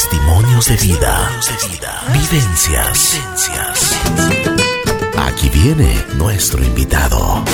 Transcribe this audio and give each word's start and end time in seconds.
Testimonios 0.00 0.66
de 0.66 0.76
vida. 0.78 1.30
Vivencias. 2.10 3.20
Aquí 5.18 5.50
viene 5.50 6.02
nuestro 6.16 6.64
invitado. 6.64 7.44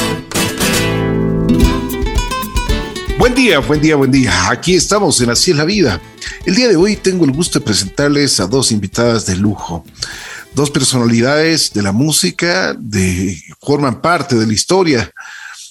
Buen 3.19 3.35
día, 3.35 3.59
buen 3.59 3.81
día, 3.81 3.97
buen 3.97 4.13
día. 4.13 4.49
Aquí 4.49 4.77
estamos 4.77 5.21
en 5.21 5.31
Así 5.31 5.51
es 5.51 5.57
la 5.57 5.65
vida. 5.65 6.01
El 6.45 6.55
día 6.55 6.69
de 6.69 6.77
hoy 6.77 6.95
tengo 6.95 7.25
el 7.25 7.33
gusto 7.33 7.59
de 7.59 7.65
presentarles 7.65 8.39
a 8.39 8.47
dos 8.47 8.71
invitadas 8.71 9.27
de 9.27 9.35
lujo. 9.35 9.85
Dos 10.55 10.71
personalidades 10.71 11.73
de 11.73 11.83
la 11.83 11.91
música, 11.91 12.77
de 12.79 13.43
forman 13.61 14.01
parte 14.01 14.37
de 14.37 14.47
la 14.47 14.53
historia 14.53 15.13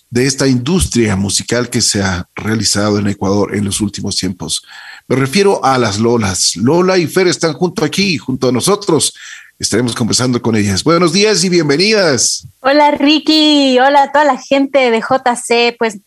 de 0.09 0.25
esta 0.25 0.47
industria 0.47 1.15
musical 1.15 1.69
que 1.69 1.81
se 1.81 2.01
ha 2.01 2.27
realizado 2.35 2.99
en 2.99 3.07
Ecuador 3.07 3.55
en 3.55 3.65
los 3.65 3.81
últimos 3.81 4.15
tiempos. 4.15 4.63
Me 5.07 5.15
refiero 5.15 5.63
a 5.63 5.77
las 5.77 5.99
Lolas. 5.99 6.55
Lola 6.55 6.97
y 6.97 7.07
Fer 7.07 7.27
están 7.27 7.54
junto 7.54 7.83
aquí, 7.83 8.18
junto 8.18 8.49
a 8.49 8.51
nosotros. 8.51 9.13
Estaremos 9.60 9.96
conversando 9.96 10.41
con 10.41 10.55
ellas. 10.55 10.83
Buenos 10.83 11.13
días 11.13 11.43
y 11.43 11.49
bienvenidas. 11.49 12.47
Hola 12.60 12.91
Ricky, 12.91 13.79
hola 13.79 14.04
a 14.04 14.11
toda 14.11 14.25
la 14.25 14.37
gente 14.37 14.91
de 14.91 14.99
JC. 14.99 15.77
Pues 15.77 15.99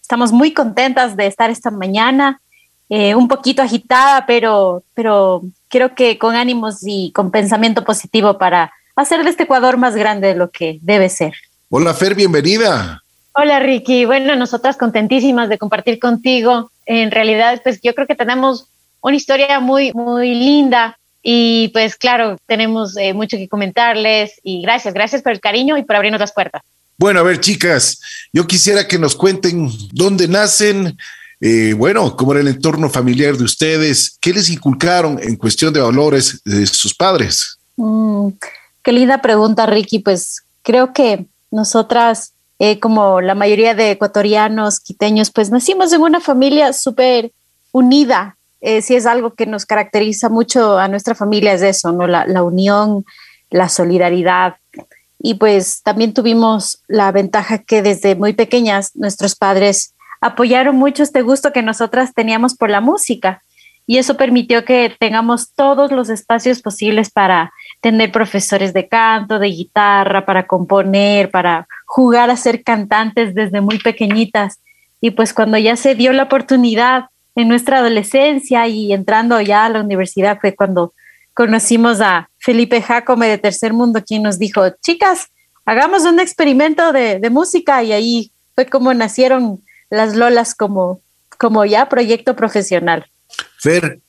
estamos 0.00 0.32
muy 0.32 0.52
contentas 0.52 1.16
de 1.16 1.26
estar 1.26 1.50
esta 1.50 1.70
mañana, 1.70 2.40
eh, 2.88 3.14
un 3.14 3.28
poquito 3.28 3.62
agitada, 3.62 4.26
pero, 4.26 4.82
pero 4.94 5.42
creo 5.68 5.94
que 5.94 6.18
con 6.18 6.34
ánimos 6.34 6.78
y 6.82 7.12
con 7.12 7.30
pensamiento 7.30 7.84
positivo 7.84 8.38
para 8.38 8.72
hacer 8.96 9.22
de 9.22 9.30
este 9.30 9.44
Ecuador 9.44 9.76
más 9.76 9.94
grande 9.94 10.28
de 10.28 10.34
lo 10.34 10.50
que 10.50 10.78
debe 10.82 11.08
ser. 11.08 11.34
Hola 11.68 11.94
Fer, 11.94 12.14
bienvenida. 12.14 13.02
Hola 13.38 13.60
Ricky, 13.60 14.06
bueno, 14.06 14.34
nosotras 14.34 14.78
contentísimas 14.78 15.50
de 15.50 15.58
compartir 15.58 15.98
contigo. 15.98 16.70
En 16.86 17.10
realidad, 17.10 17.60
pues 17.62 17.80
yo 17.82 17.94
creo 17.94 18.06
que 18.06 18.14
tenemos 18.14 18.68
una 19.02 19.14
historia 19.14 19.60
muy, 19.60 19.92
muy 19.92 20.34
linda 20.34 20.98
y 21.22 21.68
pues 21.74 21.96
claro, 21.96 22.38
tenemos 22.46 22.96
eh, 22.96 23.12
mucho 23.12 23.36
que 23.36 23.46
comentarles 23.46 24.40
y 24.42 24.62
gracias, 24.62 24.94
gracias 24.94 25.20
por 25.20 25.32
el 25.32 25.40
cariño 25.40 25.76
y 25.76 25.82
por 25.82 25.96
abrirnos 25.96 26.20
las 26.20 26.32
puertas. 26.32 26.62
Bueno, 26.96 27.20
a 27.20 27.24
ver 27.24 27.38
chicas, 27.40 28.00
yo 28.32 28.46
quisiera 28.46 28.88
que 28.88 28.98
nos 28.98 29.14
cuenten 29.14 29.68
dónde 29.92 30.28
nacen, 30.28 30.96
eh, 31.42 31.74
bueno, 31.76 32.16
cómo 32.16 32.32
era 32.32 32.40
el 32.40 32.48
entorno 32.48 32.88
familiar 32.88 33.36
de 33.36 33.44
ustedes, 33.44 34.16
qué 34.18 34.32
les 34.32 34.48
inculcaron 34.48 35.22
en 35.22 35.36
cuestión 35.36 35.74
de 35.74 35.80
valores 35.80 36.40
de 36.42 36.66
sus 36.66 36.94
padres. 36.94 37.58
Mm, 37.76 38.28
qué 38.82 38.92
linda 38.92 39.20
pregunta, 39.20 39.66
Ricky. 39.66 39.98
Pues 39.98 40.42
creo 40.62 40.94
que 40.94 41.26
nosotras 41.50 42.32
eh, 42.58 42.80
como 42.80 43.20
la 43.20 43.34
mayoría 43.34 43.74
de 43.74 43.92
ecuatorianos, 43.92 44.80
quiteños, 44.80 45.30
pues 45.30 45.50
nacimos 45.50 45.92
en 45.92 46.02
una 46.02 46.20
familia 46.20 46.72
súper 46.72 47.32
unida. 47.72 48.36
Eh, 48.60 48.80
si 48.82 48.96
es 48.96 49.06
algo 49.06 49.34
que 49.34 49.46
nos 49.46 49.66
caracteriza 49.66 50.28
mucho 50.28 50.78
a 50.78 50.88
nuestra 50.88 51.14
familia 51.14 51.52
es 51.52 51.62
eso, 51.62 51.92
¿no? 51.92 52.06
La, 52.06 52.26
la 52.26 52.42
unión, 52.42 53.04
la 53.50 53.68
solidaridad. 53.68 54.56
Y 55.18 55.34
pues 55.34 55.82
también 55.82 56.14
tuvimos 56.14 56.82
la 56.88 57.12
ventaja 57.12 57.58
que 57.58 57.82
desde 57.82 58.14
muy 58.14 58.32
pequeñas 58.32 58.92
nuestros 58.94 59.34
padres 59.34 59.94
apoyaron 60.20 60.76
mucho 60.76 61.02
este 61.02 61.22
gusto 61.22 61.52
que 61.52 61.62
nosotras 61.62 62.14
teníamos 62.14 62.54
por 62.54 62.70
la 62.70 62.80
música 62.80 63.42
y 63.86 63.98
eso 63.98 64.16
permitió 64.16 64.64
que 64.64 64.94
tengamos 64.98 65.52
todos 65.54 65.92
los 65.92 66.10
espacios 66.10 66.60
posibles 66.60 67.10
para 67.10 67.52
tener 67.80 68.10
profesores 68.10 68.74
de 68.74 68.88
canto, 68.88 69.38
de 69.38 69.48
guitarra, 69.48 70.26
para 70.26 70.46
componer, 70.46 71.30
para 71.30 71.68
jugar 71.96 72.28
a 72.28 72.36
ser 72.36 72.62
cantantes 72.62 73.34
desde 73.34 73.62
muy 73.62 73.78
pequeñitas. 73.78 74.58
Y 75.00 75.12
pues 75.12 75.32
cuando 75.32 75.56
ya 75.56 75.76
se 75.76 75.94
dio 75.94 76.12
la 76.12 76.24
oportunidad 76.24 77.06
en 77.34 77.48
nuestra 77.48 77.78
adolescencia 77.78 78.68
y 78.68 78.92
entrando 78.92 79.40
ya 79.40 79.64
a 79.64 79.70
la 79.70 79.80
universidad 79.80 80.38
fue 80.38 80.54
cuando 80.54 80.92
conocimos 81.32 82.02
a 82.02 82.28
Felipe 82.36 82.82
Jacome 82.82 83.28
de 83.28 83.38
Tercer 83.38 83.72
Mundo, 83.72 84.04
quien 84.06 84.22
nos 84.22 84.38
dijo, 84.38 84.68
chicas, 84.82 85.28
hagamos 85.64 86.02
un 86.04 86.20
experimento 86.20 86.92
de, 86.92 87.30
música 87.30 87.82
y 87.82 87.92
ahí 87.92 88.30
fue 88.54 88.66
como 88.66 88.92
nacieron 88.92 89.62
las 89.88 90.14
Lolas 90.16 90.54
como, 90.54 91.00
como 91.38 91.64
ya 91.64 91.88
proyecto 91.88 92.36
profesional. 92.36 93.06
Fer. 93.58 94.00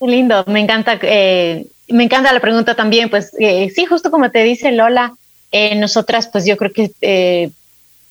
lindo, 0.00 0.42
me 0.46 0.60
encanta 0.60 0.98
eh, 1.02 1.66
me 1.88 2.04
encanta 2.04 2.32
la 2.32 2.40
pregunta 2.40 2.74
también, 2.74 3.10
pues 3.10 3.36
eh, 3.38 3.70
sí, 3.74 3.84
justo 3.84 4.10
como 4.10 4.30
te 4.30 4.42
dice 4.42 4.72
Lola, 4.72 5.12
eh, 5.52 5.74
nosotras 5.74 6.28
pues 6.28 6.44
yo 6.44 6.56
creo 6.56 6.72
que 6.72 6.90
eh, 7.00 7.50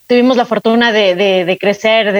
tuvimos 0.07 0.37
la 0.37 0.45
fortuna 0.45 0.91
de, 0.91 1.57
crecer, 1.59 2.11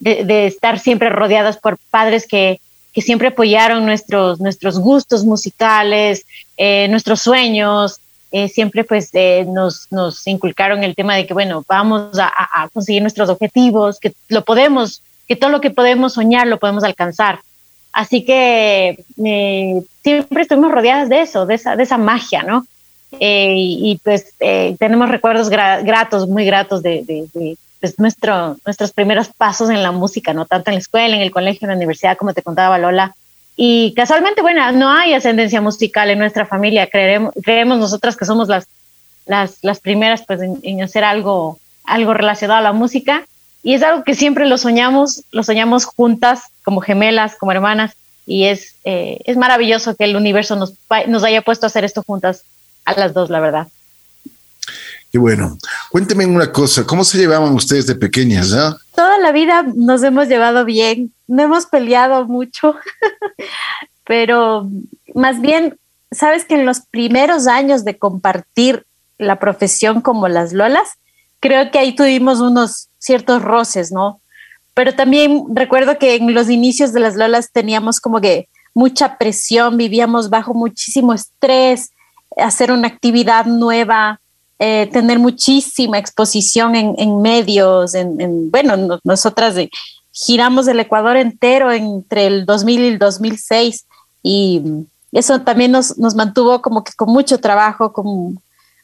de, 0.00 0.46
estar 0.46 0.78
siempre 0.78 1.08
rodeadas 1.10 1.56
por 1.56 1.78
padres 1.90 2.26
que, 2.26 2.60
siempre 2.96 3.28
apoyaron 3.28 3.86
nuestros, 3.86 4.40
nuestros 4.40 4.76
gustos 4.80 5.24
musicales, 5.24 6.26
nuestros 6.88 7.22
sueños, 7.22 8.00
siempre 8.52 8.82
pues 8.82 9.12
nos, 9.46 9.86
nos 9.92 10.26
inculcaron 10.26 10.82
el 10.82 10.96
tema 10.96 11.14
de 11.14 11.24
que 11.24 11.32
bueno, 11.32 11.64
vamos 11.68 12.18
a, 12.18 12.68
conseguir 12.72 13.02
nuestros 13.02 13.28
objetivos, 13.28 14.00
que 14.00 14.14
lo 14.26 14.44
podemos, 14.44 15.00
que 15.28 15.36
todo 15.36 15.50
lo 15.50 15.60
que 15.60 15.70
podemos 15.70 16.14
soñar 16.14 16.48
lo 16.48 16.58
podemos 16.58 16.82
alcanzar. 16.82 17.38
Así 17.92 18.24
que 18.24 19.04
eh, 19.24 19.82
siempre 20.02 20.42
estuvimos 20.42 20.70
rodeadas 20.70 21.08
de 21.08 21.22
eso, 21.22 21.46
de 21.46 21.54
esa, 21.54 21.74
de 21.74 21.82
esa 21.82 21.98
magia, 21.98 22.42
¿no? 22.42 22.66
Eh, 23.12 23.54
y, 23.56 24.00
pues 24.04 24.34
eh, 24.40 24.76
tenemos 24.78 25.08
recuerdos 25.08 25.48
gratos, 25.48 26.28
muy 26.28 26.44
gratos 26.44 26.82
de, 26.82 27.26
pues, 27.80 27.98
nuestro, 27.98 28.56
nuestros 28.64 28.92
primeros 28.92 29.28
pasos 29.28 29.70
en 29.70 29.82
la 29.82 29.92
música, 29.92 30.34
¿no? 30.34 30.44
Tanto 30.44 30.70
en 30.70 30.74
la 30.74 30.80
escuela, 30.80 31.16
en 31.16 31.22
el 31.22 31.30
colegio, 31.30 31.66
en 31.66 31.70
la 31.70 31.76
universidad, 31.76 32.16
como 32.16 32.34
te 32.34 32.42
contaba 32.42 32.78
Lola. 32.78 33.14
Y 33.56 33.92
casualmente, 33.94 34.42
bueno, 34.42 34.70
no 34.72 34.90
hay 34.90 35.14
ascendencia 35.14 35.60
musical 35.60 36.10
en 36.10 36.18
nuestra 36.18 36.46
familia. 36.46 36.88
Creemos, 36.88 37.32
creemos 37.42 37.78
nosotras 37.78 38.16
que 38.16 38.24
somos 38.24 38.48
las, 38.48 38.66
las, 39.26 39.58
las 39.62 39.80
primeras 39.80 40.24
pues, 40.26 40.40
en, 40.40 40.58
en 40.62 40.82
hacer 40.82 41.02
algo, 41.02 41.58
algo 41.84 42.14
relacionado 42.14 42.58
a 42.58 42.62
la 42.62 42.72
música. 42.72 43.24
Y 43.62 43.74
es 43.74 43.82
algo 43.82 44.04
que 44.04 44.14
siempre 44.14 44.46
lo 44.46 44.58
soñamos, 44.58 45.24
lo 45.32 45.42
soñamos 45.42 45.84
juntas, 45.86 46.42
como 46.62 46.80
gemelas, 46.80 47.34
como 47.36 47.52
hermanas, 47.52 47.96
y 48.28 48.44
es, 48.44 48.76
eh, 48.84 49.18
es 49.24 49.36
maravilloso 49.38 49.96
que 49.96 50.04
el 50.04 50.14
universo 50.14 50.54
nos, 50.54 50.74
nos 51.06 51.24
haya 51.24 51.40
puesto 51.40 51.64
a 51.64 51.68
hacer 51.68 51.84
esto 51.84 52.02
juntas 52.06 52.44
a 52.88 52.98
las 52.98 53.14
dos, 53.14 53.30
la 53.30 53.40
verdad. 53.40 53.68
Qué 55.10 55.18
bueno. 55.18 55.56
Cuénteme 55.90 56.26
una 56.26 56.52
cosa, 56.52 56.86
¿cómo 56.86 57.02
se 57.04 57.18
llevaban 57.18 57.54
ustedes 57.54 57.86
de 57.86 57.94
pequeñas? 57.94 58.52
Ah? 58.52 58.76
Toda 58.94 59.18
la 59.18 59.32
vida 59.32 59.64
nos 59.74 60.02
hemos 60.02 60.28
llevado 60.28 60.64
bien, 60.64 61.12
no 61.26 61.42
hemos 61.42 61.66
peleado 61.66 62.26
mucho, 62.26 62.76
pero 64.04 64.68
más 65.14 65.40
bien, 65.40 65.78
sabes 66.10 66.44
que 66.44 66.54
en 66.54 66.66
los 66.66 66.80
primeros 66.80 67.46
años 67.46 67.84
de 67.84 67.96
compartir 67.96 68.84
la 69.16 69.38
profesión 69.38 70.02
como 70.02 70.28
las 70.28 70.52
Lolas, 70.52 70.90
creo 71.40 71.70
que 71.70 71.78
ahí 71.78 71.94
tuvimos 71.94 72.40
unos 72.40 72.88
ciertos 72.98 73.42
roces, 73.42 73.92
¿no? 73.92 74.20
Pero 74.74 74.94
también 74.94 75.44
recuerdo 75.54 75.98
que 75.98 76.16
en 76.16 76.34
los 76.34 76.50
inicios 76.50 76.92
de 76.92 77.00
las 77.00 77.16
Lolas 77.16 77.50
teníamos 77.50 78.00
como 78.00 78.20
que 78.20 78.48
mucha 78.74 79.16
presión, 79.18 79.76
vivíamos 79.76 80.30
bajo 80.30 80.54
muchísimo 80.54 81.14
estrés, 81.14 81.90
hacer 82.38 82.72
una 82.72 82.88
actividad 82.88 83.46
nueva, 83.46 84.20
eh, 84.58 84.88
tener 84.92 85.18
muchísima 85.18 85.98
exposición 85.98 86.74
en, 86.74 87.22
medios, 87.22 87.94
en, 87.94 88.50
bueno, 88.50 88.98
nosotras 89.04 89.54
giramos 90.12 90.66
el 90.66 90.80
Ecuador 90.80 91.16
entero 91.16 91.70
entre 91.70 92.26
el 92.26 92.46
2000 92.46 92.80
y 92.80 92.88
el 92.88 92.98
2006 92.98 93.86
y 94.22 94.62
eso 95.12 95.40
también 95.42 95.72
nos, 95.72 95.96
nos 95.98 96.14
mantuvo 96.14 96.60
como 96.60 96.84
que 96.84 96.92
con 96.92 97.10
mucho 97.10 97.38
trabajo, 97.38 97.92
con, 97.92 98.40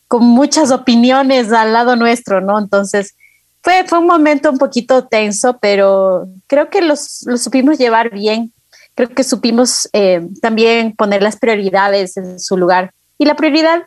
con 0.09 0.25
muchas 0.25 0.71
opiniones 0.71 1.53
al 1.53 1.73
lado 1.73 1.97
nuestro, 1.97 2.41
¿no? 2.41 2.59
Entonces, 2.59 3.15
fue, 3.63 3.85
fue 3.87 3.99
un 3.99 4.07
momento 4.07 4.51
un 4.51 4.59
poquito 4.59 5.07
tenso, 5.07 5.59
pero 5.59 6.29
creo 6.47 6.71
que 6.71 6.83
los 6.83 7.25
supimos 7.37 7.79
llevar 7.79 8.11
bien. 8.11 8.53
Creo 8.95 9.09
que 9.09 9.25
supimos 9.25 9.89
eh, 9.93 10.29
también 10.41 10.95
poner 10.95 11.23
las 11.23 11.37
prioridades 11.37 12.17
en 12.17 12.39
su 12.39 12.57
lugar. 12.57 12.93
Y 13.19 13.25
la 13.27 13.37
prioridad 13.37 13.85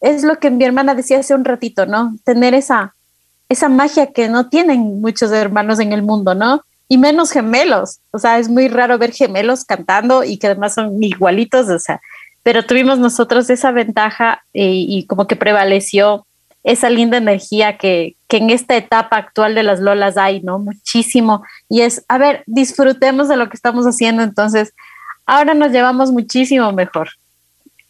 es 0.00 0.24
lo 0.24 0.38
que 0.38 0.50
mi 0.50 0.64
hermana 0.64 0.94
decía 0.94 1.18
hace 1.18 1.34
un 1.34 1.44
ratito, 1.44 1.86
¿no? 1.86 2.16
Tener 2.24 2.54
esa, 2.54 2.94
esa 3.48 3.68
magia 3.68 4.12
que 4.12 4.28
no 4.28 4.48
tienen 4.48 5.00
muchos 5.00 5.30
hermanos 5.32 5.78
en 5.80 5.92
el 5.92 6.02
mundo, 6.02 6.34
¿no? 6.34 6.62
Y 6.88 6.98
menos 6.98 7.30
gemelos. 7.30 8.00
O 8.10 8.18
sea, 8.18 8.38
es 8.38 8.48
muy 8.48 8.68
raro 8.68 8.98
ver 8.98 9.12
gemelos 9.12 9.64
cantando 9.64 10.24
y 10.24 10.38
que 10.38 10.48
además 10.48 10.74
son 10.74 11.02
igualitos. 11.02 11.68
O 11.68 11.78
sea, 11.78 12.00
pero 12.42 12.64
tuvimos 12.64 12.98
nosotros 12.98 13.50
esa 13.50 13.70
ventaja 13.70 14.42
eh, 14.54 14.72
y 14.72 15.06
como 15.06 15.26
que 15.26 15.36
prevaleció 15.36 16.26
esa 16.62 16.90
linda 16.90 17.16
energía 17.16 17.78
que, 17.78 18.16
que, 18.28 18.36
en 18.36 18.50
esta 18.50 18.76
etapa 18.76 19.16
actual 19.16 19.54
de 19.54 19.62
las 19.62 19.80
Lolas 19.80 20.16
hay, 20.16 20.40
¿no? 20.40 20.58
Muchísimo. 20.58 21.42
Y 21.68 21.80
es, 21.80 22.04
a 22.08 22.18
ver, 22.18 22.44
disfrutemos 22.46 23.28
de 23.28 23.36
lo 23.36 23.48
que 23.48 23.56
estamos 23.56 23.86
haciendo, 23.86 24.22
entonces 24.22 24.74
ahora 25.24 25.54
nos 25.54 25.72
llevamos 25.72 26.10
muchísimo 26.10 26.70
mejor. 26.72 27.08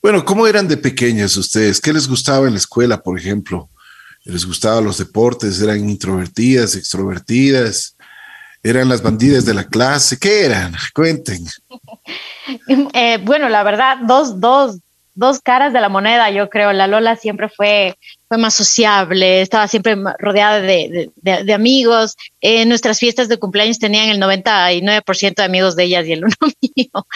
Bueno, 0.03 0.25
¿cómo 0.25 0.47
eran 0.47 0.67
de 0.67 0.79
pequeñas 0.79 1.37
ustedes? 1.37 1.79
¿Qué 1.79 1.93
les 1.93 2.09
gustaba 2.09 2.47
en 2.47 2.55
la 2.55 2.59
escuela, 2.59 3.03
por 3.03 3.19
ejemplo? 3.19 3.69
¿Les 4.25 4.47
gustaban 4.47 4.85
los 4.85 4.97
deportes? 4.97 5.61
¿Eran 5.61 5.89
introvertidas, 5.89 6.75
extrovertidas? 6.75 7.97
¿Eran 8.63 8.89
las 8.89 9.03
bandidas 9.03 9.45
de 9.45 9.53
la 9.53 9.65
clase? 9.65 10.19
¿Qué 10.19 10.47
eran? 10.47 10.75
Cuenten. 10.95 11.45
Eh, 12.93 13.19
bueno, 13.23 13.49
la 13.49 13.63
verdad, 13.63 13.99
dos, 14.07 14.41
dos, 14.41 14.79
dos 15.21 15.41
caras 15.41 15.75
de 15.75 15.83
la 15.83 15.91
moneda, 15.91 16.31
yo 16.31 16.49
creo. 16.49 16.73
La 16.73 16.87
Lola 16.87 17.15
siempre 17.15 17.51
fue, 17.51 17.95
fue 18.27 18.39
más 18.39 18.55
sociable, 18.55 19.43
estaba 19.43 19.69
siempre 19.69 19.95
rodeada 20.19 20.63
de, 20.63 21.11
de, 21.15 21.53
amigos. 21.53 22.17
En 22.41 22.71
nuestras 22.71 22.99
fiestas 22.99 23.29
de 23.29 23.39
cumpleaños 23.39 23.79
tenían 23.79 24.09
el 24.09 24.19
99% 24.19 25.35
de 25.35 25.43
amigos 25.43 25.77
de 25.77 25.85
ellas 25.85 26.07
y 26.07 26.13
el 26.15 26.25
uno 26.25 26.35
mío. 26.75 27.07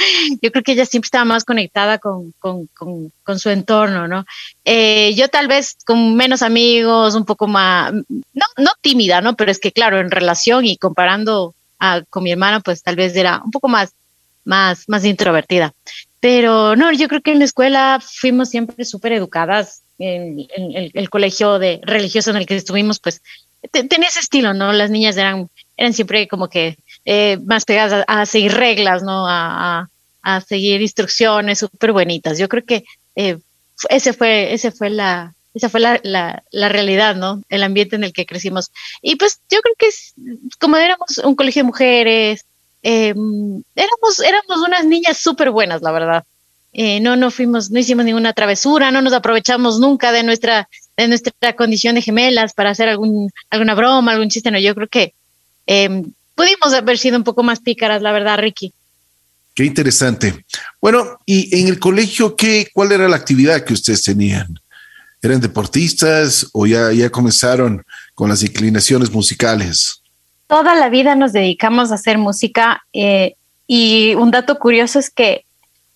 Yo 0.43 0.53
creo 0.53 0.63
que 0.63 0.73
ella 0.73 0.85
siempre 0.85 1.07
estaba 1.07 1.25
más 1.25 1.45
conectada 1.45 1.97
con, 1.99 2.35
con, 2.39 2.69
con, 2.75 3.39
su 3.39 3.49
entorno, 3.49 4.07
¿no? 4.07 4.27
Eh, 4.67 5.15
yo 5.15 5.29
tal 5.29 5.49
vez 5.49 5.79
con 5.87 6.15
menos 6.15 6.43
amigos, 6.43 7.15
un 7.15 7.25
poco 7.25 7.47
más, 7.47 7.91
no, 7.93 8.47
no 8.59 8.71
tímida, 8.83 9.23
¿no? 9.23 9.35
Pero 9.35 9.51
es 9.51 9.59
que 9.59 9.73
claro, 9.73 9.99
en 9.99 10.11
relación 10.11 10.67
y 10.67 10.77
comparando 10.77 11.55
a, 11.79 12.03
con 12.11 12.23
mi 12.23 12.33
hermana, 12.33 12.61
pues 12.61 12.83
tal 12.83 12.97
vez 12.97 13.17
era 13.17 13.41
un 13.43 13.51
poco 13.51 13.69
más, 13.69 13.95
más, 14.45 14.85
más 14.89 15.07
introvertida. 15.07 15.73
Pero 16.25 16.75
no, 16.75 16.91
yo 16.91 17.07
creo 17.07 17.21
que 17.21 17.33
en 17.33 17.39
la 17.39 17.45
escuela 17.45 18.01
fuimos 18.03 18.49
siempre 18.49 18.87
súper 18.87 19.13
educadas. 19.13 19.83
En, 19.99 20.39
el, 20.95 21.11
colegio 21.11 21.59
de 21.59 21.81
religioso 21.83 22.31
en 22.31 22.37
el 22.37 22.47
que 22.47 22.57
estuvimos, 22.57 22.99
pues 22.99 23.21
tenía 23.71 24.09
ese 24.09 24.21
estilo, 24.21 24.55
¿no? 24.55 24.73
Las 24.73 24.89
niñas 24.89 25.19
eran, 25.19 25.51
eran 25.77 25.93
siempre 25.93 26.27
como 26.27 26.49
que 26.49 26.79
eh, 27.05 27.37
más 27.45 27.67
pegadas 27.67 28.07
a, 28.09 28.25
seguir 28.25 28.55
reglas, 28.55 29.03
¿no? 29.03 29.29
A, 29.29 29.91
a, 30.23 30.41
seguir 30.41 30.81
instrucciones 30.81 31.59
súper 31.59 31.93
bonitas. 31.93 32.39
Yo 32.39 32.49
creo 32.49 32.65
que 32.65 32.85
eh, 33.17 33.37
ese 33.91 34.15
fue, 34.15 34.55
ese 34.55 34.71
fue 34.71 34.89
la, 34.89 35.35
esa 35.53 35.69
fue 35.69 35.81
la, 35.81 36.01
la, 36.05 36.43
la, 36.51 36.71
realidad, 36.71 37.17
¿no? 37.17 37.43
El 37.51 37.63
ambiente 37.63 37.97
en 37.97 38.05
el 38.05 38.15
que 38.15 38.25
crecimos. 38.25 38.73
Y 39.03 39.17
pues 39.17 39.43
yo 39.51 39.61
creo 39.61 39.75
que 39.79 39.89
es, 39.89 40.15
como 40.59 40.79
éramos 40.79 41.19
un 41.19 41.35
colegio 41.35 41.61
de 41.61 41.67
mujeres, 41.67 42.47
Em, 42.87 43.63
éramos, 43.75 44.21
éramos 44.21 44.59
unas 44.69 44.85
niñas 44.85 45.17
súper 45.17 45.51
buenas, 45.51 45.81
la 45.81 45.91
verdad. 45.91 46.25
Eh, 46.75 47.01
no, 47.01 47.17
no 47.17 47.31
fuimos, 47.31 47.71
no 47.71 47.79
hicimos 47.79 48.05
ninguna 48.05 48.35
travesura, 48.35 48.91
no 48.91 49.01
nos 49.01 49.15
aprovechamos 49.15 49.81
nunca 49.81 50.13
de 50.13 50.23
nuestra, 50.23 50.69
de 50.95 51.09
nuestra 51.09 51.57
condición 51.57 51.95
de 51.95 52.03
gemelas 52.03 52.53
para 52.53 52.71
hacer 52.71 52.91
algún, 52.91 53.31
alguna 53.49 53.75
broma, 53.75 54.13
algún 54.13 54.29
chiste. 54.29 54.51
No, 54.51 54.59
yo 54.59 54.75
creo 54.75 54.89
que 54.89 55.15
em, 55.67 56.13
pudimos 56.35 56.75
haber 56.75 56.99
sido 56.99 57.17
un 57.17 57.25
poco 57.25 57.43
más 57.43 57.61
pícaras, 57.61 58.03
la 58.03 58.13
verdad, 58.13 58.39
Ricky. 58.39 58.75
Qué 59.55 59.65
interesante. 59.65 60.45
Bueno, 60.79 61.19
y 61.25 61.59
en 61.59 61.69
el 61.69 61.79
colegio, 61.79 62.37
¿qué, 62.37 62.69
¿cuál 62.75 62.93
era 62.93 63.09
la 63.09 63.17
actividad 63.17 63.65
que 63.65 63.73
ustedes 63.73 64.03
tenían? 64.03 64.61
¿Eran 65.23 65.41
deportistas 65.41 66.49
o 66.53 66.67
ya, 66.67 66.93
ya 66.93 67.09
comenzaron 67.09 67.83
con 68.15 68.29
las 68.29 68.43
inclinaciones 68.43 69.11
musicales? 69.11 70.03
Toda 70.47 70.75
la 70.75 70.89
vida 70.89 71.15
nos 71.15 71.33
dedicamos 71.33 71.91
a 71.91 71.97
hacer 71.97 72.19
música 72.19 72.85
eh, 72.93 73.35
y 73.67 74.15
un 74.15 74.31
dato 74.31 74.59
curioso 74.59 74.99
es 74.99 75.11
que 75.11 75.45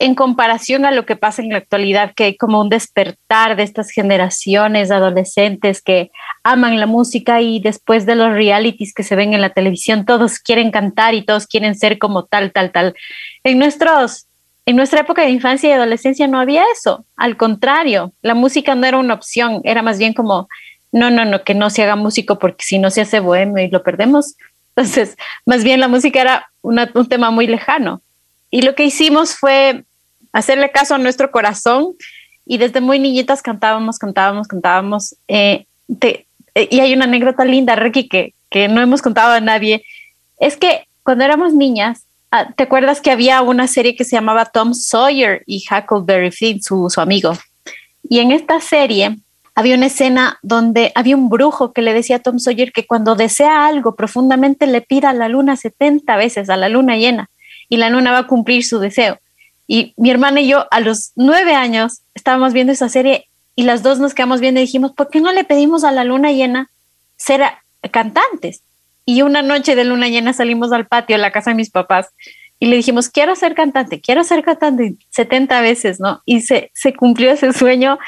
en 0.01 0.15
comparación 0.15 0.85
a 0.85 0.93
lo 0.93 1.05
que 1.07 1.17
pasa 1.17 1.43
en 1.43 1.51
la 1.51 1.59
actualidad, 1.59 2.15
que 2.15 2.25
hay 2.25 2.37
como 2.37 2.61
un 2.61 2.69
despertar 2.69 3.57
de 3.57 3.65
estas 3.65 3.91
generaciones 3.91 4.93
adolescentes 4.93 5.83
que 5.83 6.13
aman 6.45 6.79
la 6.79 6.87
música 6.87 7.41
y 7.41 7.59
después 7.59 8.07
de 8.07 8.15
los 8.15 8.33
realities 8.33 8.95
que 8.95 9.03
se 9.03 9.17
ven 9.17 9.35
en 9.35 9.41
la 9.41 9.51
televisión, 9.51 10.05
todos 10.05 10.39
quieren 10.39 10.71
cantar 10.71 11.15
y 11.15 11.25
todos 11.25 11.49
quieren 11.49 11.75
ser 11.75 11.99
como 11.99 12.25
tal, 12.25 12.53
tal, 12.53 12.71
tal. 12.71 12.95
En 13.43 13.59
nuestros 13.59 14.27
en 14.67 14.77
nuestra 14.77 15.01
época 15.01 15.23
de 15.23 15.31
infancia 15.31 15.71
y 15.71 15.73
adolescencia 15.73 16.27
no 16.27 16.39
había 16.39 16.63
eso. 16.71 17.07
Al 17.17 17.39
contrario, 17.39 18.13
la 18.21 18.35
música 18.35 18.75
no 18.75 18.87
era 18.87 18.99
una 18.99 19.15
opción, 19.15 19.63
era 19.65 19.81
más 19.81 19.99
bien 19.99 20.13
como 20.13 20.47
no, 20.93 21.11
no, 21.11 21.25
no, 21.25 21.45
que 21.45 21.55
no 21.55 21.71
se 21.71 21.83
haga 21.83 21.97
músico 21.97 22.39
porque 22.39 22.65
si 22.65 22.79
no 22.79 22.91
se 22.91 23.03
hace 23.03 23.21
bohemio 23.21 23.63
y 23.63 23.71
lo 23.71 23.83
perdemos. 23.83 24.37
Entonces, 24.77 25.17
más 25.45 25.65
bien 25.65 25.81
la 25.81 25.89
música 25.89 26.21
era 26.21 26.51
un 26.63 27.09
tema 27.09 27.31
muy 27.31 27.47
lejano. 27.47 28.01
Y 28.51 28.63
lo 28.63 28.75
que 28.75 28.85
hicimos 28.85 29.35
fue 29.35 29.85
hacerle 30.33 30.71
caso 30.71 30.95
a 30.95 30.99
nuestro 30.99 31.31
corazón 31.31 31.95
y 32.47 32.59
desde 32.59 32.81
muy 32.81 32.99
niñitas 32.99 33.43
cantábamos, 33.43 33.99
cantábamos, 33.99 34.49
cantábamos. 34.49 35.17
Eh, 35.27 35.67
eh, 36.01 36.69
y 36.71 36.81
hay 36.81 36.95
una 36.95 37.05
anécdota 37.05 37.45
linda, 37.45 37.77
Ricky, 37.77 38.09
que, 38.09 38.35
que 38.51 38.69
no 38.69 38.81
hemos 38.81 39.03
contado 39.03 39.33
a 39.33 39.41
nadie. 39.41 39.85
Es 40.39 40.57
que 40.57 40.87
cuando 41.03 41.25
éramos 41.25 41.53
niñas, 41.53 42.05
ah, 42.31 42.53
¿te 42.57 42.63
acuerdas 42.63 43.01
que 43.01 43.11
había 43.11 43.43
una 43.43 43.67
serie 43.67 43.97
que 43.97 44.05
se 44.05 44.17
llamaba 44.17 44.47
Tom 44.47 44.75
Sawyer 44.75 45.43
y 45.47 45.63
Huckleberry 45.71 46.31
Finn, 46.31 46.63
su, 46.63 46.89
su 46.89 47.01
amigo? 47.01 47.33
Y 48.09 48.21
en 48.21 48.33
esta 48.33 48.61
serie 48.61 49.19
había 49.59 49.75
una 49.75 49.87
escena 49.87 50.39
donde 50.43 50.93
había 50.95 51.17
un 51.17 51.29
brujo 51.29 51.73
que 51.73 51.83
le 51.83 51.93
decía 51.93 52.17
a 52.17 52.19
Tom 52.21 52.39
Sawyer 52.39 52.71
que 52.71 52.87
cuando 52.87 53.17
desea 53.17 53.67
algo 53.67 53.97
profundamente 53.97 54.69
le 54.69 54.83
pida 54.83 55.11
a 55.11 55.13
la 55.13 55.27
luna 55.27 55.57
70 55.57 56.17
veces, 56.17 56.49
a 56.49 56.57
la 56.57 56.69
luna 56.69 56.97
llena, 56.97 57.29
y 57.69 57.79
la 57.79 57.91
luna 57.91 58.13
va 58.13 58.19
a 58.19 58.27
cumplir 58.29 58.65
su 58.65 58.79
deseo. 58.79 59.19
Y 59.67 59.95
mi 59.97 60.13
hermana 60.13 60.43
y 60.43 60.47
yo 60.47 60.69
a 60.71 60.79
los 60.79 61.11
nueve 61.17 61.55
años 61.55 62.03
estábamos 62.15 62.53
viendo 62.53 62.73
esa 62.73 62.89
serie 62.89 63.27
y 63.57 63.65
las 63.65 63.83
dos 63.83 63.99
nos 63.99 64.15
quedamos 64.15 64.39
viendo 64.39 64.61
y 64.61 64.63
dijimos, 64.63 64.93
¿por 64.93 65.11
qué 65.11 65.21
no 65.21 65.33
le 65.33 65.43
pedimos 65.43 65.83
a 65.83 65.91
la 65.91 66.05
luna 66.05 66.31
llena 66.31 66.71
ser 67.17 67.43
cantantes? 67.91 68.63
Y 69.07 69.23
una 69.23 69.43
noche 69.43 69.75
de 69.75 69.83
luna 69.83 70.07
llena 70.07 70.35
salimos 70.35 70.71
al 70.71 70.87
patio 70.87 71.17
de 71.17 71.23
la 71.23 71.33
casa 71.33 71.51
de 71.51 71.57
mis 71.57 71.71
papás 71.71 72.07
y 72.61 72.67
le 72.67 72.77
dijimos, 72.77 73.09
quiero 73.09 73.35
ser 73.35 73.57
cantante, 73.57 74.01
quiero 74.01 74.23
ser 74.23 74.45
cantante 74.45 74.95
70 75.11 75.61
veces, 75.63 75.99
¿no? 75.99 76.23
Y 76.27 76.43
se, 76.43 76.71
se 76.75 76.95
cumplió 76.95 77.33
ese 77.33 77.53
sueño 77.53 77.99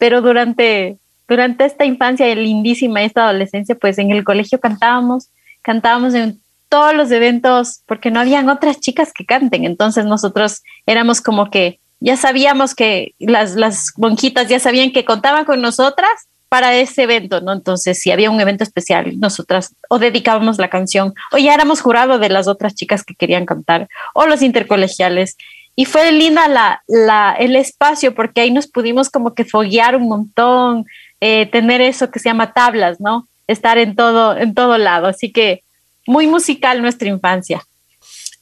pero 0.00 0.22
durante, 0.22 0.96
durante 1.28 1.66
esta 1.66 1.84
infancia 1.84 2.34
lindísima, 2.34 3.02
esta 3.02 3.24
adolescencia, 3.24 3.74
pues 3.74 3.98
en 3.98 4.10
el 4.10 4.24
colegio 4.24 4.58
cantábamos, 4.58 5.28
cantábamos 5.60 6.14
en 6.14 6.40
todos 6.70 6.94
los 6.94 7.10
eventos, 7.10 7.82
porque 7.84 8.10
no 8.10 8.18
habían 8.18 8.48
otras 8.48 8.80
chicas 8.80 9.12
que 9.12 9.26
canten, 9.26 9.64
entonces 9.64 10.06
nosotros 10.06 10.62
éramos 10.86 11.20
como 11.20 11.50
que 11.50 11.80
ya 12.00 12.16
sabíamos 12.16 12.74
que 12.74 13.14
las, 13.18 13.56
las 13.56 13.92
monjitas 13.98 14.48
ya 14.48 14.58
sabían 14.58 14.90
que 14.90 15.04
contaban 15.04 15.44
con 15.44 15.60
nosotras 15.60 16.10
para 16.48 16.74
ese 16.74 17.02
evento, 17.02 17.42
¿no? 17.42 17.52
Entonces, 17.52 18.00
si 18.00 18.10
había 18.10 18.30
un 18.30 18.40
evento 18.40 18.64
especial, 18.64 19.20
nosotras 19.20 19.76
o 19.90 19.98
dedicábamos 19.98 20.58
la 20.58 20.70
canción, 20.70 21.12
o 21.30 21.36
ya 21.36 21.52
éramos 21.52 21.82
jurado 21.82 22.18
de 22.18 22.30
las 22.30 22.48
otras 22.48 22.74
chicas 22.74 23.04
que 23.04 23.14
querían 23.14 23.44
cantar, 23.44 23.86
o 24.14 24.26
los 24.26 24.40
intercolegiales. 24.40 25.36
Y 25.76 25.84
fue 25.84 26.12
linda 26.12 26.48
la, 26.48 26.82
la, 26.86 27.34
el 27.38 27.56
espacio 27.56 28.14
porque 28.14 28.42
ahí 28.42 28.50
nos 28.50 28.66
pudimos 28.66 29.08
como 29.08 29.34
que 29.34 29.44
foguear 29.44 29.96
un 29.96 30.08
montón, 30.08 30.84
eh, 31.20 31.46
tener 31.46 31.80
eso 31.80 32.10
que 32.10 32.18
se 32.18 32.28
llama 32.28 32.52
tablas, 32.52 33.00
¿no? 33.00 33.28
Estar 33.46 33.78
en 33.78 33.96
todo, 33.96 34.36
en 34.36 34.54
todo 34.54 34.78
lado. 34.78 35.06
Así 35.06 35.32
que 35.32 35.62
muy 36.06 36.26
musical 36.26 36.82
nuestra 36.82 37.08
infancia. 37.08 37.62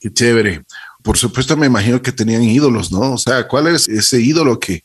Qué 0.01 0.13
chévere. 0.13 0.63
Por 1.03 1.17
supuesto, 1.17 1.57
me 1.57 1.67
imagino 1.67 2.03
que 2.03 2.13
tenían 2.13 2.43
ídolos, 2.43 2.93
¿no? 2.93 3.13
O 3.13 3.19
sea, 3.19 3.47
¿cuál 3.47 3.69
es 3.69 3.89
ese 3.89 4.21
ídolo 4.21 4.59
que, 4.59 4.83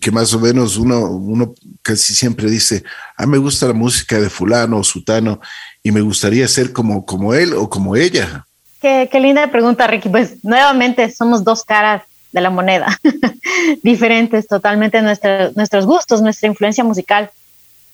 que 0.00 0.10
más 0.10 0.32
o 0.34 0.38
menos 0.38 0.76
uno, 0.76 1.10
uno 1.10 1.54
casi 1.82 2.14
siempre 2.14 2.50
dice, 2.50 2.84
ah, 3.16 3.26
me 3.26 3.38
gusta 3.38 3.66
la 3.66 3.72
música 3.72 4.20
de 4.20 4.30
fulano 4.30 4.78
o 4.78 4.84
sutano 4.84 5.40
y 5.82 5.90
me 5.90 6.00
gustaría 6.00 6.46
ser 6.48 6.72
como, 6.72 7.04
como 7.04 7.34
él 7.34 7.54
o 7.54 7.68
como 7.68 7.96
ella? 7.96 8.46
Qué, 8.84 9.18
linda 9.18 9.46
pregunta, 9.46 9.86
Ricky. 9.86 10.10
Pues 10.10 10.44
nuevamente 10.44 11.10
somos 11.10 11.42
dos 11.42 11.64
caras 11.64 12.02
de 12.32 12.42
la 12.42 12.50
moneda, 12.50 12.86
diferentes 13.82 14.46
totalmente 14.46 15.00
nuestros 15.00 15.86
gustos, 15.86 16.20
nuestra 16.20 16.48
influencia 16.48 16.84
musical. 16.84 17.30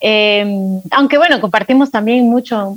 Em, 0.00 0.80
aunque 0.90 1.16
bueno, 1.16 1.40
compartimos 1.40 1.92
también 1.92 2.28
mucho, 2.28 2.74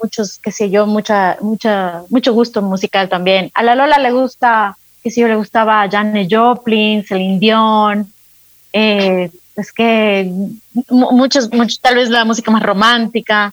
muchos, 0.00 0.38
qué 0.38 0.52
sé 0.52 0.70
yo, 0.70 0.86
mucha, 0.86 1.36
mucha, 1.40 2.04
mucho 2.10 2.32
gusto 2.32 2.62
musical 2.62 3.08
también. 3.08 3.50
A 3.54 3.64
la 3.64 3.74
Lola 3.74 3.98
le 3.98 4.12
gusta, 4.12 4.76
qué 5.02 5.10
sé 5.10 5.22
yo, 5.22 5.26
le 5.26 5.34
gustaba 5.34 5.88
Janet 5.90 6.32
Joplin, 6.32 7.04
Celine 7.04 7.40
Dion, 7.40 8.12
eh, 8.72 9.32
es 9.56 9.72
que 9.72 10.30
muchos, 10.90 11.52
muchos, 11.52 11.80
tal 11.80 11.96
vez 11.96 12.08
la 12.08 12.24
música 12.24 12.52
más 12.52 12.62
romántica 12.62 13.52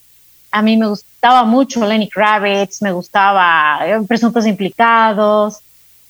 a 0.55 0.61
mí 0.61 0.77
me 0.77 0.87
gustaba 1.25 1.43
mucho 1.43 1.83
Lenny 1.83 2.07
Kravitz, 2.07 2.83
me 2.83 2.91
gustaba 2.91 3.79
eh, 3.83 3.99
Presuntos 4.07 4.45
Implicados, 4.45 5.59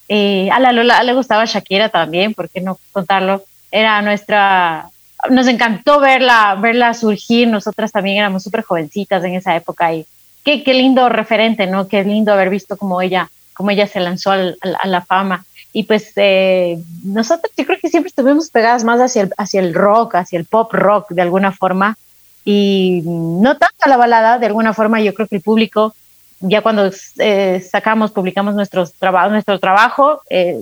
eh, 0.10 0.50
a 0.51 0.60
la 0.60 0.74
Lola 0.74 1.01
le 1.03 1.13
gustaba 1.13 1.45
Shakira 1.45 1.88
también, 1.88 2.34
¿por 2.34 2.50
qué 2.50 2.60
no 2.60 2.77
contarlo? 2.91 3.45
Era 3.72 4.01
nuestra, 4.01 4.89
nos 5.29 5.48
encantó 5.48 6.01
verla, 6.01 6.57
verla 6.60 6.93
surgir, 6.93 7.48
nosotras 7.48 7.93
también 7.93 8.17
éramos 8.17 8.43
súper 8.43 8.63
jovencitas 8.63 9.24
en 9.24 9.36
esa 9.36 9.55
época 9.55 9.93
y 9.93 10.05
qué, 10.43 10.65
qué, 10.65 10.74
lindo 10.74 11.07
referente, 11.07 11.65
¿no? 11.65 11.88
Qué 11.88 12.03
lindo 12.03 12.34
haber 12.34 12.50
visto 12.50 12.75
cómo 12.75 13.01
ella, 13.01 13.29
cómo 13.53 13.72
ella 13.72 13.88
se 13.88 14.01
lanzó 14.01 14.31
a 14.31 14.88
la 14.88 15.01
fama. 15.07 15.45
Y 15.72 15.84
pues 15.84 16.12
eh, 16.17 16.77
nosotros 17.05 17.53
yo 17.55 17.65
creo 17.65 17.79
que 17.79 17.88
siempre 17.88 18.10
estuvimos 18.10 18.50
pegadas 18.50 18.84
más 18.84 19.00
hacia 19.00 19.22
el, 19.22 19.34
hacia 19.38 19.62
el 19.62 19.74
rock, 19.74 20.15
hacia 20.15 20.38
el 20.38 20.43
pop 20.43 20.74
rock 20.74 21.12
de 21.12 21.22
alguna 21.22 21.53
forma 21.53 21.98
y 22.45 23.01
no 23.03 23.57
tanto 23.57 23.87
la 23.89 23.97
balada, 23.97 24.37
de 24.37 24.45
alguna 24.45 24.73
forma 24.73 25.01
yo 25.01 25.13
creo 25.15 25.27
que 25.27 25.37
el 25.37 25.41
público, 25.41 25.95
ya 26.39 26.61
cuando 26.61 26.91
eh, 27.17 27.67
sacamos, 27.69 28.11
publicamos 28.11 28.53
nuestros 28.53 28.93
trabajos, 28.93 29.31
nuestro 29.31 29.59
trabajo, 29.59 30.21
eh, 30.29 30.61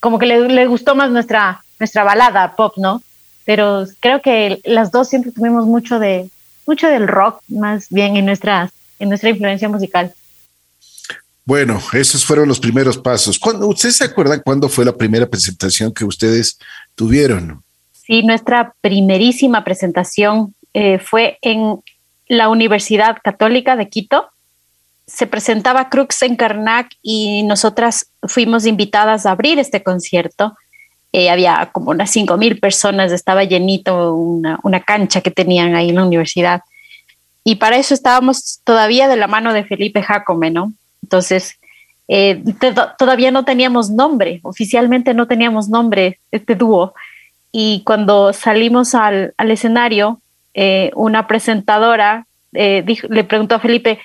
como 0.00 0.18
que 0.18 0.26
le, 0.26 0.66
gustó 0.66 0.94
más 0.94 1.10
nuestra, 1.10 1.62
nuestra 1.78 2.02
balada 2.02 2.56
pop, 2.56 2.72
¿no? 2.78 3.02
Pero 3.44 3.84
creo 4.00 4.22
que 4.22 4.60
las 4.64 4.90
dos 4.90 5.08
siempre 5.08 5.32
tuvimos 5.32 5.66
mucho 5.66 5.98
de 5.98 6.30
mucho 6.66 6.88
del 6.88 7.08
rock, 7.08 7.42
más 7.48 7.88
bien 7.90 8.16
en 8.16 8.24
nuestra, 8.24 8.72
en 8.98 9.08
nuestra 9.08 9.30
influencia 9.30 9.68
musical. 9.68 10.14
Bueno, 11.44 11.80
esos 11.92 12.24
fueron 12.24 12.48
los 12.48 12.60
primeros 12.60 12.96
pasos. 12.96 13.38
¿Ustedes 13.42 13.96
se 13.96 14.04
acuerdan 14.04 14.40
cuándo 14.44 14.68
fue 14.68 14.84
la 14.84 14.96
primera 14.96 15.26
presentación 15.26 15.92
que 15.92 16.04
ustedes 16.04 16.56
tuvieron? 16.94 17.62
Sí, 18.06 18.22
nuestra 18.22 18.72
primerísima 18.80 19.64
presentación 19.64 20.54
eh, 20.74 20.98
fue 20.98 21.38
en 21.42 21.80
la 22.28 22.48
Universidad 22.48 23.18
Católica 23.22 23.76
de 23.76 23.88
Quito. 23.88 24.30
Se 25.06 25.26
presentaba 25.26 25.90
Crux 25.90 26.22
en 26.22 26.36
Karnak 26.36 26.88
y 27.02 27.42
nosotras 27.42 28.06
fuimos 28.22 28.66
invitadas 28.66 29.26
a 29.26 29.32
abrir 29.32 29.58
este 29.58 29.82
concierto. 29.82 30.56
Eh, 31.12 31.28
había 31.28 31.68
como 31.72 31.90
unas 31.90 32.10
cinco 32.10 32.38
mil 32.38 32.58
personas, 32.58 33.12
estaba 33.12 33.44
llenito 33.44 34.14
una, 34.14 34.80
cancha 34.80 35.20
que 35.20 35.30
tenían 35.30 35.74
ahí 35.74 35.90
en 35.90 35.96
la 35.96 36.06
universidad. 36.06 36.62
Y 37.44 37.56
para 37.56 37.76
eso 37.76 37.92
estábamos 37.92 38.60
todavía 38.64 39.08
de 39.08 39.16
la 39.16 39.26
mano 39.26 39.52
de 39.52 39.64
Felipe 39.64 40.02
Jacome, 40.02 40.50
¿no? 40.50 40.72
Entonces, 41.02 41.58
eh, 42.08 42.42
todavía 42.98 43.30
no 43.30 43.44
teníamos 43.44 43.90
nombre, 43.90 44.40
oficialmente 44.42 45.12
no 45.12 45.26
teníamos 45.26 45.68
nombre 45.68 46.18
este 46.30 46.54
dúo. 46.54 46.94
Y 47.50 47.82
cuando 47.84 48.32
salimos 48.32 48.94
al, 48.94 49.34
al 49.36 49.50
escenario, 49.50 50.21
eh, 50.54 50.90
una 50.94 51.26
presentadora 51.26 52.26
eh, 52.52 52.84
le 53.08 53.24
preguntó 53.24 53.54
a 53.54 53.60
Felipe, 53.60 54.00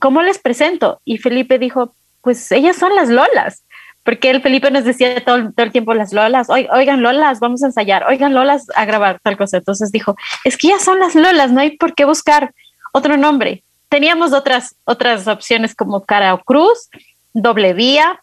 ¿cómo 0.00 0.20
les 0.22 0.38
presento? 0.38 1.00
Y 1.04 1.18
Felipe 1.18 1.58
dijo, 1.58 1.94
pues 2.22 2.50
ellas 2.50 2.76
son 2.76 2.94
las 2.96 3.08
Lolas 3.08 3.62
porque 4.04 4.30
el 4.30 4.42
Felipe 4.42 4.70
nos 4.70 4.84
decía 4.84 5.24
todo, 5.24 5.50
todo, 5.52 5.64
el 5.64 5.72
tiempo 5.72 5.94
las 5.94 6.12
Lolas, 6.12 6.48
oigan 6.50 7.02
Lolas, 7.02 7.40
vamos 7.40 7.62
a 7.62 7.66
ensayar, 7.66 8.04
oigan 8.04 8.34
Lolas 8.34 8.66
a 8.76 8.84
grabar 8.84 9.18
tal 9.22 9.36
cosa. 9.36 9.56
Entonces 9.56 9.90
dijo, 9.90 10.14
es 10.44 10.58
que 10.58 10.68
ya 10.68 10.78
son 10.78 11.00
las 11.00 11.14
Lolas, 11.14 11.50
no 11.50 11.60
hay 11.60 11.76
por 11.76 11.94
qué 11.94 12.04
buscar 12.04 12.54
otro 12.92 13.16
nombre. 13.16 13.64
Teníamos 13.88 14.32
otras, 14.32 14.76
otras 14.84 15.26
opciones 15.26 15.74
como 15.74 16.04
cara 16.04 16.34
o 16.34 16.38
cruz, 16.38 16.90
doble 17.32 17.72
vía, 17.72 18.22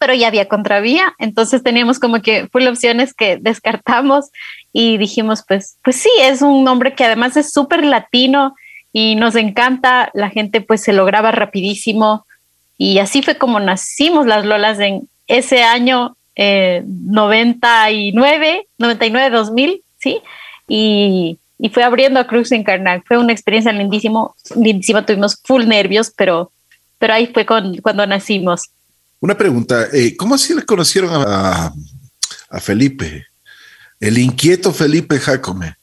pero 0.00 0.14
ya 0.14 0.26
había 0.26 0.48
contravía, 0.48 1.14
entonces 1.18 1.62
teníamos 1.62 2.00
como 2.00 2.22
que 2.22 2.48
full 2.48 2.66
opciones 2.66 3.14
que 3.14 3.36
descartamos 3.36 4.30
y 4.72 4.96
dijimos, 4.96 5.44
pues, 5.46 5.76
pues 5.84 5.96
sí, 5.96 6.10
es 6.20 6.42
un 6.42 6.64
nombre 6.64 6.94
que 6.94 7.04
además 7.04 7.36
es 7.36 7.52
súper 7.52 7.84
latino 7.84 8.56
y 8.92 9.14
nos 9.14 9.36
encanta, 9.36 10.10
la 10.14 10.30
gente 10.30 10.62
pues 10.62 10.82
se 10.82 10.92
lograba 10.92 11.30
rapidísimo, 11.30 12.26
y 12.80 12.98
así 12.98 13.20
fue 13.20 13.36
como 13.36 13.60
nacimos 13.60 14.26
las 14.26 14.46
Lolas 14.46 14.80
en 14.80 15.06
ese 15.26 15.62
año 15.62 16.16
99, 16.34 18.66
99, 18.78 19.36
2000, 19.36 19.82
¿sí? 19.98 20.22
Y, 20.66 21.38
y 21.58 21.68
fue 21.68 21.82
abriendo 21.82 22.20
a 22.20 22.26
Cruz 22.26 22.52
en 22.52 22.64
Karnak. 22.64 23.06
Fue 23.06 23.18
una 23.18 23.32
experiencia 23.32 23.70
lindísimo, 23.70 24.34
lindísima. 24.56 25.04
Tuvimos 25.04 25.38
full 25.44 25.66
nervios, 25.66 26.10
pero, 26.16 26.52
pero 26.98 27.12
ahí 27.12 27.26
fue 27.26 27.44
con, 27.44 27.76
cuando 27.82 28.06
nacimos. 28.06 28.70
Una 29.20 29.36
pregunta, 29.36 29.86
eh, 29.92 30.16
¿cómo 30.16 30.34
así 30.34 30.54
le 30.54 30.64
conocieron 30.64 31.10
a, 31.12 31.72
a, 32.50 32.60
Felipe? 32.60 33.26
El 34.00 34.16
inquieto 34.16 34.72
Felipe 34.72 35.18
Jacome. 35.18 35.76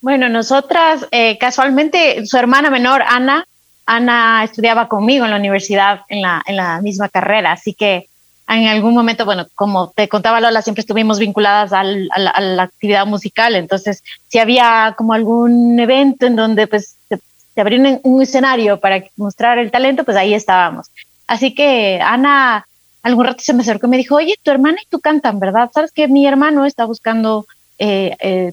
Bueno, 0.00 0.28
nosotras, 0.28 1.06
eh, 1.12 1.38
casualmente, 1.38 2.26
su 2.26 2.36
hermana 2.36 2.68
menor, 2.68 3.02
Ana, 3.06 3.46
Ana 3.86 4.42
estudiaba 4.42 4.88
conmigo 4.88 5.24
en 5.24 5.30
la 5.30 5.36
universidad, 5.36 6.00
en 6.08 6.22
la, 6.22 6.42
en 6.46 6.56
la 6.56 6.80
misma 6.80 7.08
carrera, 7.08 7.52
así 7.52 7.74
que 7.74 8.08
en 8.48 8.66
algún 8.66 8.94
momento, 8.94 9.24
bueno, 9.24 9.46
como 9.54 9.90
te 9.90 10.08
contaba 10.08 10.40
Lola, 10.40 10.62
siempre 10.62 10.80
estuvimos 10.80 11.20
vinculadas 11.20 11.72
al, 11.72 12.08
a, 12.12 12.40
la, 12.40 12.62
actividad 12.64 13.06
musical, 13.06 13.54
entonces 13.54 14.02
si 14.26 14.40
había 14.40 14.94
como 14.98 15.12
algún 15.12 15.78
evento 15.78 16.26
en 16.26 16.34
donde 16.34 16.66
pues 16.66 16.96
se, 17.08 17.60
abrió 17.60 18.00
un, 18.02 18.22
escenario 18.22 18.80
para 18.80 19.04
mostrar 19.16 19.58
el 19.58 19.70
talento, 19.70 20.02
pues 20.02 20.16
ahí 20.16 20.34
estábamos. 20.34 20.88
Así 21.28 21.54
que 21.54 22.00
Ana 22.02 22.66
algún 23.02 23.24
rato 23.24 23.42
se 23.42 23.54
me 23.54 23.62
acercó 23.62 23.86
y 23.86 23.90
me 23.90 23.96
dijo, 23.96 24.16
oye, 24.16 24.34
tu 24.42 24.50
hermana 24.50 24.78
y 24.82 24.88
tú 24.88 25.00
cantan, 25.00 25.40
¿verdad? 25.40 25.70
Sabes 25.72 25.92
que 25.92 26.08
mi 26.08 26.26
hermano 26.26 26.64
está 26.64 26.84
buscando 26.84 27.46
eh, 27.78 28.14
eh, 28.20 28.52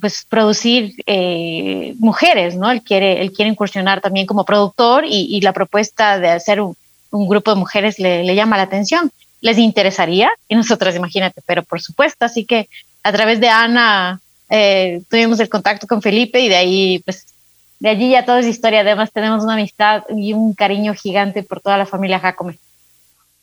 pues 0.00 0.26
producir 0.28 0.94
eh, 1.06 1.94
mujeres, 1.98 2.56
¿no? 2.56 2.70
Él 2.70 2.82
quiere, 2.82 3.20
él 3.20 3.32
quiere 3.32 3.50
incursionar 3.50 4.00
también 4.00 4.26
como 4.26 4.44
productor 4.44 5.04
y, 5.06 5.40
la 5.40 5.52
propuesta 5.52 6.18
de 6.18 6.30
hacer 6.30 6.60
un, 6.60 6.74
grupo 7.12 7.52
de 7.52 7.60
mujeres 7.60 8.00
le, 8.00 8.34
llama 8.34 8.56
la 8.56 8.64
atención. 8.64 9.12
¿Les 9.40 9.58
interesaría? 9.58 10.30
Y 10.48 10.56
nosotras, 10.56 10.96
imagínate, 10.96 11.40
pero 11.46 11.62
por 11.62 11.80
supuesto, 11.80 12.24
así 12.24 12.44
que 12.44 12.68
a 13.04 13.12
través 13.12 13.38
de 13.38 13.48
Ana 13.48 14.20
tuvimos 15.08 15.38
el 15.38 15.48
contacto 15.48 15.86
con 15.86 16.02
Felipe 16.02 16.40
y 16.40 16.48
de 16.48 16.56
ahí, 16.56 16.98
pues, 17.04 17.24
de 17.78 17.90
allí 17.90 18.10
ya 18.10 18.24
toda 18.24 18.40
es 18.40 18.46
historia. 18.46 18.80
Además, 18.80 19.12
tenemos 19.12 19.44
una 19.44 19.54
amistad 19.54 20.02
y 20.08 20.32
un 20.32 20.54
cariño 20.54 20.92
gigante 20.94 21.44
por 21.44 21.60
toda 21.60 21.78
la 21.78 21.86
familia 21.86 22.18
Jacome 22.18 22.58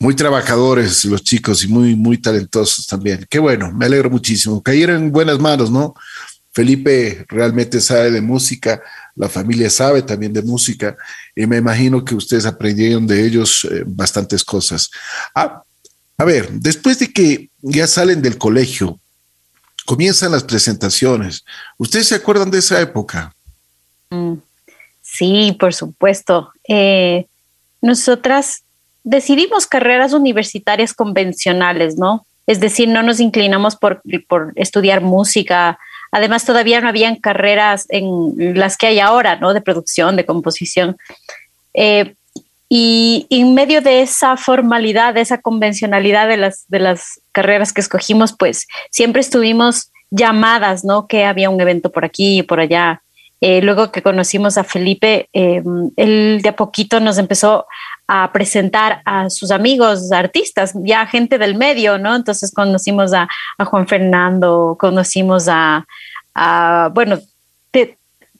muy 0.03 0.15
trabajadores 0.15 1.05
los 1.05 1.23
chicos 1.23 1.63
y 1.63 1.69
muy, 1.69 1.95
muy 1.95 2.17
talentosos 2.17 2.85
también. 2.85 3.25
Qué 3.29 3.39
bueno, 3.39 3.71
me 3.71 3.85
alegro 3.85 4.09
muchísimo. 4.09 4.61
Cayeron 4.61 5.03
en 5.03 5.11
buenas 5.13 5.39
manos, 5.39 5.71
¿no? 5.71 5.95
Felipe 6.51 7.25
realmente 7.29 7.79
sabe 7.79 8.11
de 8.11 8.19
música, 8.19 8.83
la 9.15 9.29
familia 9.29 9.69
sabe 9.69 10.01
también 10.01 10.33
de 10.33 10.41
música 10.41 10.97
y 11.33 11.47
me 11.47 11.55
imagino 11.55 12.03
que 12.03 12.15
ustedes 12.15 12.45
aprendieron 12.45 13.07
de 13.07 13.25
ellos 13.25 13.65
eh, 13.71 13.83
bastantes 13.87 14.43
cosas. 14.43 14.91
Ah, 15.33 15.63
a 16.17 16.25
ver, 16.25 16.51
después 16.51 16.99
de 16.99 17.13
que 17.13 17.49
ya 17.61 17.87
salen 17.87 18.21
del 18.21 18.37
colegio, 18.37 18.99
comienzan 19.85 20.33
las 20.33 20.43
presentaciones. 20.43 21.45
¿Ustedes 21.77 22.07
se 22.07 22.15
acuerdan 22.15 22.51
de 22.51 22.59
esa 22.59 22.81
época? 22.81 23.33
Mm, 24.09 24.33
sí, 25.01 25.55
por 25.57 25.73
supuesto. 25.73 26.51
Eh, 26.67 27.25
nosotras 27.81 28.62
decidimos 29.03 29.67
carreras 29.67 30.13
universitarias 30.13 30.93
convencionales, 30.93 31.97
¿no? 31.97 32.25
Es 32.47 32.59
decir, 32.59 32.89
no 32.89 33.03
nos 33.03 33.19
inclinamos 33.19 33.75
por, 33.75 34.01
estudiar 34.55 35.01
música. 35.01 35.79
Además, 36.11 36.45
todavía 36.45 36.81
no 36.81 36.89
habían 36.89 37.15
carreras 37.15 37.85
en 37.89 38.57
las 38.57 38.77
que 38.77 38.87
hay 38.87 38.99
ahora, 38.99 39.37
¿no? 39.37 39.53
De 39.53 39.61
producción, 39.61 40.15
de 40.15 40.25
composición. 40.25 40.97
Eh, 41.73 42.15
y 42.69 43.27
en 43.29 43.53
medio 43.53 43.81
de 43.81 44.01
esa 44.01 44.35
formalidad, 44.35 45.13
de 45.13 45.21
esa 45.21 45.41
convencionalidad 45.41 46.27
de 46.27 46.37
las, 46.37 46.65
de 46.67 46.79
las 46.79 47.21
carreras 47.31 47.71
que 47.71 47.81
escogimos, 47.81 48.33
pues 48.37 48.67
siempre 48.89 49.21
estuvimos 49.21 49.91
llamadas, 50.09 50.83
¿no? 50.83 51.07
Que 51.07 51.25
había 51.25 51.49
un 51.49 51.61
evento 51.61 51.91
por 51.91 52.03
aquí 52.03 52.39
y 52.39 52.43
por 52.43 52.59
allá. 52.59 53.01
Eh, 53.41 53.61
luego 53.61 53.91
que 53.91 54.01
conocimos 54.01 54.57
a 54.57 54.63
Felipe, 54.63 55.27
eh, 55.33 55.61
él 55.97 56.39
de 56.41 56.49
a 56.49 56.55
poquito 56.55 56.99
nos 56.99 57.17
empezó 57.17 57.67
a 58.07 58.31
presentar 58.33 59.01
a 59.05 59.29
sus 59.29 59.51
amigos 59.51 60.11
artistas, 60.11 60.73
ya 60.83 61.05
gente 61.05 61.37
del 61.37 61.55
medio, 61.55 61.97
¿no? 61.97 62.15
Entonces 62.15 62.51
conocimos 62.53 63.13
a, 63.13 63.27
Juan 63.65 63.87
Fernando, 63.87 64.75
conocimos 64.79 65.47
a, 65.47 65.85
bueno, 66.93 67.19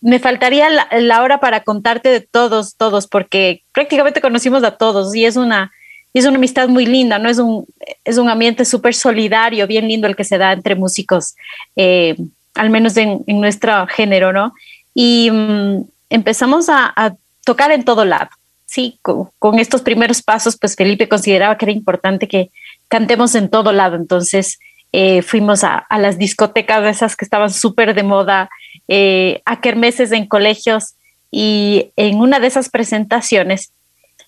me 0.02 0.20
faltaría 0.20 0.68
la, 0.92 1.22
hora 1.22 1.40
para 1.40 1.64
contarte 1.64 2.10
de 2.10 2.20
todos, 2.20 2.76
todos, 2.76 3.08
porque 3.08 3.64
prácticamente 3.72 4.20
conocimos 4.20 4.62
a 4.66 4.72
todos 4.72 5.16
y 5.16 5.26
es 5.26 5.38
una, 5.38 5.72
es 6.14 6.26
una 6.26 6.36
amistad 6.36 6.68
muy 6.68 6.86
linda, 6.86 7.20
¿no? 7.20 7.30
Es 7.30 7.40
un, 7.40 7.66
es 8.04 8.18
un 8.18 8.28
ambiente 8.28 8.66
súper 8.66 8.94
solidario, 8.94 9.66
bien 9.66 9.88
lindo 9.88 10.08
el 10.08 10.18
que 10.18 10.26
se 10.26 10.38
da 10.38 10.52
entre 10.52 10.76
músicos, 10.76 11.36
eh, 11.78 12.18
al 12.54 12.70
menos 12.70 12.98
en, 12.98 13.24
nuestro 13.28 13.88
género, 13.88 14.34
¿no? 14.34 14.54
Y 14.94 15.32
mm, 15.32 15.86
empezamos 16.10 16.68
a 16.68 17.16
tocar 17.46 17.72
en 17.72 17.86
todo 17.86 18.04
lado 18.04 18.30
sí, 18.74 19.00
con, 19.04 19.60
estos 19.60 19.82
primeros 19.82 20.24
pasos, 20.24 20.58
pues 20.58 20.76
Felipe 20.76 21.08
consideraba 21.08 21.58
que 21.60 21.66
era 21.66 21.72
importante 21.72 22.28
que 22.28 22.50
cantemos 22.88 23.36
en 23.36 23.50
todo 23.50 23.72
lado. 23.72 23.96
Entonces 23.96 24.58
eh, 24.92 25.22
fuimos 25.22 25.64
a, 25.64 25.86
las 25.92 26.18
discotecas 26.18 26.84
esas 26.84 27.16
que 27.16 27.24
estaban 27.24 27.52
súper 27.52 27.94
de 27.94 28.02
moda, 28.02 28.50
eh, 28.88 29.44
a 29.46 29.62
kermeses 29.62 30.12
en 30.12 30.26
colegios 30.26 30.96
y 31.30 31.92
en 31.98 32.20
una 32.20 32.40
de 32.40 32.48
esas 32.48 32.70
presentaciones 32.70 33.72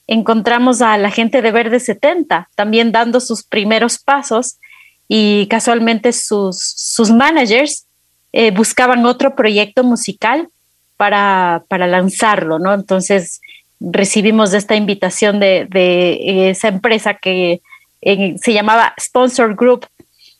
encontramos 0.05 0.83
a 0.83 0.95
la 0.99 1.09
gente 1.09 1.41
de 1.41 1.51
Verde 1.51 1.79
70 1.79 2.49
también 2.53 2.91
dando 2.91 3.19
sus 3.19 3.41
primeros 3.41 3.97
pasos 3.97 4.59
y 5.07 5.47
casualmente 5.47 6.13
sus, 6.13 6.59
sus 6.59 7.09
managers 7.09 7.87
eh, 8.31 8.51
buscaban 8.51 9.07
otro 9.07 9.35
proyecto 9.35 9.83
musical 9.83 10.49
para, 10.97 11.63
para 11.67 11.87
lanzarlo, 11.87 12.59
¿no? 12.59 12.73
Entonces 12.73 13.41
recibimos 13.91 14.53
esta 14.53 14.75
invitación 14.75 15.39
de, 15.39 16.49
esa 16.49 16.67
empresa 16.67 17.13
que 17.13 17.61
se 18.01 18.53
llamaba 18.53 18.93
Sponsor 18.99 19.55
Group. 19.55 19.85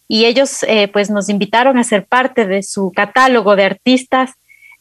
Y 0.08 0.26
ellos 0.26 0.64
eh, 0.64 0.88
pues 0.88 1.10
nos 1.10 1.30
invitaron 1.30 1.78
a 1.78 1.84
ser 1.84 2.06
parte 2.06 2.46
de 2.46 2.62
su 2.64 2.92
catálogo 2.96 3.56
de 3.56 3.64
artistas. 3.64 4.32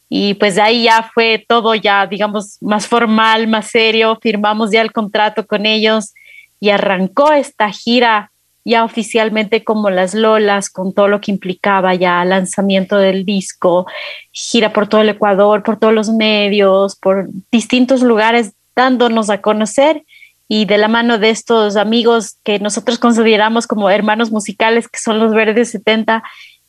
Y 0.07 0.35
pues 0.35 0.55
de 0.55 0.61
ahí 0.61 0.83
ya 0.83 1.09
fue 1.13 1.43
todo 1.47 1.73
ya 1.73 2.05
digamos 2.05 2.57
más 2.61 2.87
formal, 2.87 3.47
más 3.47 3.71
serio, 3.71 4.19
firmamos 4.21 4.71
ya 4.71 4.81
el 4.81 4.91
contrato 4.91 5.47
con 5.47 5.65
ellos 5.65 6.13
y 6.59 6.69
arrancó 6.69 7.33
esta 7.33 7.71
gira 7.71 8.31
ya 8.65 8.83
oficialmente 8.83 9.63
como 9.63 9.91
las 9.91 10.15
Lolas, 10.15 10.71
con 10.71 10.91
todo 10.93 11.07
lo 11.07 11.21
que 11.21 11.31
implicaba 11.31 11.93
ya 11.93 12.25
lanzamiento 12.25 12.97
del 12.97 13.23
disco, 13.23 13.85
gira 14.31 14.73
por 14.73 14.87
todo 14.87 15.01
el 15.01 15.09
Ecuador, 15.09 15.61
por 15.61 15.77
todos 15.77 15.93
los 15.93 16.09
medios, 16.09 16.95
por 16.95 17.29
distintos 17.51 18.01
lugares, 18.01 18.53
dándonos 18.75 19.29
a 19.29 19.41
conocer 19.41 20.03
y 20.47 20.65
de 20.65 20.79
la 20.79 20.87
mano 20.87 21.19
de 21.19 21.29
estos 21.29 21.75
amigos 21.75 22.37
que 22.43 22.59
nosotros 22.59 22.97
consideramos 22.97 23.67
como 23.67 23.89
hermanos 23.89 24.31
musicales, 24.31 24.87
que 24.87 24.99
son 24.99 25.19
los 25.19 25.31
Verdes 25.33 25.69
70, 25.69 26.23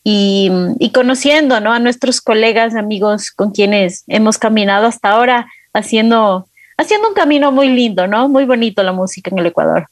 y, 0.04 0.52
y, 0.78 0.90
conociendo 0.92 1.58
¿no? 1.60 1.72
a 1.72 1.80
nuestros 1.80 2.20
colegas, 2.20 2.76
amigos 2.76 3.32
con 3.32 3.50
quienes 3.50 4.04
hemos 4.06 4.38
caminado 4.38 4.86
hasta 4.86 5.10
ahora, 5.10 5.48
haciendo, 5.72 6.46
haciendo 6.76 7.08
un 7.08 7.14
camino 7.14 7.50
muy 7.50 7.68
lindo, 7.68 8.06
¿no? 8.06 8.28
Muy 8.28 8.44
bonito 8.44 8.84
la 8.84 8.92
música 8.92 9.30
en 9.32 9.38
el 9.38 9.46
Ecuador. 9.46 9.88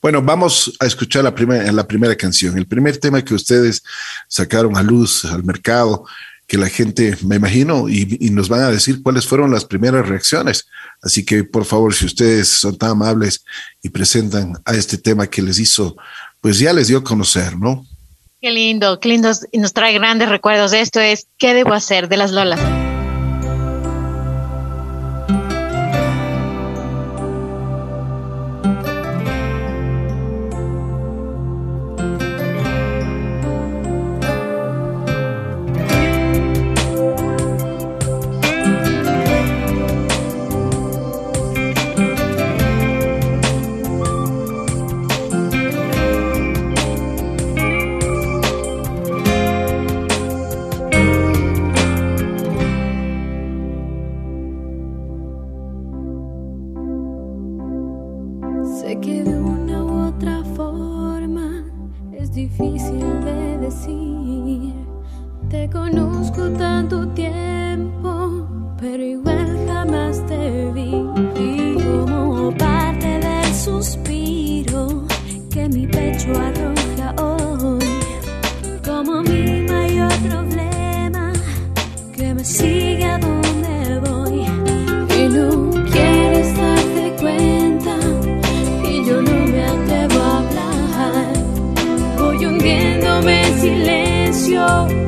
Bueno, 0.00 0.22
vamos 0.22 0.72
a 0.80 0.86
escuchar 0.86 1.24
la 1.24 1.34
primera, 1.34 1.70
la 1.72 1.86
primera 1.86 2.14
canción, 2.16 2.56
el 2.58 2.66
primer 2.66 2.96
tema 2.98 3.24
que 3.24 3.34
ustedes 3.34 3.82
sacaron 4.28 4.76
a 4.76 4.82
luz, 4.82 5.24
al 5.24 5.44
mercado, 5.44 6.04
que 6.46 6.58
la 6.58 6.68
gente, 6.68 7.16
me 7.22 7.36
imagino, 7.36 7.88
y, 7.88 8.18
nos 8.30 8.48
van 8.48 8.60
a 8.60 8.70
decir 8.70 9.02
cuáles 9.02 9.26
fueron 9.26 9.50
las 9.50 9.64
primeras 9.64 10.06
reacciones. 10.06 10.66
Así 11.02 11.24
que, 11.24 11.44
por 11.44 11.64
favor, 11.64 11.94
si 11.94 12.04
ustedes 12.04 12.48
son 12.48 12.76
tan 12.76 12.90
amables 12.90 13.44
y 13.82 13.88
presentan 13.88 14.54
a 14.64 14.74
este 14.74 14.98
tema 14.98 15.26
que 15.26 15.42
les 15.42 15.58
hizo, 15.58 15.96
pues 16.40 16.58
ya 16.58 16.72
les 16.72 16.88
dio 16.88 16.98
a 16.98 17.04
conocer, 17.04 17.56
¿no? 17.56 17.86
Qué 18.42 18.50
lindo, 18.50 19.00
qué 19.00 19.08
lindo, 19.08 19.30
nos 19.54 19.72
trae 19.72 19.94
grandes 19.94 20.28
recuerdos. 20.28 20.74
Esto 20.74 21.00
es 21.00 21.26
¿Qué 21.38 21.54
debo 21.54 21.72
hacer? 21.72 22.08
de 22.08 22.18
las 22.18 22.30
Lolas. 22.30 22.60
conozco 65.74 66.42
tanto 66.56 67.06
tiempo, 67.08 68.46
pero 68.80 69.02
igual 69.02 69.48
jamás 69.66 70.24
te 70.26 70.70
vi. 70.72 70.92
Y 71.36 71.74
como 71.82 72.56
parte 72.56 73.08
del 73.26 73.54
suspiro 73.54 75.04
que 75.52 75.68
mi 75.68 75.86
pecho 75.88 76.30
arroja 76.48 77.08
hoy, 77.20 77.84
como 78.84 79.22
mi 79.22 79.62
mayor 79.72 80.14
problema 80.28 81.32
que 82.16 82.34
me 82.34 82.44
sigue 82.44 83.04
a 83.04 83.18
donde 83.18 84.00
voy. 84.06 84.40
Y 85.18 85.28
no 85.36 85.48
quieres 85.92 86.56
darte 86.56 87.04
cuenta 87.20 87.96
que 88.82 89.04
yo 89.04 89.16
no 89.20 89.36
me 89.52 89.64
atrevo 89.64 90.20
a 90.22 90.38
hablar, 90.38 91.32
voy 92.18 92.46
hundiéndome 92.46 93.46
en 93.48 93.60
silencio. 93.60 95.03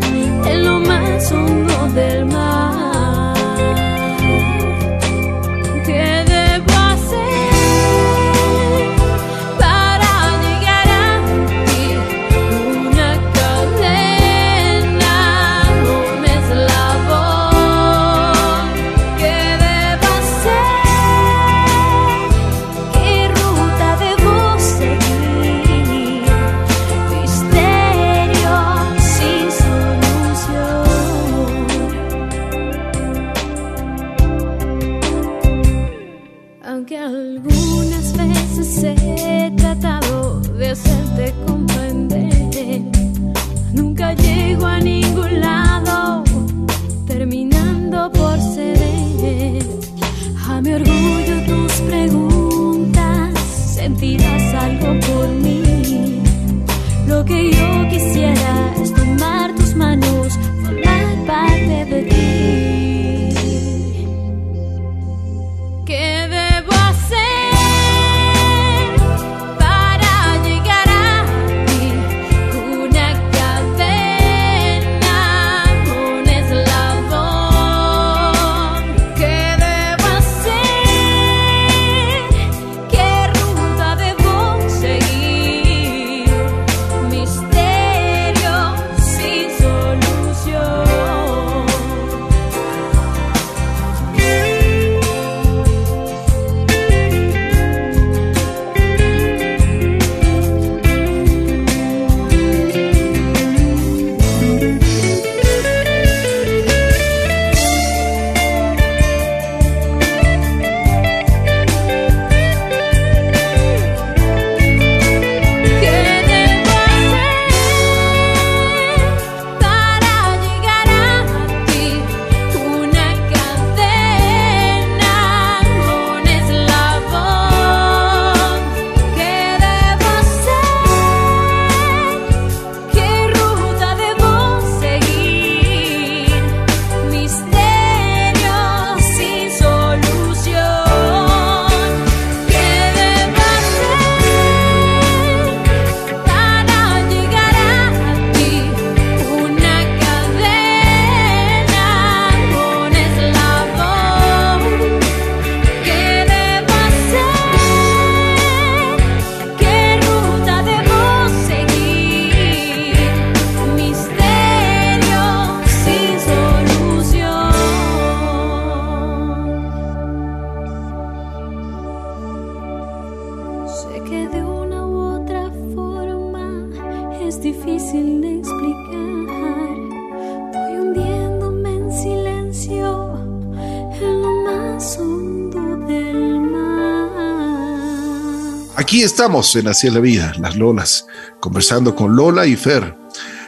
Estamos 189.16 189.56
en 189.56 189.66
Así 189.66 189.86
es 189.86 189.94
la 189.94 190.00
vida, 190.00 190.34
las 190.38 190.56
Lolas, 190.56 191.06
conversando 191.40 191.96
con 191.96 192.14
Lola 192.14 192.46
y 192.46 192.54
Fer. 192.54 192.98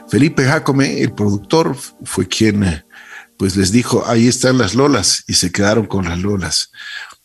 Felipe 0.08 0.42
Jacome, 0.42 1.02
el 1.02 1.12
productor, 1.12 1.76
fue 2.04 2.26
quien 2.26 2.64
eh, 2.64 2.86
pues 3.36 3.54
les 3.54 3.70
dijo, 3.70 4.02
ahí 4.06 4.28
están 4.28 4.56
las 4.56 4.74
Lolas 4.74 5.24
y 5.28 5.34
se 5.34 5.52
quedaron 5.52 5.84
con 5.84 6.06
las 6.06 6.18
Lolas. 6.20 6.70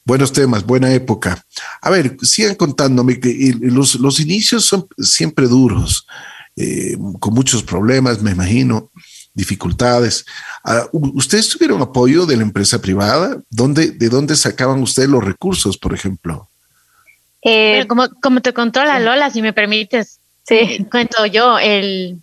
Buenos 0.04 0.34
temas, 0.34 0.66
buena 0.66 0.94
época. 0.94 1.42
A 1.82 1.90
ver, 1.90 2.18
sigan 2.22 2.56
contándome 2.56 3.18
que 3.22 3.56
los, 3.62 3.96
los 3.96 4.20
inicios 4.20 4.66
son 4.66 4.88
siempre 4.98 5.48
duros, 5.48 6.06
eh, 6.58 6.98
con 7.22 7.34
muchos 7.34 7.64
problemas, 7.64 8.22
me 8.22 8.32
imagino, 8.32 8.92
dificultades. 9.34 10.26
Ah, 10.66 10.90
¿Ustedes 10.92 11.48
tuvieron 11.48 11.82
apoyo 11.82 12.26
de 12.26 12.36
la 12.36 12.44
empresa 12.44 12.82
privada? 12.82 13.42
¿Dónde, 13.50 13.92
¿De 13.92 14.10
dónde 14.10 14.36
sacaban 14.36 14.82
ustedes 14.82 15.08
los 15.08 15.24
recursos, 15.24 15.78
por 15.78 15.94
ejemplo? 15.94 16.50
Eh, 17.44 17.86
como, 17.88 18.10
como 18.22 18.42
te 18.42 18.54
contó 18.54 18.84
la 18.84 19.00
Lola, 19.00 19.30
si 19.30 19.42
me 19.42 19.54
permites, 19.54 20.20
sí. 20.44 20.86
cuento 20.90 21.26
yo, 21.26 21.60
el, 21.60 22.22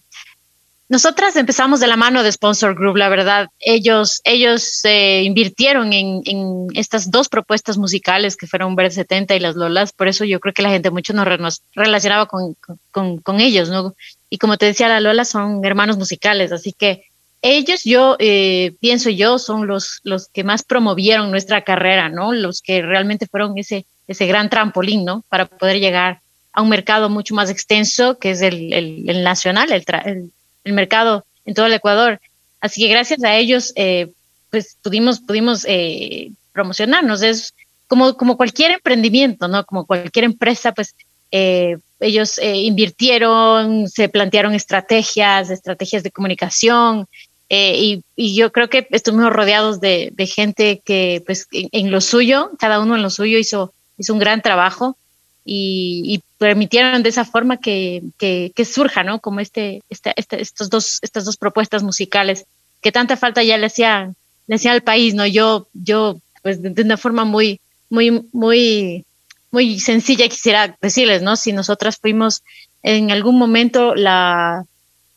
nosotras 0.91 1.37
empezamos 1.37 1.79
de 1.79 1.87
la 1.87 1.97
mano 1.97 2.25
de 2.25 2.33
Sponsor 2.33 2.75
Group, 2.75 2.97
la 2.97 3.09
verdad. 3.09 3.47
Ellos, 3.61 4.21
ellos 4.25 4.85
eh, 4.85 5.23
invirtieron 5.23 5.93
en, 5.93 6.21
en, 6.25 6.67
estas 6.75 7.13
dos 7.13 7.29
propuestas 7.29 7.79
musicales 7.79 8.37
que 8.37 8.49
fueron 8.49 8.75
Verde 8.75 8.91
70 8.91 9.37
y 9.37 9.39
Las 9.39 9.55
Lolas. 9.55 9.93
Por 9.93 10.09
eso 10.09 10.25
yo 10.25 10.41
creo 10.41 10.53
que 10.53 10.63
la 10.63 10.71
gente 10.71 10.91
mucho 10.91 11.13
nos, 11.13 11.39
nos 11.39 11.63
relacionaba 11.77 12.27
con, 12.27 12.57
con, 12.91 13.19
con, 13.19 13.41
ellos, 13.41 13.69
¿no? 13.69 13.95
Y 14.31 14.39
como 14.39 14.57
te 14.57 14.67
decía, 14.67 14.89
la 14.89 14.99
Lola 14.99 15.25
son 15.25 15.65
hermanos 15.65 15.97
musicales, 15.97 16.51
así 16.51 16.73
que 16.73 17.05
ellos, 17.41 17.85
yo 17.85 18.17
eh, 18.19 18.73
pienso 18.81 19.11
yo, 19.11 19.39
son 19.39 19.69
los, 19.69 20.01
los 20.03 20.27
que 20.27 20.43
más 20.43 20.65
promovieron 20.65 21.31
nuestra 21.31 21.63
carrera, 21.63 22.09
¿no? 22.09 22.33
Los 22.33 22.63
que 22.63 22.83
realmente 22.83 23.29
fueron 23.29 23.57
ese, 23.59 23.87
ese 24.11 24.27
gran 24.27 24.51
trampolín, 24.51 25.05
¿no? 25.05 25.25
Para 25.29 25.47
poder 25.47 25.79
llegar 25.79 26.21
a 26.53 26.63
un 26.63 26.69
mercado 26.69 27.09
mucho 27.09 27.35
más 27.35 27.49
extenso, 27.49 28.19
que 28.19 28.33
es 28.33 28.43
el, 28.43 28.73
el, 28.73 29.09
el 29.09 29.23
nacional, 29.23 29.71
el, 29.71 30.33
el 30.65 30.73
mercado 30.73 31.25
en 31.45 31.55
todo 31.55 31.67
el 31.67 31.73
Ecuador. 31.73 32.21
Así 32.61 32.83
que 32.83 32.89
gracias 32.89 33.23
a 33.23 33.37
ellos, 33.37 33.73
eh, 33.77 34.11
pues 34.51 34.77
pudimos, 34.83 35.21
pudimos 35.21 35.65
eh, 35.69 36.33
promocionarnos. 36.53 37.23
Es 37.23 37.55
como, 37.87 38.17
como 38.17 38.37
cualquier 38.37 38.73
emprendimiento, 38.73 39.47
¿no? 39.47 39.65
Como 39.65 39.87
cualquier 39.87 40.25
empresa, 40.25 40.73
pues 40.73 40.95
eh, 41.31 41.79
ellos 42.01 42.41
invirtieron, 42.43 43.89
se 43.89 44.09
plantearon 44.09 44.55
estrategias, 44.55 45.51
estrategias 45.51 46.03
de 46.03 46.11
comunicación. 46.11 47.07
Y, 47.49 48.05
y, 48.15 48.37
yo 48.37 48.53
creo 48.53 48.69
que 48.71 48.87
estuvimos 48.91 49.33
rodeados 49.33 49.81
de, 49.81 50.11
de 50.15 50.27
gente 50.27 50.83
que, 50.85 51.21
pues, 51.27 51.49
en, 51.51 51.69
en, 51.73 51.91
lo 51.91 52.01
suyo, 52.01 52.53
cada 52.61 52.79
uno 52.79 52.95
en 52.95 53.03
lo 53.03 53.11
suyo 53.11 53.39
hizo, 53.39 53.75
hizo 54.01 54.15
un 54.15 54.19
gran 54.19 54.41
trabajo 54.43 54.97
y, 55.45 56.23
permitieron 56.39 57.03
de 57.03 57.11
esa 57.11 57.27
forma 57.27 57.59
que, 57.59 58.03
que, 58.19 58.65
surja, 58.65 59.03
¿no? 59.03 59.21
Como 59.21 59.41
este, 59.41 59.83
este, 59.91 60.15
este, 60.17 60.41
estos 60.41 60.71
dos, 60.71 60.99
estas 61.03 61.27
dos 61.27 61.37
propuestas 61.37 61.83
musicales 61.83 62.47
que 62.81 62.93
tanta 62.93 63.19
falta 63.19 63.43
ya 63.43 63.59
le 63.59 63.67
hacía, 63.67 64.11
le 64.47 64.71
al 64.71 64.83
país, 64.83 65.13
¿no? 65.13 65.27
Yo, 65.27 65.69
yo, 65.75 66.19
pues 66.43 66.63
de, 66.63 66.83
una 66.83 66.97
forma 66.97 67.27
muy, 67.27 67.61
muy, 67.91 68.27
muy, 68.33 69.05
muy 69.51 69.81
sencilla 69.81 70.29
quisiera 70.29 70.75
decirles, 70.81 71.21
¿no? 71.21 71.37
Si 71.37 71.53
nosotras 71.53 71.99
fuimos 71.99 72.43
en 72.83 73.11
algún 73.11 73.37
momento 73.37 73.95
la, 73.95 74.65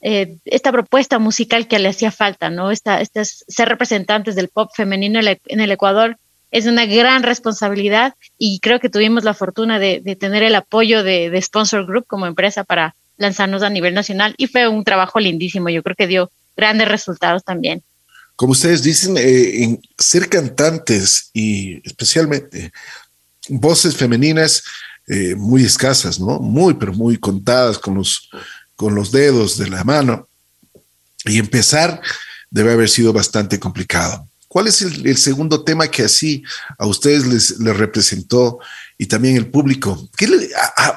eh, 0.01 0.35
esta 0.43 0.73
propuesta 0.73 1.19
musical 1.19 1.69
que 1.69 1.79
le 1.79 1.87
hacía 1.87 2.11
falta, 2.11 2.49
¿no? 2.49 2.69
Esta, 2.69 2.99
estas, 2.99 3.45
ser 3.47 3.69
representantes 3.69 4.35
del 4.35 4.49
pop 4.49 4.71
femenino 4.75 5.21
en 5.21 5.59
el 5.61 5.71
Ecuador 5.71 6.17
es 6.53 6.67
una 6.67 6.85
gran 6.85 7.23
responsabilidad 7.23 8.13
y 8.37 8.59
creo 8.59 8.79
que 8.79 8.87
tuvimos 8.87 9.23
la 9.23 9.33
fortuna 9.33 9.79
de, 9.79 10.01
tener 10.19 10.43
el 10.43 10.53
apoyo 10.53 11.03
de, 11.03 11.41
Sponsor 11.41 11.83
Group 11.87 12.05
como 12.05 12.27
empresa 12.27 12.63
para 12.63 12.95
lanzarnos 13.17 13.63
a 13.63 13.71
nivel 13.71 13.95
nacional 13.95 14.35
y 14.37 14.45
fue 14.45 14.67
un 14.67 14.83
trabajo 14.83 15.19
lindísimo. 15.19 15.69
Yo 15.69 15.81
creo 15.81 15.95
que 15.95 16.05
dio 16.05 16.31
grandes 16.55 16.87
resultados 16.87 17.43
también. 17.43 17.81
Como 18.35 18.51
ustedes 18.51 18.83
dicen, 18.83 19.17
eh, 19.17 19.63
en 19.63 19.81
ser 19.97 20.29
cantantes 20.29 21.31
y 21.33 21.81
especialmente 21.87 22.71
voces 23.49 23.95
femeninas 23.95 24.63
eh, 25.07 25.33
muy 25.35 25.65
escasas, 25.65 26.19
¿no? 26.19 26.39
Muy, 26.39 26.75
pero 26.75 26.93
muy 26.93 27.17
contadas 27.17 27.79
con 27.79 27.95
los, 27.95 28.29
con 28.75 28.93
los 28.93 29.11
dedos 29.11 29.57
de 29.57 29.69
la 29.69 29.83
mano. 29.83 30.27
Y 31.25 31.39
empezar 31.39 31.99
debe 32.51 32.73
haber 32.73 32.89
sido 32.89 33.11
bastante 33.11 33.59
complicado. 33.59 34.27
¿Cuál 34.53 34.67
es 34.67 34.83
el, 34.83 35.17
segundo 35.17 35.63
tema 35.63 35.87
que 35.87 36.03
así 36.03 36.43
a 36.77 36.85
ustedes 36.85 37.25
les, 37.25 37.75
representó 37.75 38.59
y 38.99 39.07
también 39.07 39.35
el 39.35 39.47
público? 39.49 40.07
¿Qué 40.15 40.27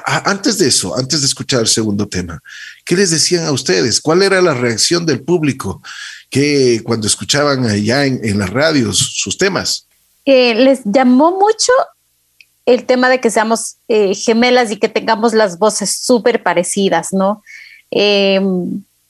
antes 0.05 0.59
de 0.59 0.67
eso, 0.67 0.95
antes 0.95 1.21
de 1.21 1.25
escuchar 1.25 1.61
el 1.61 1.67
segundo 1.67 2.07
tema, 2.07 2.39
¿qué 2.85 2.95
les 2.95 3.09
decían 3.09 3.45
a 3.45 3.51
ustedes? 3.51 3.99
¿Cuál 3.99 4.21
era 4.21 4.43
la 4.43 4.53
reacción 4.53 5.07
del 5.07 5.23
público 5.23 5.81
que 6.29 6.81
cuando 6.83 7.07
escuchaban 7.07 7.65
allá 7.65 8.05
en, 8.05 8.37
las 8.37 8.51
radios 8.51 8.99
sus 8.99 9.39
temas? 9.39 9.87
Les 10.23 10.81
llamó 10.85 11.31
mucho 11.31 11.71
el 12.67 12.85
tema 12.85 13.09
de 13.09 13.19
que 13.19 13.31
seamos 13.31 13.77
eh, 13.87 14.13
gemelas 14.13 14.69
y 14.69 14.77
que 14.77 14.87
tengamos 14.87 15.33
las 15.33 15.57
voces 15.57 15.97
súper 15.99 16.43
parecidas, 16.43 17.11
¿no? 17.11 17.41
Eh, 17.89 18.39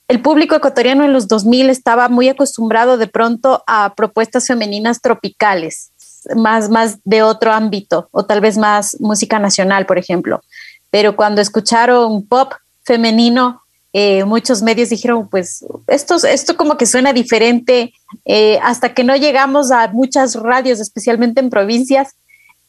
el 0.08 0.22
público 0.22 0.56
ecuatoriano 0.56 1.04
en 1.04 1.12
los 1.12 1.28
2000 1.28 1.70
estaba 1.70 2.08
muy 2.08 2.30
acostumbrado 2.30 2.98
de 2.98 3.08
pronto 3.08 3.64
a 3.68 3.94
propuestas 3.96 4.48
femeninas 4.48 5.02
tropicales, 5.02 5.92
más, 6.36 6.70
más 6.70 7.00
de 7.04 7.24
otro 7.24 7.52
ámbito, 7.52 8.08
o 8.12 8.26
tal 8.26 8.40
vez 8.40 8.58
más 8.58 8.98
música 9.02 9.38
nacional, 9.38 9.86
por 9.86 9.98
ejemplo. 9.98 10.42
Pero 10.90 11.16
cuando 11.16 11.42
escucharon 11.42 12.26
pop 12.26 12.54
femenino, 12.84 13.62
eh, 13.92 14.24
muchos 14.24 14.62
medios 14.62 14.90
dijeron, 14.90 15.28
pues 15.30 15.66
esto, 15.88 16.16
esto 16.26 16.56
como 16.56 16.78
que 16.78 16.86
suena 16.86 17.12
diferente, 17.12 17.94
eh, 18.24 18.60
hasta 18.64 18.94
que 18.94 19.04
no 19.04 19.16
llegamos 19.16 19.72
a 19.72 19.90
muchas 19.90 20.36
radios, 20.36 20.80
especialmente 20.80 21.42
en 21.42 21.50
provincias, 21.50 22.16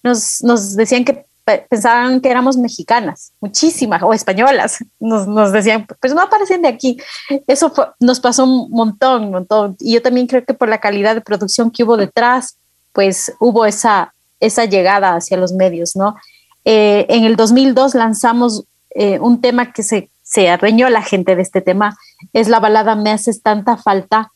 nos, 0.03 0.43
nos 0.43 0.75
decían 0.75 1.05
que 1.05 1.28
pensaban 1.69 2.21
que 2.21 2.31
éramos 2.31 2.57
mexicanas, 2.57 3.33
muchísimas, 3.41 4.03
o 4.03 4.13
españolas. 4.13 4.79
Nos, 5.01 5.27
nos 5.27 5.53
decían, 5.53 5.87
pues 6.01 6.15
no 6.15 6.23
aparecen 6.23 6.63
de 6.63 6.69
aquí. 6.69 6.99
Eso 7.47 7.73
nos 8.01 8.21
pasó 8.21 8.45
un 8.45 8.71
montón, 8.71 9.25
un 9.25 9.31
montón. 9.31 9.77
Y 9.81 9.95
yo 9.95 10.03
también 10.03 10.27
creo 10.27 10.45
que 10.45 10.55
por 10.55 10.69
la 10.69 10.81
calidad 10.81 11.15
de 11.15 11.21
producción 11.21 11.71
que 11.71 11.85
hubo 11.85 11.97
detrás, 11.97 12.57
pues 12.93 13.33
hubo 13.41 13.65
esa, 13.65 14.15
esa 14.41 14.65
llegada 14.65 15.15
hacia 15.15 15.37
los 15.37 15.53
medios, 15.53 15.97
¿no? 15.97 16.17
Eh, 16.65 17.07
en 17.09 17.25
el 17.25 17.37
2002 17.37 17.95
lanzamos 17.95 18.65
eh, 18.91 19.19
un 19.21 19.41
tema 19.41 19.73
que 19.73 19.83
se, 19.83 20.11
se 20.23 20.51
adueñó 20.51 20.89
la 20.91 21.03
gente 21.03 21.37
de 21.37 21.43
este 21.43 21.61
tema, 21.61 21.97
es 22.33 22.49
la 22.49 22.61
balada 22.61 22.95
Me 22.95 23.11
haces 23.11 23.43
tanta 23.43 23.77
falta. 23.77 24.33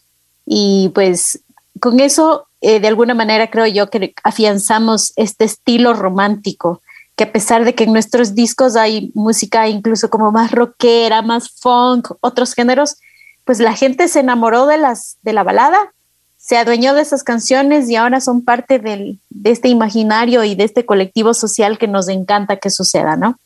Y 0.47 0.91
pues 0.95 1.43
con 1.81 2.01
eso, 2.01 2.47
eh, 2.61 2.81
de 2.81 2.89
alguna 2.89 3.15
manera, 3.15 3.51
creo 3.51 3.67
yo 3.67 3.91
que 3.91 4.15
afianzamos 4.23 5.13
este 5.17 5.45
estilo 5.45 5.95
romántico 5.95 6.81
que 7.17 7.25
a 7.25 7.33
pesar 7.33 7.65
de 7.65 7.75
que 7.75 7.85
en 7.85 7.93
nuestros 7.93 8.35
discos 8.35 8.77
hay 8.77 9.11
música 9.15 9.69
incluso 9.69 10.11
como 10.11 10.33
más 10.33 10.51
rockera, 10.53 11.23
más 11.23 11.51
funk, 11.51 12.11
otros 12.21 12.55
géneros, 12.55 12.97
pues 13.45 13.59
la 13.59 13.75
gente 13.75 14.09
se 14.09 14.21
enamoró 14.21 14.67
de, 14.67 14.79
las, 14.79 15.17
de 15.23 15.33
la 15.33 15.43
balada, 15.43 15.93
se 16.39 16.57
adueñó 16.57 16.95
de 16.95 17.03
esas 17.03 17.23
canciones 17.23 17.89
y 17.89 17.97
ahora 17.97 18.21
son 18.21 18.45
parte 18.45 18.79
del, 18.79 19.21
de 19.31 19.51
este 19.51 19.69
imaginario 19.69 20.43
y 20.45 20.55
de 20.55 20.65
este 20.65 20.87
colectivo 20.87 21.35
social 21.35 21.79
que 21.79 21.87
nos 21.87 22.09
encanta 22.09 22.57
que 22.57 22.71
suceda, 22.71 23.17
¿no? 23.17 23.39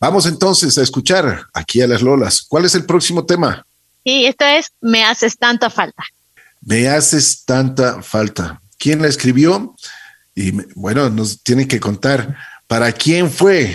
Vamos 0.00 0.26
entonces 0.26 0.76
a 0.76 0.82
escuchar 0.82 1.46
aquí 1.52 1.80
a 1.80 1.86
las 1.86 2.02
Lolas. 2.02 2.42
¿Cuál 2.42 2.64
es 2.64 2.74
el 2.74 2.84
próximo 2.84 3.24
tema? 3.24 3.64
Sí, 4.04 4.26
esto 4.26 4.44
es 4.44 4.66
Me 4.80 5.04
haces 5.04 5.38
tanta 5.38 5.70
falta. 5.70 6.02
Me 6.60 6.88
haces 6.88 7.44
tanta 7.44 8.02
falta. 8.02 8.60
¿Quién 8.78 9.00
la 9.00 9.08
escribió? 9.08 9.74
Y 10.34 10.50
bueno, 10.74 11.08
nos 11.10 11.42
tienen 11.42 11.68
que 11.68 11.80
contar 11.80 12.36
¿Para 12.66 12.92
quién 12.92 13.30
fue? 13.30 13.74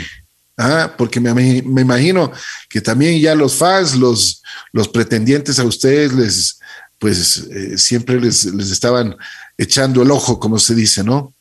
Ah, 0.58 0.94
porque 0.98 1.20
me, 1.20 1.34
me, 1.34 1.82
imagino 1.82 2.32
que 2.70 2.82
también 2.82 3.20
ya 3.22 3.34
los 3.34 3.56
fans, 3.56 3.96
los, 3.96 4.44
los 4.74 4.90
pretendientes 4.90 5.58
a 5.58 5.64
ustedes, 5.64 6.12
les, 6.12 6.60
pues 6.98 7.48
eh, 7.50 7.78
siempre 7.78 8.20
les, 8.20 8.44
les 8.46 8.70
estaban 8.70 9.16
echando 9.58 10.02
el 10.02 10.12
ojo, 10.12 10.40
como 10.40 10.60
se 10.60 10.76
dice, 10.76 11.04
¿no? 11.04 11.34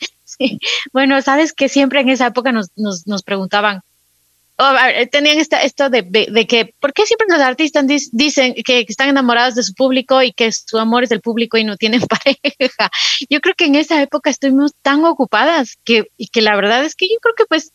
Sí, 0.24 0.58
bueno, 0.94 1.20
sabes 1.20 1.52
que 1.52 1.68
siempre 1.68 2.00
en 2.00 2.08
esa 2.08 2.28
época 2.28 2.50
nos, 2.50 2.68
nos, 2.74 3.06
nos 3.06 3.22
preguntaban, 3.22 3.82
tenían 5.10 5.38
esta, 5.38 5.62
esto 5.62 5.88
de, 5.90 6.02
de, 6.02 6.46
que, 6.46 6.74
¿por 6.80 6.92
qué 6.92 7.06
siempre 7.06 7.26
los 7.30 7.40
artistas 7.40 7.86
dicen 8.12 8.54
que, 8.64 8.84
están 8.88 9.08
enamorados 9.08 9.54
de 9.54 9.62
su 9.62 9.74
público 9.74 10.22
y 10.22 10.32
que 10.32 10.52
su 10.52 10.78
amor 10.78 11.04
es 11.04 11.08
del 11.08 11.20
público 11.20 11.56
y 11.56 11.64
no 11.64 11.76
tienen 11.76 12.00
pareja? 12.06 12.90
Yo 13.28 13.40
creo 13.40 13.54
que 13.54 13.66
en 13.66 13.76
esa 13.76 14.02
época 14.02 14.30
estuvimos 14.30 14.72
tan 14.82 15.04
ocupadas 15.04 15.78
que, 15.84 16.08
y 16.16 16.28
que 16.28 16.42
la 16.42 16.56
verdad 16.56 16.84
es 16.84 16.94
que 16.94 17.08
yo 17.08 17.16
creo 17.20 17.34
que 17.34 17.44
pues 17.46 17.72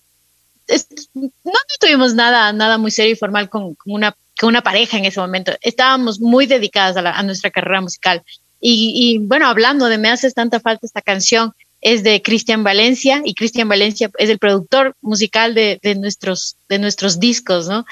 no 1.14 1.60
tuvimos 1.80 2.14
nada, 2.16 2.52
nada 2.54 2.78
muy 2.78 2.92
serio 2.92 3.14
y 3.14 3.18
formal 3.18 3.50
con, 3.50 3.76
una, 3.86 4.16
con 4.40 4.50
una 4.50 4.62
pareja 4.62 4.98
en 4.98 5.06
ese 5.06 5.20
momento. 5.20 5.54
Estábamos 5.62 6.20
muy 6.20 6.46
dedicadas 6.46 6.98
a, 6.98 7.24
nuestra 7.24 7.52
carrera 7.52 7.82
musical. 7.82 8.24
Y, 8.60 8.94
y 8.96 9.18
bueno, 9.20 9.48
hablando 9.48 9.86
de 9.86 9.98
Me 9.98 10.10
haces 10.10 10.34
tanta 10.34 10.60
falta 10.60 10.86
esta 10.86 11.02
canción, 11.02 11.54
es 11.86 12.02
de 12.02 12.24
Cristian 12.24 12.64
Valencia 12.64 13.22
y 13.24 13.36
Cristian 13.36 13.70
Valencia 13.70 14.10
es 14.18 14.32
el 14.32 14.40
productor 14.40 14.96
musical 15.02 15.54
de, 15.54 15.80
nuestros, 16.00 16.56
de 16.68 16.80
nuestros 16.80 17.20
discos, 17.20 17.68
¿no? 17.68 17.86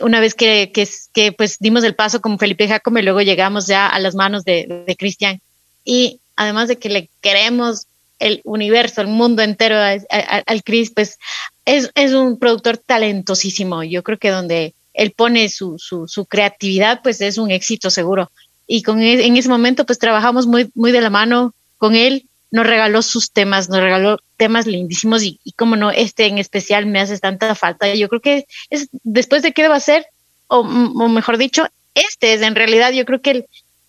Una 0.00 0.18
vez 0.18 0.34
que, 0.34 0.72
que, 0.72 1.32
pues 1.32 1.56
dimos 1.60 1.84
el 1.84 1.94
paso 1.94 2.20
como 2.20 2.38
Felipe 2.38 2.66
Jacome, 2.66 3.04
luego 3.04 3.22
llegamos 3.22 3.68
ya 3.68 3.86
a 3.86 4.00
las 4.00 4.16
manos 4.16 4.42
de, 4.44 4.82
de 4.84 4.96
Cristian 4.96 5.40
y 5.84 6.18
además 6.34 6.66
de 6.66 6.76
que 6.78 6.88
le 6.88 7.08
queremos 7.20 7.86
el 8.18 8.40
universo, 8.42 9.00
el 9.00 9.06
mundo 9.06 9.42
entero 9.42 9.76
al 9.78 10.64
Chris, 10.64 10.90
pues 10.90 11.16
es, 11.64 11.92
es, 11.94 12.14
un 12.14 12.40
productor 12.40 12.78
talentosísimo. 12.78 13.84
Yo 13.84 14.02
creo 14.02 14.18
que 14.18 14.30
donde 14.30 14.74
él 14.92 15.12
pone 15.12 15.48
su, 15.50 15.78
su, 15.78 16.08
su 16.08 16.26
creatividad, 16.26 17.00
pues 17.00 17.20
es 17.20 17.38
un 17.38 17.52
éxito 17.52 17.90
seguro. 17.90 18.32
Y 18.66 18.82
con, 18.82 19.00
e, 19.00 19.24
en 19.24 19.36
ese 19.36 19.48
momento, 19.48 19.86
pues 19.86 20.00
trabajamos 20.00 20.48
muy, 20.48 20.68
muy 20.74 20.90
de 20.90 21.00
la 21.00 21.10
mano 21.10 21.54
con 21.78 21.94
él. 21.94 22.26
Nos 22.50 22.66
regaló 22.66 23.02
sus 23.02 23.32
temas, 23.32 23.68
nos 23.68 23.80
regaló 23.80 24.18
temas 24.36 24.66
lindísimos 24.66 25.22
y, 25.22 25.40
como 25.56 25.76
no, 25.76 25.90
este 25.90 26.26
en 26.26 26.38
especial 26.38 26.86
me 26.86 27.00
hace 27.00 27.18
tanta 27.18 27.54
falta. 27.54 27.92
Yo 27.94 28.08
creo 28.08 28.20
que 28.20 28.46
es 28.70 28.88
después 29.02 29.42
de 29.42 29.52
qué 29.52 29.68
va 29.68 29.76
a 29.76 29.80
ser, 29.80 30.06
o, 30.48 30.62
mejor 30.64 31.38
dicho, 31.38 31.66
este 31.94 32.34
es 32.34 32.42
en 32.42 32.54
realidad, 32.54 32.92
yo 32.92 33.04
creo 33.04 33.20
que 33.20 33.46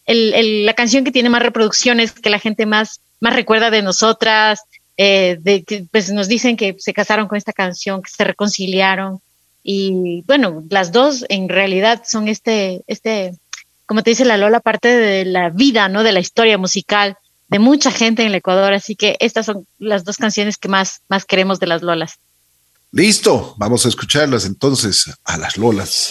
la 0.07 0.73
canción 0.73 1.03
que 1.03 1.11
tiene 1.11 1.29
más 1.29 1.43
reproducciones, 1.43 2.13
que 2.13 2.29
la 2.29 2.39
gente 2.39 2.65
más, 2.65 3.01
más 3.19 3.35
recuerda 3.35 3.69
de 3.69 3.81
nosotras, 3.81 4.61
eh, 4.97 5.37
pues 5.91 6.11
nos 6.11 6.27
dicen 6.27 6.57
que 6.57 6.75
se 6.79 6.93
casaron 6.93 7.27
con 7.27 7.37
esta 7.37 7.53
canción, 7.53 8.01
que 8.01 8.09
se 8.09 8.23
reconciliaron. 8.23 9.21
Y 9.63 10.23
bueno, 10.25 10.63
las 10.69 10.91
dos 10.91 11.25
en 11.29 11.49
realidad 11.49 12.03
son 12.05 12.29
este, 12.29 12.81
este, 12.87 13.33
como 13.85 14.01
te 14.01 14.11
dice 14.11 14.25
la 14.25 14.37
Lola, 14.37 14.61
parte 14.61 14.87
de 14.87 15.25
la 15.25 15.49
vida, 15.49 15.89
¿no? 15.89 16.03
De 16.03 16.13
la 16.13 16.19
historia 16.19 16.57
musical 16.57 17.17
de 17.47 17.59
mucha 17.59 17.91
gente 17.91 18.21
en 18.23 18.29
el 18.29 18.35
Ecuador. 18.35 18.73
Así 18.73 18.95
que 18.95 19.17
estas 19.19 19.45
son 19.45 19.67
las 19.79 20.03
dos 20.03 20.17
canciones 20.17 20.57
que 20.57 20.67
más, 20.67 21.01
más 21.09 21.25
queremos 21.25 21.59
de 21.59 21.67
las 21.67 21.81
Lolas. 21.81 22.19
Listo, 22.91 23.55
vamos 23.57 23.85
a 23.85 23.89
escucharlas 23.89 24.45
entonces 24.45 25.13
a 25.23 25.37
las 25.37 25.57
Lolas. 25.57 26.09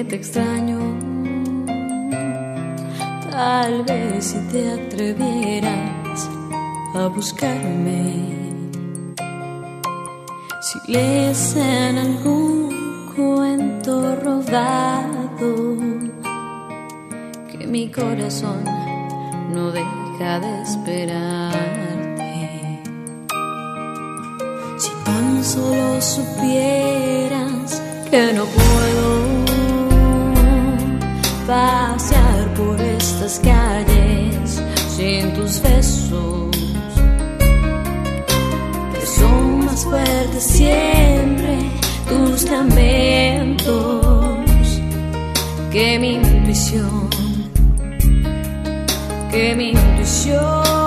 Te 0.00 0.16
extraño. 0.16 0.80
Tal 3.30 3.84
vez 3.84 4.24
si 4.24 4.38
te 4.50 4.72
atrevieras 4.72 6.30
a 6.94 7.08
buscarme. 7.08 8.32
Si 10.62 10.92
lees 10.92 11.56
en 11.56 11.98
algún 11.98 13.12
cuento 13.14 14.16
rodado 14.16 15.76
que 17.50 17.66
mi 17.66 17.90
corazón 17.90 18.64
no 19.52 19.70
deja 19.72 20.40
de 20.40 20.62
esperarte. 20.62 22.32
Si 24.78 24.90
tan 25.04 25.44
solo 25.44 26.00
supieras 26.00 27.82
que 28.10 28.32
no 28.32 28.44
puedo 28.46 29.51
pasear 31.52 32.54
por 32.54 32.80
estas 32.80 33.38
calles 33.40 34.62
sin 34.96 35.34
tus 35.34 35.60
besos, 35.60 36.56
que 38.94 39.06
son 39.18 39.66
más 39.66 39.84
fuertes 39.84 40.44
siempre 40.44 41.54
tus 42.08 42.48
lamentos 42.50 43.76
que 45.70 45.98
mi 45.98 46.14
intuición, 46.14 47.10
que 49.30 49.54
mi 49.54 49.70
intuición 49.70 50.81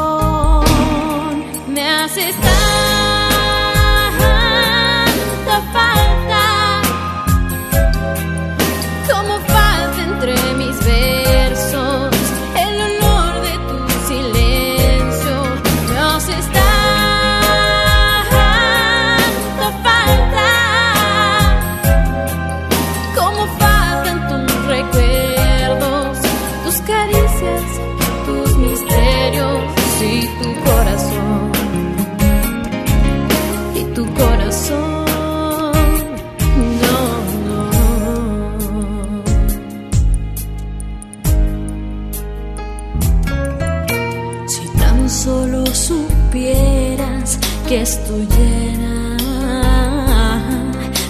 estoy 47.73 48.27
llena 48.27 49.17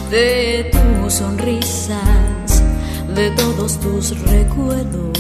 de 0.10 0.72
tus 0.72 1.14
sonrisas, 1.16 2.64
de 3.14 3.30
todos 3.32 3.78
tus 3.80 4.18
recuerdos. 4.22 5.15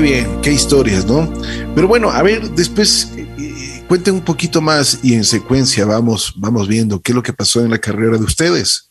Bien, 0.00 0.40
qué 0.42 0.52
historias, 0.52 1.04
¿no? 1.06 1.32
Pero 1.74 1.88
bueno, 1.88 2.10
a 2.10 2.22
ver, 2.22 2.50
después 2.50 3.12
eh, 3.16 3.84
cuenten 3.88 4.14
un 4.14 4.24
poquito 4.24 4.60
más 4.60 5.00
y 5.02 5.14
en 5.14 5.24
secuencia 5.24 5.84
vamos, 5.84 6.34
vamos 6.36 6.68
viendo 6.68 7.00
qué 7.00 7.12
es 7.12 7.16
lo 7.16 7.22
que 7.22 7.32
pasó 7.32 7.60
en 7.60 7.70
la 7.70 7.78
carrera 7.78 8.16
de 8.16 8.24
ustedes. 8.24 8.90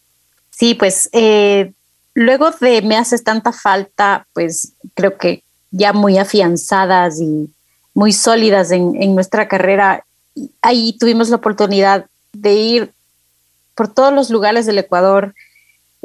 Sí, 0.49 0.73
pues 0.73 1.09
eh, 1.13 1.73
luego 2.13 2.51
de 2.51 2.81
Me 2.81 2.97
haces 2.97 3.23
tanta 3.23 3.51
falta, 3.51 4.27
pues 4.33 4.73
creo 4.95 5.17
que 5.17 5.43
ya 5.71 5.93
muy 5.93 6.17
afianzadas 6.17 7.19
y 7.19 7.49
muy 7.93 8.13
sólidas 8.13 8.71
en 8.71 9.15
nuestra 9.15 9.47
carrera, 9.47 10.05
ahí 10.61 10.95
tuvimos 10.99 11.29
la 11.29 11.37
oportunidad 11.37 12.05
de 12.33 12.53
ir 12.53 12.91
por 13.75 13.87
todos 13.87 14.13
los 14.13 14.29
lugares 14.29 14.65
del 14.65 14.79
Ecuador, 14.79 15.33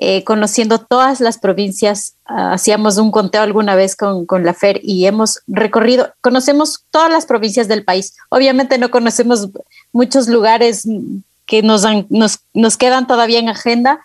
eh, 0.05 0.25
conociendo 0.25 0.79
todas 0.79 1.21
las 1.21 1.39
provincias. 1.39 2.15
Ah, 2.25 2.55
hacíamos 2.55 2.99
un 2.99 3.13
conteo 3.13 3.41
alguna 3.41 3.77
vez 3.77 3.95
con, 3.95 4.27
con, 4.27 4.45
la 4.45 4.53
FER 4.53 4.81
y 4.83 5.07
hemos 5.07 5.43
recorrido, 5.47 6.13
conocemos 6.21 6.85
todas 6.91 7.09
las 7.09 7.25
provincias 7.25 7.69
del 7.69 7.85
país. 7.85 8.17
Obviamente 8.29 8.79
no 8.79 8.91
conocemos 8.91 9.51
muchos 9.93 10.27
lugares 10.27 10.89
que 11.47 11.63
nos, 11.63 11.85
nos, 12.09 12.41
nos 12.53 12.77
quedan 12.77 13.07
todavía 13.07 13.39
en 13.39 13.49
agenda, 13.49 14.01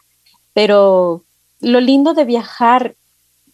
pero 0.53 1.23
lo 1.61 1.81
lindo 1.81 2.13
de 2.13 2.25
viajar 2.25 2.93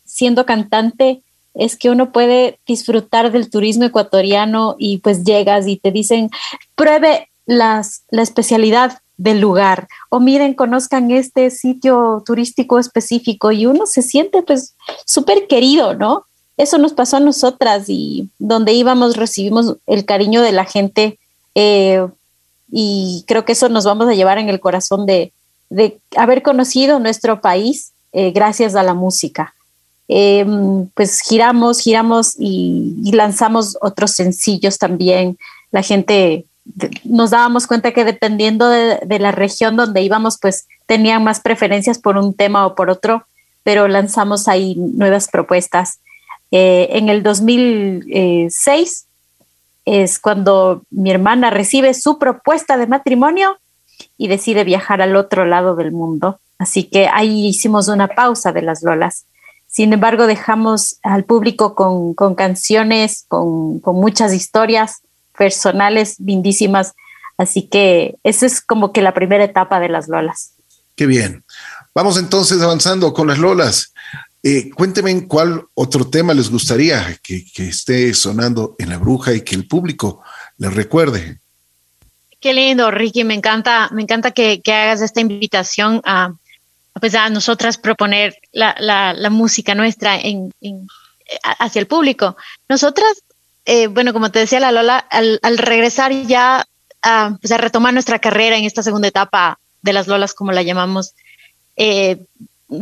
siendo 0.04 0.46
cantante 0.46 1.22
es 1.54 1.78
que 1.78 1.92
uno 1.92 2.12
puede 2.12 2.60
disfrutar 2.68 3.32
del 3.32 3.50
turismo 3.50 3.86
ecuatoriano 3.86 4.76
y 4.78 4.98
pues 4.98 5.24
llegas 5.24 5.66
y 5.66 5.78
te 5.78 5.92
dicen, 5.92 6.30
pruebe 6.76 7.30
las, 7.46 8.04
la 8.10 8.22
especialidad 8.22 9.00
del 9.18 9.40
lugar 9.40 9.88
o 10.10 10.20
miren, 10.20 10.54
conozcan 10.54 11.12
este 11.12 11.50
sitio 11.50 12.24
turístico 12.26 12.80
específico 12.80 13.52
y 13.52 13.66
uno 13.66 13.86
se 13.86 14.02
siente 14.02 14.42
pues 14.42 14.76
súper 15.06 15.48
querido, 15.48 15.94
¿no? 15.94 16.26
Eso 16.58 16.78
nos 16.78 16.94
pasó 16.94 17.18
a 17.18 17.22
nosotras 17.22 17.86
y 17.88 18.30
donde 18.40 18.74
íbamos 18.74 19.18
recibimos 19.18 19.78
el 19.88 20.06
cariño 20.06 20.42
de 20.42 20.52
la 20.52 20.66
gente 20.66 21.20
eh, 21.56 22.06
y 22.72 23.24
creo 23.28 23.46
que 23.46 23.54
eso 23.54 23.70
nos 23.70 23.86
vamos 23.86 24.08
a 24.08 24.14
llevar 24.14 24.38
en 24.38 24.50
el 24.50 24.60
corazón 24.60 25.06
de, 25.06 25.32
de 25.70 26.00
haber 26.16 26.42
conocido 26.44 27.00
nuestro 27.00 27.42
país 27.42 27.94
eh, 28.12 28.32
gracias 28.32 28.76
a 28.76 28.84
la 28.84 28.94
música. 28.94 29.56
Em, 30.08 30.88
pues 30.94 31.22
giramos, 31.22 31.80
giramos 31.80 32.36
y, 32.38 33.12
lanzamos 33.12 33.78
otros 33.82 34.12
sencillos 34.12 34.78
también. 34.78 35.38
La 35.72 35.82
gente 35.82 36.46
nos 37.04 37.32
dábamos 37.32 37.68
cuenta 37.68 37.92
que 37.92 38.06
dependiendo 38.06 38.70
de, 38.70 39.20
la 39.20 39.32
región 39.32 39.76
donde 39.76 40.02
íbamos, 40.02 40.38
pues 40.42 40.68
tenían 40.86 41.24
más 41.24 41.40
preferencias 41.40 42.00
por 42.00 42.18
un 42.18 42.34
tema 42.34 42.66
o 42.66 42.76
por 42.76 42.90
otro, 42.90 43.26
pero 43.64 43.88
lanzamos 43.88 44.48
ahí 44.48 44.76
nuevas 44.76 45.28
propuestas. 45.28 46.00
Eh, 46.52 46.90
en 46.92 47.10
el 47.10 47.24
2006 47.24 49.06
es 49.86 50.20
cuando 50.20 50.84
mi 50.90 51.12
hermana 51.12 51.50
recibe 51.50 51.94
su 51.94 52.18
propuesta 52.18 52.78
de 52.78 52.88
matrimonio 52.88 53.58
y 54.18 54.28
decide 54.28 54.64
viajar 54.64 55.02
al 55.02 55.16
otro 55.16 55.46
lado 55.46 55.76
del 55.76 55.92
mundo. 55.92 56.40
Así 56.58 56.84
que 56.86 57.08
ahí 57.08 57.48
hicimos 57.48 57.88
una 57.88 58.08
pausa 58.08 58.52
de 58.52 58.62
las 58.62 58.84
Lolas. 58.84 59.26
Sin 59.68 59.92
embargo, 59.92 60.28
dejamos 60.28 61.00
al 61.02 61.24
público 61.24 61.74
con, 61.76 62.14
canciones, 62.36 63.26
con, 63.28 63.82
muchas 63.84 64.34
historias 64.34 65.02
personales 65.38 66.20
lindísimas. 66.20 66.94
Así 67.38 67.68
que 67.68 68.16
esa 68.24 68.46
es 68.46 68.62
como 68.62 68.92
que 68.92 69.02
la 69.02 69.14
primera 69.14 69.44
etapa 69.44 69.80
de 69.80 69.90
las 69.90 70.08
Lolas. 70.08 70.54
Qué 70.96 71.06
bien. 71.06 71.44
Vamos 71.96 72.18
entonces 72.18 72.62
avanzando 72.62 73.14
con 73.14 73.28
las 73.28 73.40
Lolas. 73.40 73.94
Eh, 74.44 74.70
cuénteme 74.72 75.12
en 75.12 75.28
cuál 75.28 75.66
otro 75.74 76.10
tema 76.10 76.34
les 76.34 76.50
gustaría 76.50 77.18
que, 77.24 77.46
esté 77.56 78.14
sonando 78.14 78.76
en 78.78 78.90
la 78.90 78.98
bruja 78.98 79.34
y 79.34 79.42
que 79.42 79.56
el 79.56 79.68
público 79.68 80.22
le 80.58 80.70
recuerde. 80.70 81.40
Qué 82.40 82.54
lindo, 82.54 82.92
Ricky. 82.92 83.24
Me 83.24 83.36
encanta, 83.36 83.90
me 83.92 84.02
encanta 84.02 84.32
que 84.32 84.62
hagas 84.66 85.02
esta 85.02 85.22
invitación 85.22 86.02
a, 86.04 86.34
pues 87.00 87.16
a 87.16 87.30
nosotras 87.30 87.78
proponer 87.78 88.38
la, 88.52 88.76
la, 88.80 89.30
música 89.30 89.76
nuestra 89.76 90.20
en, 90.20 90.52
hacia 91.60 91.80
el 91.80 91.88
público. 91.88 92.38
Nosotras, 92.70 93.24
eh, 93.66 93.88
bueno, 93.88 94.14
como 94.14 94.32
te 94.32 94.40
decía 94.40 94.60
la 94.60 94.72
Lola, 94.72 94.98
al, 94.98 95.40
regresar 95.58 96.12
ya 96.12 96.66
a, 97.02 97.38
pues 97.42 97.52
a, 97.52 97.58
retomar 97.58 97.94
nuestra 97.94 98.20
carrera 98.20 98.58
en 98.58 98.66
esta 98.66 98.84
segunda 98.84 99.08
etapa 99.08 99.60
de 99.82 99.94
las 99.94 100.08
Lolas, 100.08 100.34
como 100.34 100.52
la 100.52 100.64
llamamos, 100.64 101.16
eh, 101.76 102.26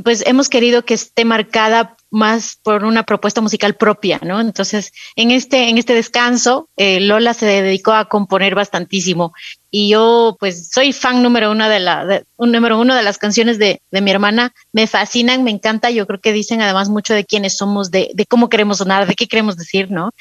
pues 0.04 0.24
hemos 0.26 0.50
querido 0.50 0.86
que 0.86 0.94
esté 0.94 1.26
marcada 1.26 1.98
más 2.12 2.58
por 2.62 2.84
una 2.84 3.04
propuesta 3.04 3.42
musical 3.42 3.76
propia, 3.76 4.20
¿no? 4.24 4.42
Entonces, 4.42 4.92
en 5.16 5.32
este, 5.32 5.70
en 5.70 5.78
este 5.78 5.94
descanso, 5.94 6.70
eh, 6.76 7.00
Lola 7.00 7.34
se 7.34 7.46
dedicó 7.46 7.94
a 7.94 8.06
componer 8.06 8.54
bastantísimo 8.54 9.34
y 9.70 9.90
yo, 9.90 10.36
pues, 10.38 10.70
soy 10.70 10.92
fan 10.92 11.24
número 11.24 11.52
uno 11.52 11.70
de 11.70 11.80
la, 11.80 12.24
un 12.36 12.52
número 12.52 12.80
uno 12.80 12.96
de 12.96 13.04
las 13.04 13.18
canciones 13.18 13.58
de, 13.58 13.82
de, 13.92 14.02
mi 14.02 14.12
hermana. 14.12 14.54
Me 14.74 14.88
fascinan, 14.88 15.44
me 15.46 15.52
encanta. 15.52 15.90
Yo 15.90 16.06
creo 16.06 16.20
que 16.20 16.34
dicen 16.34 16.62
además 16.62 16.90
mucho 16.90 17.14
de 17.14 17.26
quiénes 17.26 17.56
somos, 17.56 17.92
de, 17.92 18.12
de 18.14 18.26
cómo 18.26 18.50
queremos 18.50 18.80
sonar, 18.80 19.08
de 19.08 19.16
qué 19.16 19.28
queremos 19.28 19.56
decir, 19.56 19.90
¿no? 19.90 20.12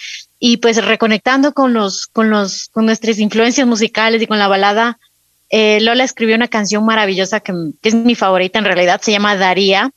Y 0.40 0.57
pues 0.57 0.83
reconectando 0.85 1.53
con 1.53 1.74
los, 1.74 2.07
con 2.07 2.31
los, 2.31 2.68
con 2.68 2.87
nuestras 2.87 3.18
influencias 3.18 3.66
musicales 3.66 4.22
y 4.22 4.26
con 4.26 4.38
la 4.38 4.48
balada, 4.48 4.98
eh, 5.50 5.81
Lola 5.83 6.03
escribió 6.03 6.35
una 6.35 6.48
canción 6.48 6.85
maravillosa 6.85 7.40
que, 7.40 7.53
es 7.83 7.94
mi 7.94 8.14
favorita 8.14 8.59
en 8.59 8.64
realidad, 8.64 9.00
se 9.03 9.12
llama 9.12 9.37
Daría 9.37 9.90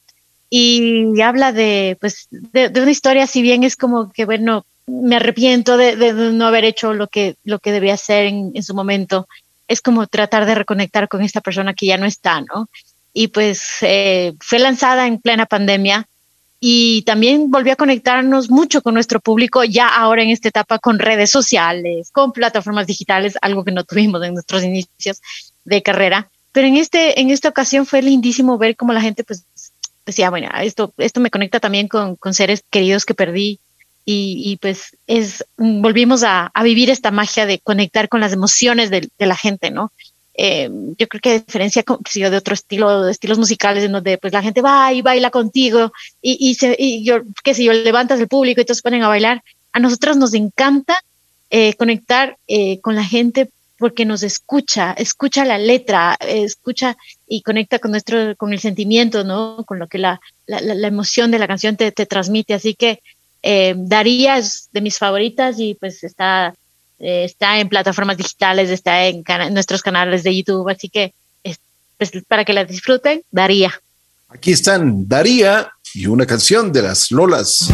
y 0.49 1.19
habla 1.21 1.51
de, 1.53 1.97
pues, 1.99 2.27
de, 2.29 2.69
una 2.75 2.91
historia, 2.91 3.25
si 3.25 3.41
bien 3.41 3.63
es 3.63 3.75
como 3.75 4.11
que, 4.11 4.25
bueno, 4.25 4.65
me 4.85 5.15
arrepiento 5.15 5.77
de, 5.77 5.95
de 5.95 6.13
no 6.13 6.45
haber 6.45 6.65
hecho 6.65 6.93
lo 6.93 7.07
que, 7.07 7.37
lo 7.43 7.59
que 7.59 7.71
debía 7.71 7.93
hacer 7.93 8.25
en, 8.25 8.51
en, 8.53 8.63
su 8.63 8.75
momento, 8.75 9.27
es 9.67 9.81
como 9.81 10.05
tratar 10.07 10.45
de 10.45 10.55
reconectar 10.55 11.07
con 11.07 11.21
esta 11.21 11.41
persona 11.41 11.73
que 11.73 11.85
ya 11.85 11.97
no 11.97 12.05
está, 12.05 12.41
¿no? 12.41 12.69
Y 13.13 13.29
pues 13.29 13.77
eh, 13.81 14.33
fue 14.39 14.59
lanzada 14.59 15.07
en 15.07 15.19
plena 15.19 15.45
pandemia 15.45 16.07
y 16.65 17.01
también 17.01 17.51
volvió 17.51 17.73
a 17.73 17.75
conectarnos 17.75 18.49
mucho 18.49 18.81
con 18.81 18.93
nuestro 18.93 19.19
público 19.19 19.65
ya 19.65 19.89
ahora 19.89 20.23
en 20.23 20.29
esta 20.29 20.47
etapa 20.47 20.79
con 20.79 20.97
redes 20.97 21.29
sociales, 21.29 22.09
con 22.09 22.31
plataformas 22.31 22.87
digitales, 22.87 23.37
algo 23.41 23.65
que 23.65 23.73
no 23.73 23.83
tuvimos 23.83 24.23
en 24.23 24.33
nuestros 24.33 24.63
inicios 24.63 25.21
de 25.65 25.83
carrera. 25.83 26.29
Pero 26.53 26.67
en, 26.67 26.77
este, 26.77 27.19
en 27.19 27.31
esta 27.31 27.49
ocasión 27.49 27.85
fue 27.85 28.01
lindísimo 28.01 28.57
ver 28.57 28.77
cómo 28.77 28.93
la 28.93 29.01
gente 29.01 29.25
pues 29.25 29.45
decía, 30.05 30.29
bueno, 30.29 30.47
esto, 30.61 30.93
esto 30.99 31.19
me 31.19 31.29
conecta 31.29 31.59
también 31.59 31.89
con, 31.89 32.15
con 32.15 32.33
seres 32.33 32.63
queridos 32.69 33.03
que 33.03 33.13
perdí 33.13 33.59
y, 34.05 34.57
pues 34.61 34.95
es, 35.05 35.43
volvimos 35.57 36.23
a, 36.23 36.49
vivir 36.63 36.89
esta 36.89 37.11
magia 37.11 37.45
de 37.45 37.59
conectar 37.59 38.07
con 38.07 38.21
las 38.21 38.31
emociones 38.31 38.89
de 38.89 39.09
la 39.17 39.35
gente, 39.35 39.69
¿no? 39.69 39.91
Eh, 40.35 40.69
yo 40.97 41.07
creo 41.07 41.21
que 41.21 41.29
a 41.29 41.39
diferencia 41.39 41.83
de 41.83 42.37
otro 42.37 42.53
estilo, 42.53 43.03
de 43.03 43.11
estilos 43.11 43.37
musicales, 43.37 43.83
en 43.83 43.91
donde 43.91 44.17
pues 44.17 44.33
la 44.33 44.41
gente 44.41 44.61
va 44.61 44.91
y 44.91 45.01
baila 45.01 45.29
contigo 45.29 45.93
y, 46.21 46.55
se, 46.55 46.75
y 46.77 47.03
yo, 47.03 47.21
qué 47.43 47.53
sé 47.53 47.63
yo, 47.63 47.73
levantas 47.73 48.19
el 48.19 48.27
público 48.27 48.61
y 48.61 48.65
todos 48.65 48.77
se 48.77 48.83
ponen 48.83 49.03
a 49.03 49.07
bailar, 49.07 49.43
a 49.71 49.79
nosotros 49.79 50.17
nos 50.17 50.33
encanta 50.33 50.99
eh, 51.49 51.75
conectar 51.75 52.37
eh, 52.47 52.79
con 52.81 52.95
la 52.95 53.03
gente 53.03 53.49
porque 53.77 54.05
nos 54.05 54.23
escucha, 54.23 54.93
escucha 54.93 55.45
la 55.45 55.57
letra, 55.57 56.17
escucha 56.19 56.97
y 57.27 57.41
conecta 57.41 57.79
con 57.79 57.91
nuestro, 57.91 58.35
con 58.37 58.53
el 58.53 58.59
sentimiento, 58.59 59.23
¿no? 59.23 59.63
Con 59.65 59.77
lo 59.77 59.87
que 59.87 59.97
la, 59.97 60.21
la, 60.47 60.87
emoción 60.87 61.31
de 61.31 61.39
la 61.39 61.47
canción 61.47 61.75
te, 61.75 61.91
te 61.91 62.05
transmite. 62.05 62.53
Así 62.53 62.75
que 62.75 63.01
Daría 63.75 64.37
es 64.37 64.69
de 64.71 64.79
mis 64.79 64.97
favoritas 64.97 65.59
y 65.59 65.73
pues 65.73 66.01
está, 66.05 66.53
está 66.99 67.59
en 67.59 67.69
plataformas 67.69 68.17
digitales, 68.17 68.69
está 68.69 69.05
en, 69.05 69.23
en, 69.27 69.53
nuestros 69.53 69.81
canales 69.81 70.23
de 70.23 70.35
YouTube, 70.35 70.69
así 70.69 70.89
que 70.89 71.13
es, 71.43 71.57
pues, 71.97 72.11
para 72.27 72.45
que 72.45 72.53
la 72.53 72.65
disfruten, 72.65 73.23
Daría. 73.31 73.73
Aquí 74.29 74.51
están 74.51 75.07
Daría 75.07 75.71
y 75.93 76.07
una 76.07 76.25
canción 76.25 76.71
de 76.71 76.81
las 76.81 77.11
Lolas. 77.11 77.69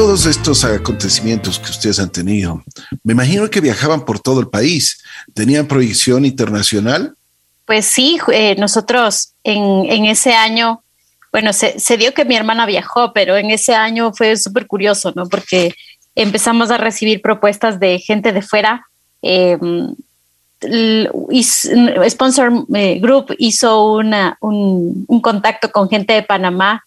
Todos 0.00 0.24
estos 0.24 0.64
acontecimientos 0.64 1.58
que 1.58 1.68
ustedes 1.68 2.00
han 2.00 2.08
tenido, 2.08 2.62
me 3.04 3.12
imagino 3.12 3.50
que 3.50 3.60
viajaban 3.60 4.06
por 4.06 4.18
todo 4.18 4.40
el 4.40 4.48
país. 4.48 5.02
¿Tenían 5.34 5.66
proyección 5.66 6.24
internacional? 6.24 7.12
Pues 7.66 7.84
sí, 7.84 8.18
eh, 8.32 8.56
nosotros 8.56 9.34
en, 9.44 10.06
ese 10.06 10.32
año, 10.32 10.82
bueno, 11.30 11.52
se, 11.52 11.96
dio 11.98 12.14
que 12.14 12.24
mi 12.24 12.34
hermana 12.34 12.64
viajó, 12.64 13.12
pero 13.12 13.36
en 13.36 13.50
ese 13.50 13.74
año 13.74 14.14
fue 14.14 14.38
súper 14.38 14.66
curioso, 14.66 15.12
¿no? 15.14 15.26
Porque 15.28 15.74
empezamos 16.14 16.70
a 16.70 16.78
recibir 16.78 17.20
propuestas 17.20 17.78
de 17.78 17.98
gente 17.98 18.32
de 18.32 18.40
fuera. 18.40 18.86
Em, 19.20 19.94
Sponsor 22.08 22.64
eh, 22.74 22.98
Group 23.00 23.34
hizo 23.36 23.98
un 24.40 25.20
contacto 25.22 25.70
con 25.70 25.90
gente 25.90 26.14
de 26.14 26.22
Panamá 26.22 26.86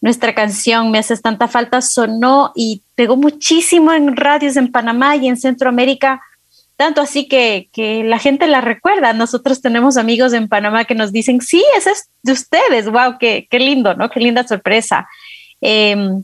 nuestra 0.00 0.34
canción 0.34 0.90
Me 0.90 0.98
haces 0.98 1.22
tanta 1.22 1.48
falta 1.48 1.80
sonó 1.80 2.52
y 2.54 2.82
pegó 2.94 3.16
muchísimo 3.16 3.92
en 3.92 4.16
radios 4.16 4.56
en 4.56 4.72
Panamá 4.72 5.16
y 5.16 5.28
en 5.28 5.36
Centroamérica, 5.36 6.20
tanto 6.76 7.00
así 7.00 7.28
que, 7.28 7.68
que 7.72 8.02
la 8.04 8.18
gente 8.18 8.46
la 8.46 8.60
recuerda. 8.60 9.12
Nosotros 9.12 9.60
tenemos 9.60 9.96
amigos 9.96 10.32
en 10.32 10.48
Panamá 10.48 10.84
que 10.84 10.94
nos 10.94 11.12
dicen, 11.12 11.40
sí, 11.40 11.62
ese 11.76 11.90
es 11.90 12.08
de 12.22 12.32
ustedes, 12.32 12.90
wow, 12.90 13.18
qué, 13.18 13.46
qué 13.50 13.58
lindo, 13.58 13.94
¿no? 13.94 14.08
Qué 14.08 14.20
linda 14.20 14.46
sorpresa. 14.46 15.06
Em, 15.60 16.22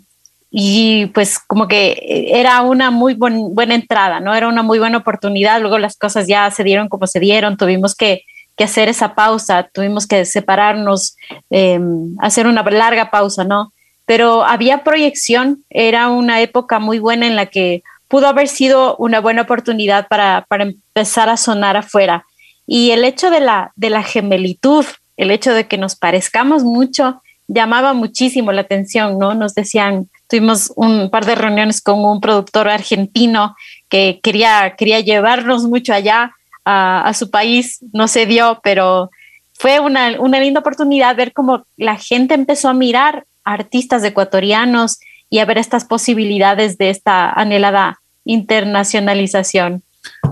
y 0.50 1.06
pues 1.06 1.38
como 1.38 1.68
que 1.68 2.28
era 2.32 2.62
una 2.62 2.90
muy 2.90 3.14
buena 3.14 3.74
entrada, 3.74 4.20
¿no? 4.20 4.34
Era 4.34 4.48
una 4.48 4.62
muy 4.62 4.78
buena 4.78 4.98
oportunidad. 4.98 5.60
Luego 5.60 5.78
las 5.78 5.98
cosas 5.98 6.26
ya 6.26 6.50
se 6.50 6.64
dieron 6.64 6.88
como 6.88 7.06
se 7.06 7.20
dieron, 7.20 7.58
tuvimos 7.58 7.94
que 7.94 8.24
que 8.57 8.64
hacer 8.64 8.88
esa 8.88 9.14
pausa, 9.14 9.68
tuvimos 9.72 10.07
que 10.07 10.24
separarnos, 10.24 11.16
em, 11.50 12.16
hacer 12.20 12.46
una 12.46 12.62
larga 12.62 13.11
pausa, 13.11 13.44
¿no? 13.44 13.72
Pero 14.07 14.44
había 14.44 14.82
proyección, 14.82 15.64
era 15.68 16.09
una 16.09 16.40
época 16.40 16.78
muy 16.78 16.98
buena 16.98 17.26
en 17.26 17.36
la 17.36 17.46
que 17.46 17.82
pudo 18.09 18.28
haber 18.28 18.48
sido 18.48 18.96
una 18.96 19.20
buena 19.20 19.42
oportunidad 19.42 20.09
para, 20.09 20.46
para 20.48 20.64
empezar 20.64 21.28
a 21.28 21.36
sonar 21.36 21.76
afuera. 21.76 22.24
Y 22.66 22.90
el 22.92 23.04
hecho 23.04 23.30
de 23.30 23.40
la, 23.40 23.72
de 23.76 23.90
la 23.90 24.02
gemelitud, 24.02 24.86
el 25.16 25.30
hecho 25.30 25.52
de 25.52 25.66
que 25.66 25.76
nos 25.76 25.96
parezcamos 25.96 26.64
mucho, 26.64 27.22
llamaba 27.48 27.92
muchísimo 27.92 28.52
la 28.52 28.62
atención, 28.62 29.18
¿no? 29.18 29.34
Nos 29.34 29.54
decían, 29.54 30.09
tuvimos 30.28 30.72
un 30.76 31.11
par 31.11 31.26
de 31.26 31.34
reuniones 31.34 31.80
con 31.80 32.04
un 32.04 32.20
productor 32.20 32.68
argentino 32.68 33.54
que 33.88 34.20
quería, 34.22 34.74
quería 34.76 35.00
llevarnos 35.00 35.64
mucho 35.64 35.92
allá 35.92 36.32
a, 36.66 37.12
su 37.14 37.30
país, 37.30 37.78
no 37.92 38.08
se 38.08 38.26
dio, 38.26 38.60
pero 38.62 39.10
fue 39.54 39.78
una, 39.78 40.20
una 40.20 40.40
linda 40.40 40.60
oportunidad 40.60 41.16
ver 41.16 41.32
cómo 41.32 41.64
la 41.76 41.96
gente 41.96 42.34
empezó 42.34 42.68
a 42.68 42.74
mirar 42.74 43.24
artistas 43.44 44.02
ecuatorianos 44.02 44.98
y 45.30 45.38
a 45.38 45.44
ver 45.44 45.58
estas 45.58 45.84
posibilidades 45.84 46.76
de 46.76 46.90
esta 46.90 47.30
anhelada 47.30 48.00
internacionalización. 48.24 49.84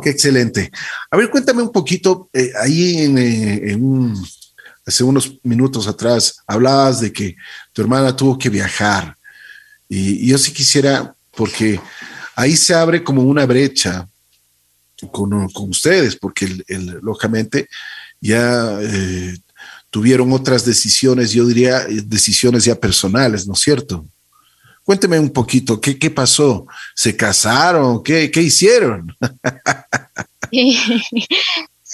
Qué 0.03 0.11
excelente. 0.11 0.71
A 1.11 1.17
ver, 1.17 1.31
cuéntame 1.31 1.63
un 1.63 1.73
poquito, 1.73 2.29
eh, 2.33 2.51
ahí 2.61 3.03
en, 3.03 3.19
eh, 3.19 3.79
hace 4.87 5.05
unos 5.05 5.39
minutos 5.43 5.87
atrás 5.87 6.43
hablabas 6.47 7.01
de 7.01 7.13
que 7.13 7.37
tu 7.73 7.83
hermana 7.83 8.15
tuvo 8.15 8.37
que 8.37 8.51
viajar 8.51 9.17
y, 9.89 10.27
yo 10.27 10.37
sí 10.39 10.53
quisiera, 10.53 11.15
porque 11.37 11.81
ahí 12.35 12.57
se 12.57 12.75
abre 12.75 13.03
como 13.05 13.23
una 13.23 13.47
brecha 13.47 14.09
con, 15.11 15.49
con 15.51 15.71
ustedes, 15.71 16.17
porque 16.17 16.49
lógicamente 17.03 17.69
ya 18.21 18.79
eh, 18.81 19.37
tuvieron 19.91 20.33
otras 20.33 20.65
decisiones, 20.65 21.33
yo 21.33 21.47
diría 21.47 21.87
decisiones 21.89 22.65
ya 22.65 22.75
personales, 22.75 23.47
¿no 23.47 23.55
es 23.55 23.61
cierto? 23.61 24.05
Cuénteme 24.85 25.19
un 25.19 25.31
poquito, 25.31 25.81
¿qué, 25.81 25.99
qué 25.99 26.11
pasó? 26.11 26.67
¿Se 26.95 27.17
casaron? 27.17 28.03
¿Qué, 28.03 28.31
qué 28.31 28.43
hicieron? 28.43 29.17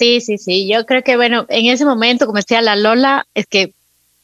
Sí, 0.01 0.19
sí, 0.19 0.39
sí. 0.39 0.67
Yo 0.67 0.85
creo 0.87 1.03
que, 1.03 1.15
bueno, 1.15 1.45
en 1.49 1.67
ese 1.67 1.85
momento, 1.85 2.25
como 2.25 2.37
decía 2.37 2.61
la 2.63 2.75
Lola, 2.75 3.27
es 3.35 3.45
que 3.45 3.75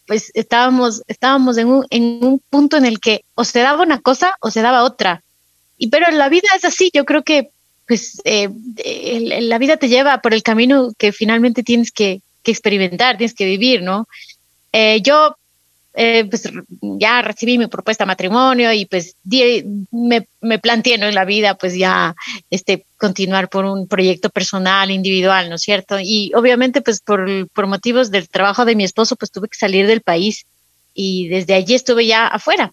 pues 0.08 0.32
estábamos, 0.34 1.04
estábamos 1.08 1.58
en 1.58 1.68
un, 1.68 1.86
en 1.92 2.20
un 2.24 2.42
punto 2.50 2.78
en 2.78 2.86
el 2.86 3.00
que 3.00 3.26
o 3.36 3.44
se 3.44 3.60
daba 3.60 3.84
una 3.84 4.00
cosa 4.00 4.34
o 4.40 4.50
se 4.50 4.62
daba 4.62 4.84
otra. 4.84 5.22
Y 5.78 5.90
pero 5.90 6.10
la 6.10 6.30
vida 6.30 6.48
es 6.56 6.66
así, 6.66 6.90
yo 6.94 7.06
creo 7.06 7.24
que 7.24 7.52
pues 7.88 8.22
eh, 8.26 8.50
la 9.42 9.58
vida 9.58 9.78
te 9.78 9.88
lleva 9.88 10.20
por 10.22 10.34
el 10.34 10.44
camino 10.44 10.92
que 10.98 11.12
finalmente 11.12 11.64
tienes 11.64 11.92
que, 11.92 12.22
experimentar, 12.44 13.18
tienes 13.18 13.34
que 13.34 13.44
vivir, 13.44 13.82
¿no? 13.82 14.08
Eh, 14.72 15.02
yo 15.02 15.36
eh, 15.94 16.24
pues 16.24 16.50
ya 16.80 17.22
recibí 17.22 17.58
mi 17.58 17.68
propuesta 17.68 18.06
de 18.06 18.08
matrimonio 18.08 18.72
y 18.72 18.86
pues 18.86 19.16
me, 19.92 20.28
me 20.40 20.58
planteé 20.58 20.94
en 20.94 21.14
la 21.14 21.26
vida 21.26 21.56
pues 21.56 21.76
ya 21.76 22.16
este, 22.50 22.86
continuar 22.96 23.50
por 23.50 23.66
un 23.66 23.88
proyecto 23.90 24.30
personal, 24.30 24.92
individual, 24.92 25.50
¿no 25.50 25.56
es 25.56 25.62
cierto? 25.62 25.98
Y 26.00 26.32
obviamente 26.36 26.82
pues 26.82 27.02
por, 27.02 27.50
por 27.50 27.68
motivos 27.68 28.12
del 28.12 28.30
trabajo 28.30 28.64
de 28.64 28.76
mi 28.76 28.86
esposo 28.86 29.18
pues 29.18 29.30
tuve 29.30 29.50
que 29.50 29.58
salir 29.58 29.88
del 29.88 30.00
país 30.00 30.46
y 30.94 31.28
desde 31.28 31.54
allí 31.54 31.76
estuve 31.76 32.06
ya 32.06 32.28
afuera. 32.28 32.72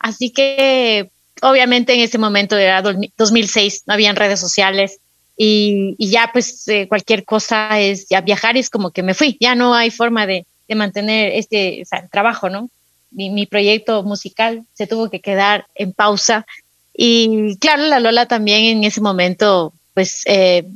Así 0.00 0.30
que 0.30 1.10
obviamente 1.42 1.94
en 1.94 2.00
ese 2.00 2.18
momento 2.18 2.56
era 2.56 2.82
2006, 2.82 3.84
no 3.86 3.94
habían 3.94 4.16
redes 4.16 4.40
sociales 4.40 4.98
y, 5.36 5.96
ya 5.98 6.30
pues 6.32 6.66
eh, 6.68 6.88
cualquier 6.88 7.24
cosa 7.24 7.78
es, 7.78 8.08
ya 8.08 8.20
viajar 8.22 8.56
es 8.56 8.70
como 8.70 8.90
que 8.90 9.02
me 9.02 9.14
fui, 9.14 9.36
ya 9.40 9.54
no 9.54 9.74
hay 9.74 9.90
forma 9.90 10.26
de, 10.26 10.46
mantener 10.74 11.32
este 11.34 11.84
trabajo, 12.10 12.50
¿no? 12.50 12.68
Mi, 13.12 13.46
proyecto 13.46 14.02
musical 14.02 14.64
se 14.74 14.88
tuvo 14.88 15.08
que 15.10 15.20
quedar 15.20 15.66
en 15.76 15.92
pausa 15.92 16.44
y 16.92 17.56
claro, 17.58 17.84
la 17.84 18.00
Lola 18.00 18.26
también 18.26 18.64
en 18.64 18.84
ese 18.84 19.00
momento 19.00 19.72
pues 19.94 20.22
eh, 20.26 20.66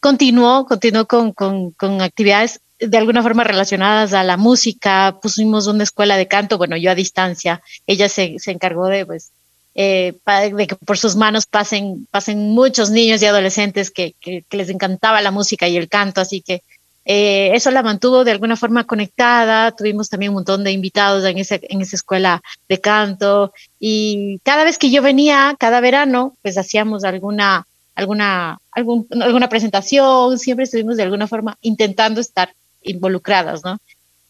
continuó, 0.00 0.66
continuó 0.66 1.06
con, 1.06 1.32
con 1.32 2.00
actividades 2.00 2.60
de 2.78 2.98
alguna 2.98 3.22
forma 3.22 3.44
relacionadas 3.44 4.12
a 4.12 4.22
la 4.22 4.36
música, 4.36 5.18
pusimos 5.22 5.66
una 5.66 5.84
escuela 5.84 6.16
de 6.16 6.28
canto, 6.28 6.58
bueno, 6.58 6.76
yo 6.76 6.90
a 6.90 6.94
distancia, 6.94 7.62
ella 7.86 8.08
se, 8.08 8.38
se 8.38 8.50
encargó 8.50 8.86
de 8.86 9.06
pues 9.06 9.30
eh, 9.74 10.14
de 10.52 10.66
que 10.66 10.76
por 10.76 10.98
sus 10.98 11.16
manos 11.16 11.46
pasen, 11.46 12.06
pasen 12.10 12.50
muchos 12.50 12.90
niños 12.90 13.22
y 13.22 13.26
adolescentes 13.26 13.90
que, 13.90 14.14
que, 14.20 14.44
les 14.50 14.68
encantaba 14.68 15.20
la 15.20 15.30
música 15.30 15.66
y 15.68 15.76
el 15.76 15.88
canto, 15.88 16.20
así 16.20 16.40
que 16.40 16.62
eh, 17.06 17.50
eso 17.54 17.70
la 17.70 17.82
mantuvo 17.82 18.24
de 18.24 18.30
alguna 18.30 18.56
forma 18.56 18.84
conectada. 18.84 19.72
Tuvimos 19.72 20.08
también 20.08 20.30
un 20.30 20.36
montón 20.36 20.64
de 20.64 20.72
invitados 20.72 21.24
en, 21.24 21.38
ese, 21.38 21.60
en 21.68 21.82
esa 21.82 21.96
escuela 21.96 22.42
de 22.68 22.80
canto 22.80 23.52
y 23.78 24.38
cada 24.42 24.64
vez 24.64 24.78
que 24.78 24.90
yo 24.90 25.02
venía, 25.02 25.54
cada 25.58 25.80
verano, 25.80 26.36
pues 26.42 26.56
hacíamos 26.56 27.04
alguna, 27.04 27.66
alguna, 27.94 28.58
algún, 28.70 29.06
alguna 29.20 29.48
presentación, 29.48 30.38
siempre 30.38 30.64
estuvimos 30.64 30.96
de 30.96 31.02
alguna 31.02 31.26
forma 31.26 31.58
intentando 31.60 32.20
estar 32.20 32.54
involucradas, 32.82 33.64
¿no? 33.64 33.78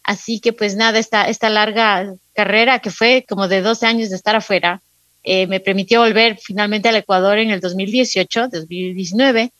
Así 0.03 0.39
que 0.39 0.53
pues 0.53 0.75
nada, 0.75 0.99
esta, 0.99 1.27
esta 1.27 1.49
larga 1.49 2.13
carrera, 2.33 2.79
que 2.79 2.91
fue 2.91 3.25
como 3.27 3.47
de 3.47 3.61
12 3.61 3.85
años 3.87 4.09
de 4.09 4.15
estar 4.15 4.35
afuera, 4.35 4.81
eh, 5.25 5.47
me 5.47 5.59
permitió 5.59 6.01
volver 6.01 6.37
finalmente 6.41 6.87
al 6.87 6.95
Ecuador 6.95 7.39
en 7.39 7.49
el 7.49 7.59
2018, 7.59 8.49
2019, 8.49 9.51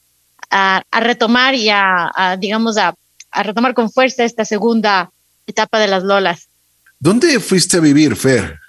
a, 0.52 0.84
retomar 0.92 1.56
y 1.56 1.70
a, 1.70 2.38
digamos, 2.40 2.78
a, 2.78 2.94
a, 3.32 3.44
retomar 3.44 3.74
con 3.74 3.92
fuerza 3.92 4.24
esta 4.24 4.46
segunda 4.46 5.12
etapa 5.48 5.80
de 5.80 5.88
las 5.88 6.04
Lolas. 6.04 6.48
¿Dónde 7.00 7.40
fuiste 7.40 7.78
a 7.78 7.80
vivir, 7.80 8.16
Fer? 8.16 8.60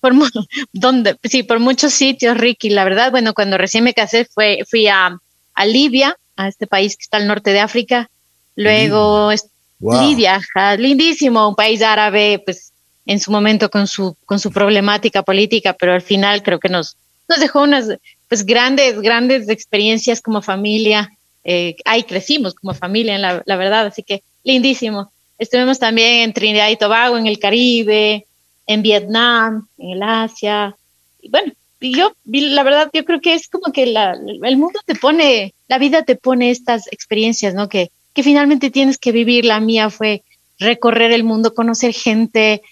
Por, 0.00 0.14
¿dónde? 0.72 1.16
Sí, 1.24 1.42
por 1.42 1.60
muchos 1.60 1.92
sitios, 1.92 2.36
Ricky. 2.36 2.70
La 2.70 2.84
verdad, 2.84 3.10
bueno, 3.10 3.34
cuando 3.34 3.58
recién 3.58 3.84
me 3.84 3.94
casé 3.94 4.24
fue, 4.24 4.64
fui 4.68 4.88
a, 4.88 5.18
a 5.54 5.66
Libia, 5.66 6.16
a 6.36 6.48
este 6.48 6.66
país 6.66 6.96
que 6.96 7.02
está 7.02 7.18
al 7.18 7.26
norte 7.26 7.52
de 7.52 7.60
África. 7.60 8.10
Luego, 8.56 9.30
Libia, 9.78 10.40
lindísimo, 10.78 11.48
un 11.48 11.54
país 11.54 11.82
árabe, 11.82 12.42
pues 12.44 12.69
en 13.06 13.20
su 13.20 13.30
momento 13.30 13.70
con 13.70 13.86
su, 13.86 14.16
con 14.24 14.38
su 14.38 14.50
problemática 14.50 15.22
política, 15.22 15.72
pero 15.72 15.92
al 15.92 16.02
final 16.02 16.42
creo 16.42 16.60
que 16.60 16.68
nos, 16.68 16.96
nos 17.28 17.40
dejó 17.40 17.62
unas 17.62 17.88
pues 18.28 18.44
grandes, 18.44 19.00
grandes 19.00 19.48
experiencias 19.48 20.20
como 20.20 20.42
familia. 20.42 21.10
Eh, 21.44 21.76
ahí 21.84 22.02
crecimos 22.04 22.54
como 22.54 22.74
familia, 22.74 23.18
la, 23.18 23.56
verdad, 23.56 23.86
así 23.86 24.02
que 24.02 24.22
lindísimo. 24.44 25.10
Estuvimos 25.38 25.78
también 25.78 26.22
en 26.22 26.32
Trinidad 26.32 26.68
y 26.68 26.76
Tobago, 26.76 27.16
en 27.16 27.26
el 27.26 27.38
Caribe, 27.38 28.26
en 28.66 28.82
Vietnam, 28.82 29.66
en 29.78 30.02
Asia. 30.02 30.76
Y 31.22 31.30
bueno, 31.30 31.52
yo, 31.80 32.12
la 32.24 32.62
verdad, 32.62 32.90
yo 32.92 33.04
creo 33.04 33.20
que 33.20 33.34
es 33.34 33.48
como 33.48 33.72
que 33.72 33.84
el 33.84 34.56
mundo 34.56 34.80
te 34.84 34.94
pone, 34.94 35.54
la 35.66 35.78
vida 35.78 36.02
te 36.02 36.14
pone 36.14 36.50
estas 36.50 36.86
experiencias, 36.92 37.54
¿no? 37.54 37.68
Que, 37.68 37.90
que 38.12 38.22
finalmente 38.22 38.70
tienes 38.70 38.98
que 38.98 39.12
vivir. 39.12 39.46
La 39.46 39.60
mía 39.60 39.88
fue 39.88 40.22
recorrer 40.58 41.10
el 41.12 41.24
mundo, 41.24 41.54
conocer 41.54 41.94
gente 41.94 42.62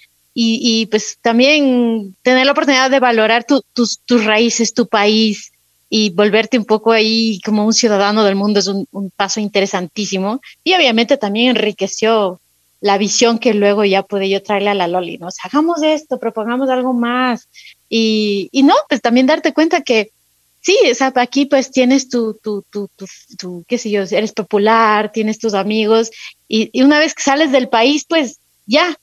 y, 0.41 0.61
y 0.63 0.87
pues 0.87 1.19
también 1.21 2.15
tener 2.23 2.47
la 2.47 2.53
oportunidad 2.53 2.93
de 2.93 3.01
valorar 3.01 3.45
tus, 3.45 3.99
tus 4.05 4.25
raíces, 4.25 4.73
tu 4.73 4.87
país 4.87 5.51
y 5.91 6.11
volverte 6.11 6.57
un 6.57 6.65
poco 6.65 6.93
ahí 6.93 7.41
como 7.45 7.67
un 7.67 7.73
ciudadano 7.73 8.23
del 8.23 8.37
mundo 8.37 8.61
es 8.61 8.69
un, 8.69 8.87
un 8.93 9.11
paso 9.11 9.41
interesantísimo. 9.41 10.41
Y 10.63 10.75
obviamente 10.75 11.17
también 11.17 11.57
enriqueció 11.57 12.39
la 12.81 12.99
visión 12.99 13.41
que 13.41 13.53
luego 13.53 13.85
ya 13.85 14.05
pude 14.05 14.29
yo 14.29 14.41
traerle 14.41 14.71
a 14.71 14.75
la 14.75 14.87
Loli, 14.87 15.19
¿no? 15.19 15.27
O 15.27 15.31
sea, 15.33 15.51
hagamos 15.51 15.83
esto, 15.83 16.21
propongamos 16.21 16.71
algo 16.71 16.93
más. 16.93 17.49
Y, 17.89 18.49
y 18.53 18.63
no, 18.63 18.75
pues 18.89 19.01
también 19.01 19.27
darte 19.27 19.53
cuenta 19.53 19.81
que 19.83 20.13
sí, 20.61 20.79
o 20.89 20.95
sea, 20.95 21.13
aquí 21.17 21.47
pues 21.47 21.73
tienes 21.73 22.09
tu, 22.09 22.35
tu, 22.35 22.65
tu, 22.71 22.89
tu, 23.37 23.65
qué 23.67 23.77
sé 23.77 23.91
yo, 23.91 24.03
eres 24.03 24.31
popular, 24.31 25.11
tienes 25.11 25.41
tus 25.41 25.55
amigos, 25.55 26.13
y, 26.47 26.71
y 26.73 26.83
una 26.83 27.01
vez 27.01 27.15
que 27.15 27.25
sales 27.25 27.51
del 27.51 27.69
país, 27.69 28.05
pues 28.09 28.39
ya, 28.67 28.97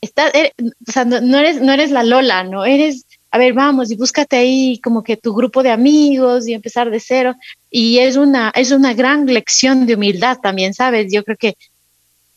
está, 0.00 0.28
eh, 0.30 0.52
o 0.58 0.92
sea, 0.92 1.04
no, 1.04 1.38
eres, 1.38 1.60
no 1.60 1.72
eres 1.72 1.90
la 1.90 2.02
Lola, 2.02 2.44
¿no? 2.44 2.64
Eres, 2.64 3.06
a 3.30 3.38
ver, 3.38 3.52
vamos 3.52 3.90
y 3.90 3.96
búscate 3.96 4.36
ahí 4.36 4.80
como 4.82 5.02
que 5.02 5.16
tu 5.16 5.34
grupo 5.34 5.62
de 5.62 5.70
amigos 5.70 6.46
y 6.46 6.54
empezar 6.54 6.90
de 6.90 7.00
cero. 7.00 7.34
Y 7.70 7.98
es 7.98 8.16
una, 8.16 8.52
es 8.54 8.70
una 8.70 8.94
gran 8.94 9.26
lección 9.26 9.86
de 9.86 9.94
humildad 9.94 10.38
también, 10.42 10.74
¿sabes? 10.74 11.12
Yo 11.12 11.24
creo 11.24 11.36
que 11.36 11.56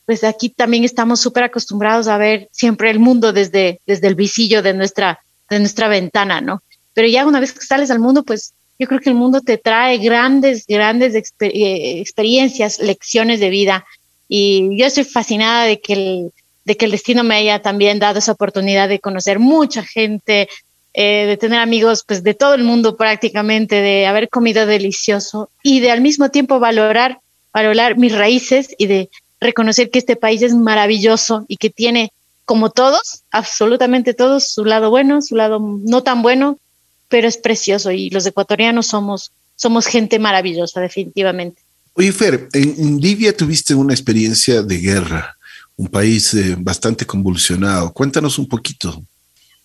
pues 0.05 0.23
aquí 0.23 0.49
también 0.49 0.83
estamos 0.83 1.21
súper 1.21 1.43
acostumbrados 1.43 2.07
a 2.07 2.17
ver 2.17 2.49
siempre 2.51 2.89
el 2.89 2.99
mundo 2.99 3.31
desde, 3.31 3.79
desde 3.85 4.07
el 4.07 4.15
visillo 4.15 4.61
de 4.61 4.73
nuestra, 4.73 5.19
de 5.49 5.59
nuestra 5.59 5.87
ventana, 5.87 6.41
¿no? 6.41 6.61
Pero 6.93 7.07
ya 7.07 7.25
una 7.25 7.39
vez 7.39 7.53
que 7.53 7.65
sales 7.65 7.91
al 7.91 7.99
mundo, 7.99 8.23
pues 8.23 8.53
yo 8.77 8.87
creo 8.87 8.99
que 8.99 9.09
el 9.09 9.15
mundo 9.15 9.41
te 9.41 9.57
trae 9.57 9.99
grandes, 9.99 10.65
grandes 10.67 11.15
eh, 11.15 11.99
experiencias, 12.01 12.79
lecciones 12.79 13.39
de 13.39 13.49
vida. 13.49 13.85
Y 14.27 14.77
yo 14.77 14.85
estoy 14.87 15.03
fascinada 15.03 15.65
de 15.65 15.79
que, 15.79 15.93
el, 15.93 16.33
de 16.65 16.77
que 16.77 16.85
el 16.85 16.91
destino 16.91 17.23
me 17.23 17.35
haya 17.35 17.61
también 17.61 17.99
dado 17.99 18.19
esa 18.19 18.33
oportunidad 18.33 18.89
de 18.89 18.99
conocer 18.99 19.39
mucha 19.39 19.83
gente, 19.83 20.47
eh, 20.93 21.25
de 21.25 21.37
tener 21.37 21.59
amigos 21.59 22.03
pues 22.05 22.23
de 22.23 22.33
todo 22.33 22.53
el 22.53 22.63
mundo 22.63 22.97
prácticamente, 22.97 23.81
de 23.81 24.07
haber 24.07 24.29
comido 24.29 24.65
delicioso 24.65 25.49
y 25.63 25.79
de 25.79 25.91
al 25.91 26.01
mismo 26.01 26.29
tiempo 26.29 26.59
valorar, 26.59 27.19
valorar 27.53 27.97
mis 27.97 28.15
raíces 28.15 28.75
y 28.77 28.87
de 28.87 29.09
reconocer 29.39 29.89
que 29.89 29.99
este 29.99 30.15
país 30.15 30.41
es 30.41 30.53
maravilloso 30.53 31.45
y 31.47 31.57
que 31.57 31.69
tiene, 31.69 32.11
como 32.45 32.69
todos, 32.69 33.23
absolutamente 33.31 34.13
todos, 34.13 34.49
su 34.49 34.65
lado 34.65 34.89
bueno, 34.89 35.21
su 35.21 35.35
lado 35.35 35.59
no 35.59 36.03
tan 36.03 36.21
bueno, 36.21 36.59
pero 37.07 37.27
es 37.27 37.37
precioso 37.37 37.91
y 37.91 38.09
los 38.09 38.25
ecuatorianos 38.25 38.87
somos, 38.87 39.31
somos 39.55 39.87
gente 39.87 40.19
maravillosa, 40.19 40.79
definitivamente. 40.79 41.61
Oye, 41.93 42.13
en 42.53 43.01
Libia 43.01 43.35
tuviste 43.35 43.75
una 43.75 43.93
experiencia 43.93 44.61
de 44.61 44.77
guerra, 44.77 45.37
un 45.81 45.87
país 45.87 46.33
eh, 46.35 46.55
bastante 46.59 47.07
convulsionado. 47.07 47.91
Cuéntanos 47.91 48.37
un 48.37 48.47
poquito. 48.47 49.01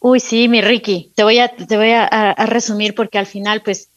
Uy, 0.00 0.18
sí, 0.18 0.48
mi 0.48 0.62
Ricky, 0.62 1.12
te 1.14 1.22
voy 1.22 1.38
a, 1.38 1.48
te 1.54 1.76
voy 1.76 1.90
a, 1.90 2.34
resumir 2.46 2.94
porque 2.94 3.18
al 3.18 3.26
final, 3.26 3.60
pues, 3.62 3.88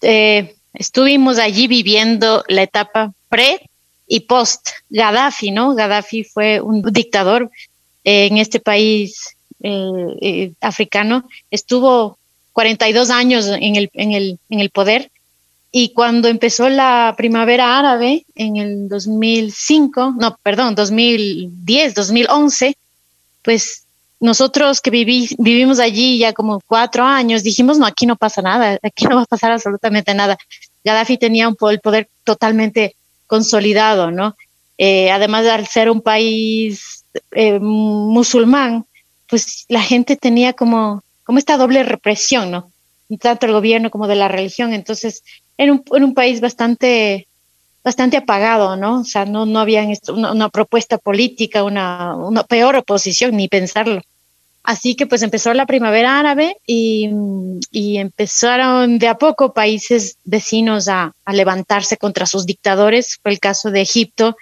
eh, 0.00 0.56
estuvimos 0.74 1.38
allí 1.38 1.68
viviendo 1.68 2.42
la 2.48 2.62
etapa 2.62 3.12
pre 3.28 3.70
y 4.08 4.20
post 4.20 4.70
Gaddafi, 4.90 5.52
¿no? 5.52 5.76
Gaddafi 5.76 6.24
fue 6.24 6.60
un 6.60 6.82
dictador 6.82 7.48
eh, 8.02 8.26
en 8.26 8.38
este 8.38 8.58
país 8.58 9.36
eh, 9.62 10.16
eh, 10.20 10.52
africano, 10.60 11.28
estuvo 11.52 12.18
42 12.54 13.10
años 13.10 13.46
en 13.46 13.76
el, 13.76 13.88
en, 13.94 14.10
el, 14.10 14.38
en 14.50 14.58
el 14.58 14.70
poder 14.70 15.12
y 15.74 15.94
cuando 15.94 16.28
empezó 16.28 16.68
la 16.68 17.14
primavera 17.16 17.78
árabe 17.78 18.26
en 18.34 18.58
el 18.58 18.88
2005, 18.90 20.16
no, 20.18 20.36
perdón, 20.42 20.74
2010, 20.74 21.94
2011, 21.94 22.76
pues 23.40 23.84
nosotros 24.20 24.82
que 24.82 24.90
vivimos 24.90 25.80
allí 25.80 26.18
ya 26.18 26.34
como 26.34 26.60
cuatro 26.66 27.04
años, 27.04 27.42
dijimos, 27.42 27.78
no, 27.78 27.86
aquí 27.86 28.04
no 28.04 28.16
pasa 28.16 28.42
nada, 28.42 28.78
aquí 28.82 29.06
no 29.06 29.16
va 29.16 29.22
a 29.22 29.26
pasar 29.26 29.50
absolutamente 29.50 30.14
nada. 30.14 30.36
Gaddafi 30.84 31.16
tenía 31.16 31.48
un, 31.48 31.56
el 31.70 31.80
poder 31.80 32.06
totalmente 32.22 32.94
consolidado, 33.26 34.10
¿no? 34.10 34.36
Eh, 34.76 35.10
además 35.10 35.44
de 35.44 35.64
ser 35.64 35.90
un 35.90 36.02
país 36.02 37.04
eh, 37.30 37.58
musulmán, 37.58 38.84
pues 39.26 39.64
la 39.68 39.80
gente 39.80 40.16
tenía 40.16 40.52
como, 40.52 41.02
como 41.24 41.38
esta 41.38 41.56
doble 41.56 41.82
represión, 41.82 42.50
¿no? 42.50 42.70
Tanto 43.20 43.46
el 43.46 43.52
gobierno 43.52 43.90
como 43.90 44.06
de 44.06 44.16
la 44.16 44.28
religión. 44.28 44.72
Entonces, 44.72 45.22
era 45.62 45.72
un, 45.72 45.82
un 45.90 46.14
país 46.14 46.40
bastante, 46.40 47.26
bastante 47.84 48.16
apagado, 48.16 48.76
¿no? 48.76 49.00
O 49.00 49.04
sea, 49.04 49.24
no, 49.24 49.46
no 49.46 49.58
había 49.60 49.86
una, 50.08 50.32
una, 50.32 50.48
propuesta 50.48 50.98
política, 50.98 51.64
una, 51.64 52.16
una 52.16 52.44
peor 52.44 52.76
oposición, 52.76 53.36
ni 53.36 53.48
pensarlo. 53.48 54.02
Así 54.64 54.94
que 54.94 55.06
pues 55.06 55.22
empezó 55.22 55.52
la 55.54 55.66
primavera 55.66 56.20
árabe 56.20 56.56
y, 56.66 57.10
y 57.72 57.98
empezaron 57.98 58.98
de 58.98 59.08
a 59.08 59.18
poco 59.18 59.52
países 59.52 60.18
vecinos 60.24 60.88
a, 60.88 61.12
a, 61.24 61.32
levantarse 61.32 61.96
contra 61.96 62.26
sus 62.26 62.46
dictadores. 62.46 63.18
Fue 63.20 63.32
el 63.32 63.40
caso 63.40 63.72
de 63.72 63.80
Egipto. 63.80 64.36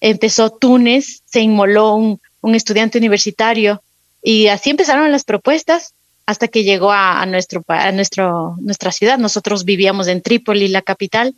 Empezó 0.00 0.50
Túnez, 0.50 1.22
se 1.24 1.40
inmoló 1.40 1.94
un, 1.94 2.20
un 2.42 2.54
estudiante 2.54 2.98
universitario 2.98 3.82
y 4.22 4.48
así 4.48 4.70
empezaron 4.70 5.10
las 5.10 5.24
propuestas 5.24 5.94
hasta 6.26 6.48
que 6.48 6.64
llegó 6.64 6.90
a, 6.92 7.24
nuestro, 7.26 7.62
a 7.68 7.92
nuestro, 7.92 8.56
nuestra 8.60 8.92
ciudad. 8.92 9.18
Nosotros 9.18 9.64
vivíamos 9.64 10.08
en 10.08 10.22
Trípoli, 10.22 10.68
la 10.68 10.82
capital, 10.82 11.34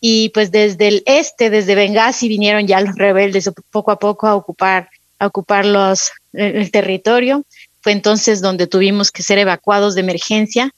y 0.00 0.28
pues 0.30 0.50
desde 0.50 0.88
el 0.88 1.02
este, 1.06 1.50
desde 1.50 1.74
Benghazi, 1.74 2.28
vinieron 2.28 2.66
ya 2.66 2.80
los 2.80 2.94
rebeldes 2.94 3.50
poco 3.70 3.90
a 3.90 3.98
poco 3.98 4.26
a 4.26 4.34
ocupar, 4.34 4.88
ocupar 5.18 5.64
los, 5.64 6.12
el 6.32 6.70
territorio. 6.70 7.44
Fue 7.80 7.92
entonces 7.92 8.40
donde 8.40 8.66
tuvimos 8.66 9.10
que 9.10 9.22
ser 9.22 9.38
evacuados 9.38 9.94
de 9.94 10.02
emergencia. 10.02 10.70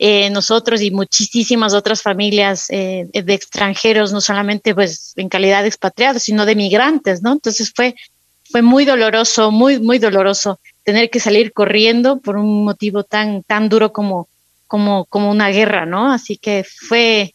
Eh, 0.00 0.30
nosotros 0.30 0.80
y 0.80 0.92
muchísimas 0.92 1.74
otras 1.74 2.02
familias 2.02 2.66
eh, 2.68 3.08
de 3.12 3.34
extranjeros, 3.34 4.12
no 4.12 4.20
solamente 4.20 4.72
pues 4.76 5.12
en 5.16 5.28
calidad 5.28 5.62
de 5.62 5.68
expatriados, 5.68 6.22
sino 6.22 6.46
de 6.46 6.54
migrantes, 6.54 7.20
¿no? 7.20 7.32
Entonces 7.32 7.72
fue, 7.74 7.96
fue 8.44 8.62
muy 8.62 8.84
doloroso, 8.84 9.50
muy, 9.50 9.80
muy 9.80 9.98
doloroso 9.98 10.60
tener 10.88 11.10
que 11.10 11.20
salir 11.20 11.52
corriendo 11.52 12.18
por 12.18 12.38
un 12.38 12.64
motivo 12.64 13.04
tan, 13.04 13.42
tan 13.42 13.68
duro 13.68 13.92
como, 13.92 14.26
como, 14.66 15.04
como 15.04 15.30
una 15.30 15.50
guerra, 15.50 15.84
¿no? 15.84 16.10
Así 16.10 16.38
que 16.38 16.64
fue, 16.64 17.34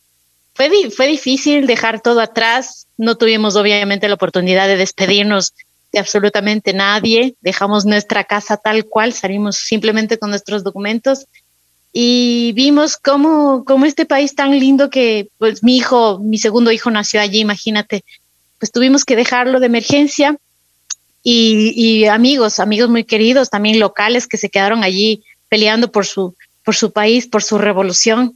fue, 0.56 0.90
fue 0.90 1.06
difícil 1.06 1.68
dejar 1.68 2.02
todo 2.02 2.20
atrás. 2.20 2.88
No 2.98 3.16
tuvimos 3.16 3.56
obviamente 3.56 4.08
la 4.08 4.16
oportunidad 4.16 4.68
de 4.68 4.76
despedirnos 4.76 5.54
de 5.92 6.00
absolutamente 6.00 6.74
nadie, 6.74 7.36
dejamos 7.42 7.86
nuestra 7.86 8.24
casa 8.24 8.58
tal 8.58 8.86
cual, 8.86 9.14
salimos 9.14 9.58
simplemente 9.58 10.18
con 10.18 10.32
nuestros 10.32 10.64
documentos 10.64 11.28
y 11.92 12.54
vimos 12.56 12.98
cómo, 12.98 13.66
cómo 13.66 13.86
este 13.86 14.08
país 14.08 14.34
tan 14.34 14.60
lindo 14.60 14.90
que 14.90 15.28
pues 15.38 15.62
mi 15.62 15.78
hijo, 15.78 16.18
mi 16.18 16.40
segundo 16.40 16.72
hijo 16.72 16.90
nació 16.90 17.22
allí, 17.22 17.42
imagínate, 17.42 18.04
pues 18.58 18.72
tuvimos 18.72 19.06
que 19.06 19.16
dejarlo 19.16 19.60
de 19.60 19.68
emergencia 19.68 20.38
y, 21.24 21.74
y 21.76 22.06
amigos, 22.06 22.60
amigos 22.60 22.90
muy 22.90 23.06
queridos, 23.06 23.50
también 23.50 23.80
locales 23.80 24.28
que 24.28 24.38
se 24.38 24.50
quedaron 24.50 24.84
allí 24.84 25.24
peleando 25.48 25.92
por 25.92 26.06
su, 26.06 26.36
por 26.66 26.76
su 26.76 26.92
país, 26.92 27.28
por 27.28 27.42
su 27.42 27.58
revolución. 27.58 28.36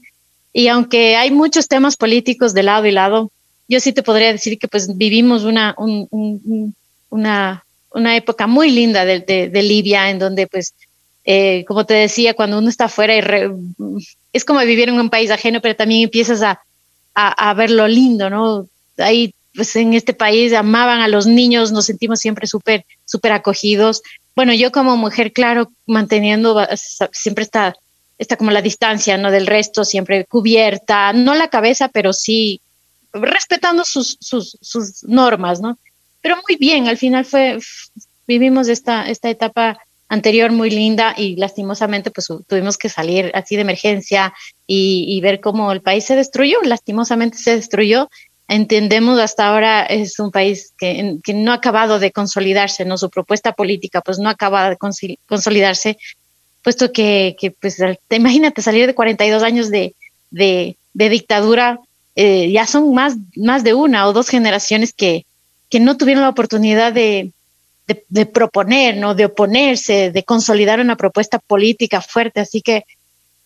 Y 0.54 0.70
aunque 0.70 1.18
hay 1.18 1.30
muchos 1.30 1.68
temas 1.68 1.98
políticos 1.98 2.54
de 2.54 2.64
lado 2.64 2.86
y 2.86 2.92
lado, 2.92 3.32
yo 3.68 3.80
sí 3.82 3.92
te 3.92 4.04
podría 4.04 4.32
decir 4.32 4.58
que 4.58 4.70
pues 4.70 4.96
vivimos 4.98 5.44
una, 5.44 5.76
un, 5.78 6.08
un, 6.12 6.74
una, 7.10 7.66
una 7.92 8.16
época 8.16 8.48
muy 8.48 8.72
linda 8.72 9.04
de, 9.04 9.20
de, 9.20 9.64
Libia, 9.64 10.10
en 10.10 10.20
donde 10.20 10.48
pues, 10.48 10.74
eh, 11.26 11.66
como 11.68 11.86
te 11.86 11.94
decía, 11.94 12.34
cuando 12.34 12.58
uno 12.60 12.70
está 12.70 12.86
afuera 12.86 13.18
y 13.18 13.22
es 14.32 14.46
como 14.46 14.62
vivir 14.62 14.88
en 14.88 15.00
un 15.00 15.10
país 15.10 15.30
ajeno, 15.30 15.60
pero 15.62 15.76
también 15.76 16.04
empiezas 16.04 16.42
a, 16.42 16.62
a, 17.14 17.50
a 17.50 17.54
ver 17.54 17.70
lo 17.70 17.88
lindo, 17.88 18.30
¿no? 18.30 18.68
Ahí 18.98 19.34
pues 19.58 19.76
en 19.76 19.96
este 19.96 20.14
país 20.14 20.54
amaban 20.54 21.02
a 21.02 21.08
los 21.08 21.26
niños, 21.26 21.72
nos 21.72 21.88
sentimos 21.88 22.20
siempre 22.20 22.46
súper, 22.46 22.86
súper 23.06 23.32
acogidos. 23.32 24.04
Bueno, 24.36 24.54
yo 24.54 24.72
como 24.72 24.96
mujer, 24.98 25.34
claro, 25.34 25.72
manteniendo 25.88 26.64
siempre 27.12 27.44
está, 27.44 27.76
está 28.20 28.38
como 28.38 28.52
la 28.52 28.62
distancia, 28.62 29.18
¿no? 29.18 29.32
Del 29.32 29.48
resto, 29.48 29.84
siempre 29.84 30.26
cubierta, 30.26 31.12
no 31.12 31.34
la 31.34 31.50
cabeza, 31.50 31.88
pero 31.88 32.14
sí 32.14 32.62
respetando 33.12 33.84
sus, 33.84 34.18
sus, 34.22 34.60
sus 34.62 35.04
normas, 35.06 35.60
¿no? 35.60 35.80
Pero 36.22 36.36
muy 36.48 36.56
bien, 36.58 36.88
al 36.88 37.00
final 37.00 37.26
fue, 37.26 37.58
vivimos 38.28 38.68
esta, 38.68 39.10
esta 39.10 39.32
etapa 39.32 39.80
anterior 40.08 40.52
muy 40.52 40.70
linda 40.70 41.16
y 41.18 41.36
lastimosamente 41.36 42.12
pues 42.12 42.28
tuvimos 42.48 42.78
que 42.78 42.90
salir 42.90 43.32
así 43.34 43.56
de 43.56 43.64
emergencia 43.64 44.36
y, 44.68 45.06
y, 45.08 45.20
ver 45.20 45.42
cómo 45.42 45.72
el 45.72 45.82
país 45.82 46.06
se 46.06 46.16
destruyó, 46.16 46.60
lastimosamente 46.64 47.40
se 47.40 47.56
destruyó 47.56 48.08
entendemos 48.48 49.20
hasta 49.20 49.48
ahora 49.48 49.86
es 49.86 50.20
un 50.20 50.32
país 50.32 50.74
que, 50.78 51.20
no 51.34 51.52
ha 51.52 51.56
acabado 51.56 52.00
de 52.00 52.12
consolidarse, 52.12 52.86
¿no? 52.86 52.98
Su 52.98 53.10
propuesta 53.10 53.54
política 53.54 54.02
pues 54.02 54.20
no 54.20 54.30
acaba 54.30 54.70
de 54.70 54.78
consolidarse, 54.78 55.98
puesto 56.64 56.92
que, 56.92 57.36
pues 57.60 57.78
imagínate 58.10 58.62
salir 58.62 58.88
de 58.88 58.96
42 58.96 59.44
años 59.44 59.70
de, 59.70 59.96
de, 60.32 60.78
dictadura, 60.94 61.80
eh, 62.16 62.50
ya 62.52 62.66
son 62.66 62.94
más, 62.94 63.16
más 63.36 63.64
de 63.64 63.74
una 63.74 64.08
o 64.08 64.14
dos 64.14 64.30
generaciones 64.30 64.94
que, 64.94 65.26
que 65.70 65.80
no 65.80 65.98
tuvieron 65.98 66.24
la 66.24 66.30
oportunidad 66.30 66.94
de, 66.94 67.32
de, 67.86 68.04
de, 68.08 68.26
proponer, 68.26 68.98
¿no? 68.98 69.14
De 69.14 69.26
oponerse, 69.26 70.12
de 70.12 70.24
consolidar 70.24 70.80
una 70.80 70.96
propuesta 70.96 71.40
política 71.40 72.02
fuerte, 72.02 72.40
así 72.40 72.62
que 72.62 72.86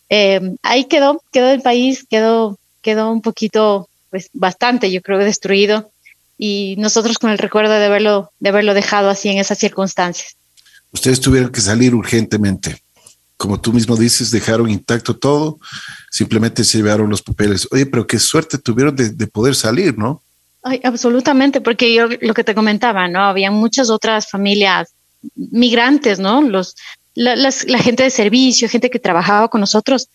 eh, 0.08 0.56
ahí 0.62 0.84
quedó, 0.84 1.22
quedó 1.32 1.50
el 1.50 1.62
país, 1.62 2.06
quedó, 2.08 2.58
quedó 2.82 3.10
un 3.10 3.22
poquito 3.22 3.88
pues 4.12 4.28
bastante, 4.34 4.92
yo 4.92 5.00
creo, 5.00 5.18
destruido 5.18 5.90
y 6.36 6.76
nosotros 6.76 7.18
con 7.18 7.30
el 7.30 7.38
recuerdo 7.38 7.72
de 7.72 7.86
haberlo, 7.86 8.30
de 8.40 8.50
haberlo 8.50 8.74
dejado 8.74 9.08
así 9.08 9.30
en 9.30 9.38
esas 9.38 9.56
circunstancias. 9.56 10.36
Ustedes 10.92 11.18
tuvieron 11.18 11.50
que 11.50 11.62
salir 11.62 11.94
urgentemente. 11.94 12.82
Como 13.38 13.58
tú 13.58 13.72
mismo 13.72 13.96
dices, 13.96 14.30
dejaron 14.30 14.68
intacto 14.68 15.16
todo, 15.16 15.58
simplemente 16.10 16.62
se 16.62 16.76
llevaron 16.76 17.08
los 17.08 17.22
papeles. 17.22 17.66
Oye, 17.70 17.86
pero 17.86 18.06
qué 18.06 18.18
suerte 18.18 18.58
tuvieron 18.58 18.94
de, 18.94 19.08
de 19.08 19.26
poder 19.26 19.54
salir, 19.54 19.96
¿no? 19.96 20.22
Ay, 20.62 20.78
absolutamente, 20.84 21.62
porque 21.62 21.94
yo 21.94 22.08
lo 22.20 22.34
que 22.34 22.44
te 22.44 22.54
comentaba, 22.54 23.08
¿no? 23.08 23.20
Había 23.20 23.50
muchas 23.50 23.88
otras 23.88 24.28
familias 24.28 24.90
migrantes, 25.34 26.18
¿no? 26.18 26.42
Los, 26.42 26.76
la, 27.14 27.34
las, 27.34 27.64
la 27.64 27.78
gente 27.78 28.02
de 28.02 28.10
servicio, 28.10 28.68
gente 28.68 28.90
que 28.90 28.98
trabajaba 28.98 29.48
con 29.48 29.62
nosotros. 29.62 30.10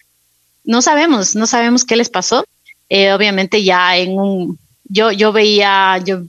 No 0.64 0.84
sabemos, 0.84 1.36
no 1.36 1.48
sabemos 1.48 1.84
qué 1.84 1.96
les 1.96 2.10
pasó 2.10 2.46
eh, 2.90 3.12
obviamente 3.14 3.64
ya 3.64 3.98
en 3.98 4.18
un, 4.20 4.60
yo, 4.86 5.12
yo 5.12 5.32
veía 5.32 5.98
yo, 6.04 6.22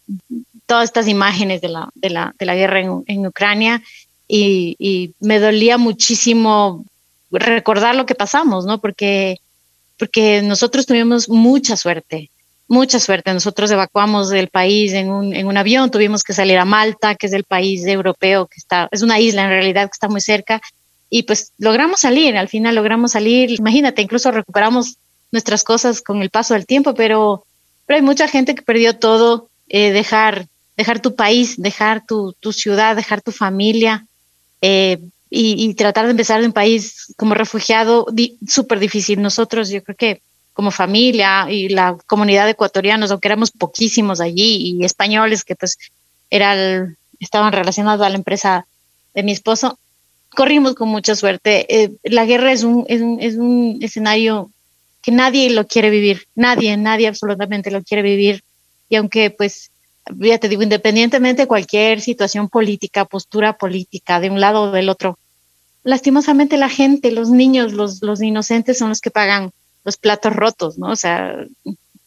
todas 0.67 0.85
estas 0.85 1.09
imágenes 1.09 1.61
de 1.61 1.69
la, 1.69 1.89
de 1.95 2.11
la, 2.11 2.35
de 2.39 2.47
la 2.47 2.55
guerra 2.55 2.81
en, 2.81 3.05
en 3.07 3.27
Ucrania 3.27 3.83
y, 4.27 4.77
y, 4.79 5.15
me 5.21 5.39
dolía 5.39 5.79
muchísimo 5.79 6.85
recordar 7.31 7.97
lo 7.97 8.05
que 8.05 8.15
pasamos, 8.15 8.67
¿no? 8.67 8.79
Porque, 8.79 9.39
porque 9.99 10.43
nosotros 10.43 10.85
tuvimos 10.85 11.29
mucha 11.29 11.77
suerte, 11.77 12.31
mucha 12.69 13.01
suerte. 13.01 13.33
Nosotros 13.33 13.71
evacuamos 13.71 14.29
del 14.29 14.49
país 14.49 14.93
en 14.93 15.11
un, 15.11 15.35
en 15.35 15.47
un 15.47 15.57
avión, 15.57 15.91
tuvimos 15.91 16.23
que 16.23 16.35
salir 16.35 16.59
a 16.59 16.67
Malta, 16.67 17.15
que 17.15 17.27
es 17.27 17.33
el 17.33 17.45
país 17.45 17.87
europeo 17.87 18.47
que 18.47 18.59
está, 18.59 18.89
es 18.93 19.01
una 19.01 19.19
isla 19.19 19.45
en 19.45 19.51
realidad 19.51 19.85
que 19.85 19.95
está 19.95 20.09
muy 20.09 20.21
cerca, 20.21 20.61
y 21.11 21.23
pues 21.23 21.53
logramos 21.57 22.01
salir, 22.01 22.37
al 22.37 22.49
final 22.49 22.75
logramos 22.75 23.13
salir, 23.13 23.51
imagínate, 23.51 24.03
incluso 24.03 24.31
recuperamos 24.31 24.99
nuestras 25.31 25.65
cosas 25.65 26.03
con 26.03 26.23
el 26.23 26.31
paso 26.31 26.55
del 26.55 26.67
tiempo, 26.67 26.95
pero, 26.95 27.45
pero 27.87 27.99
hay 27.99 28.03
mucha 28.03 28.29
gente 28.29 28.55
que 28.55 28.63
perdió 28.63 28.97
todo, 28.97 29.49
eh, 29.69 29.93
dejar, 29.93 30.47
dejar 30.77 31.01
tu 31.01 31.15
país, 31.15 31.61
dejar 31.61 32.07
tu, 32.07 32.35
tu 32.41 32.53
ciudad, 32.53 32.97
dejar 32.97 33.21
tu 33.21 33.33
familia 33.33 34.07
eh, 34.63 34.99
y, 35.31 35.75
tratar 35.75 36.07
de 36.07 36.13
empezar 36.13 36.41
de 36.41 36.47
un 36.47 36.53
país 36.53 37.13
como 37.17 37.35
refugiado, 37.35 38.07
súper 38.47 38.79
difícil. 38.79 39.21
Nosotros, 39.21 39.69
yo 39.69 39.83
creo 39.83 39.97
que 39.97 40.23
como 40.55 40.71
familia 40.71 41.47
y 41.51 41.69
la 41.69 41.97
comunidad 42.07 42.47
de 42.47 42.53
ecuatorianos, 42.53 43.11
aunque 43.11 43.29
éramos 43.29 43.51
poquísimos 43.51 44.21
allí 44.21 44.57
y 44.57 44.85
españoles 44.85 45.45
que 45.45 45.55
pues 45.55 45.77
estaban 46.31 47.53
relacionados 47.53 48.05
a 48.05 48.09
la 48.09 48.17
empresa 48.17 48.67
de 49.15 49.23
mi 49.23 49.33
esposo, 49.33 49.79
corrimos 50.31 50.75
con 50.75 50.89
mucha 50.89 51.15
suerte. 51.15 51.67
Eh, 51.69 51.93
la 52.05 52.25
guerra 52.25 52.53
es 52.53 52.65
un, 52.65 52.85
es 52.89 53.01
un, 53.01 53.19
es 53.21 53.35
un 53.37 53.79
escenario 53.83 54.51
nadie 55.11 55.51
lo 55.51 55.67
quiere 55.67 55.91
vivir, 55.91 56.27
nadie, 56.35 56.77
nadie 56.77 57.09
absolutamente 57.09 57.71
lo 57.71 57.83
quiere 57.83 58.03
vivir. 58.03 58.43
Y 58.89 58.97
aunque 58.97 59.31
pues, 59.31 59.71
ya 60.17 60.39
te 60.39 60.49
digo, 60.49 60.63
independientemente 60.63 61.43
de 61.43 61.49
cualquier 61.49 62.01
situación 62.01 62.49
política, 62.49 63.05
postura 63.05 63.57
política, 63.57 64.21
de 64.21 64.31
un 64.31 64.41
lado 64.41 64.63
o 64.63 64.71
del 64.71 64.89
otro, 64.89 65.19
lastimosamente 65.85 66.57
la 66.57 66.69
gente, 66.69 67.11
los 67.13 67.31
niños, 67.31 67.73
los, 67.73 68.03
los 68.03 68.23
inocentes 68.23 68.79
son 68.79 68.89
los 68.89 69.01
que 69.01 69.11
pagan 69.11 69.51
los 69.85 69.97
platos 69.97 70.35
rotos, 70.35 70.79
¿no? 70.79 70.91
O 70.91 70.97
sea, 70.97 71.35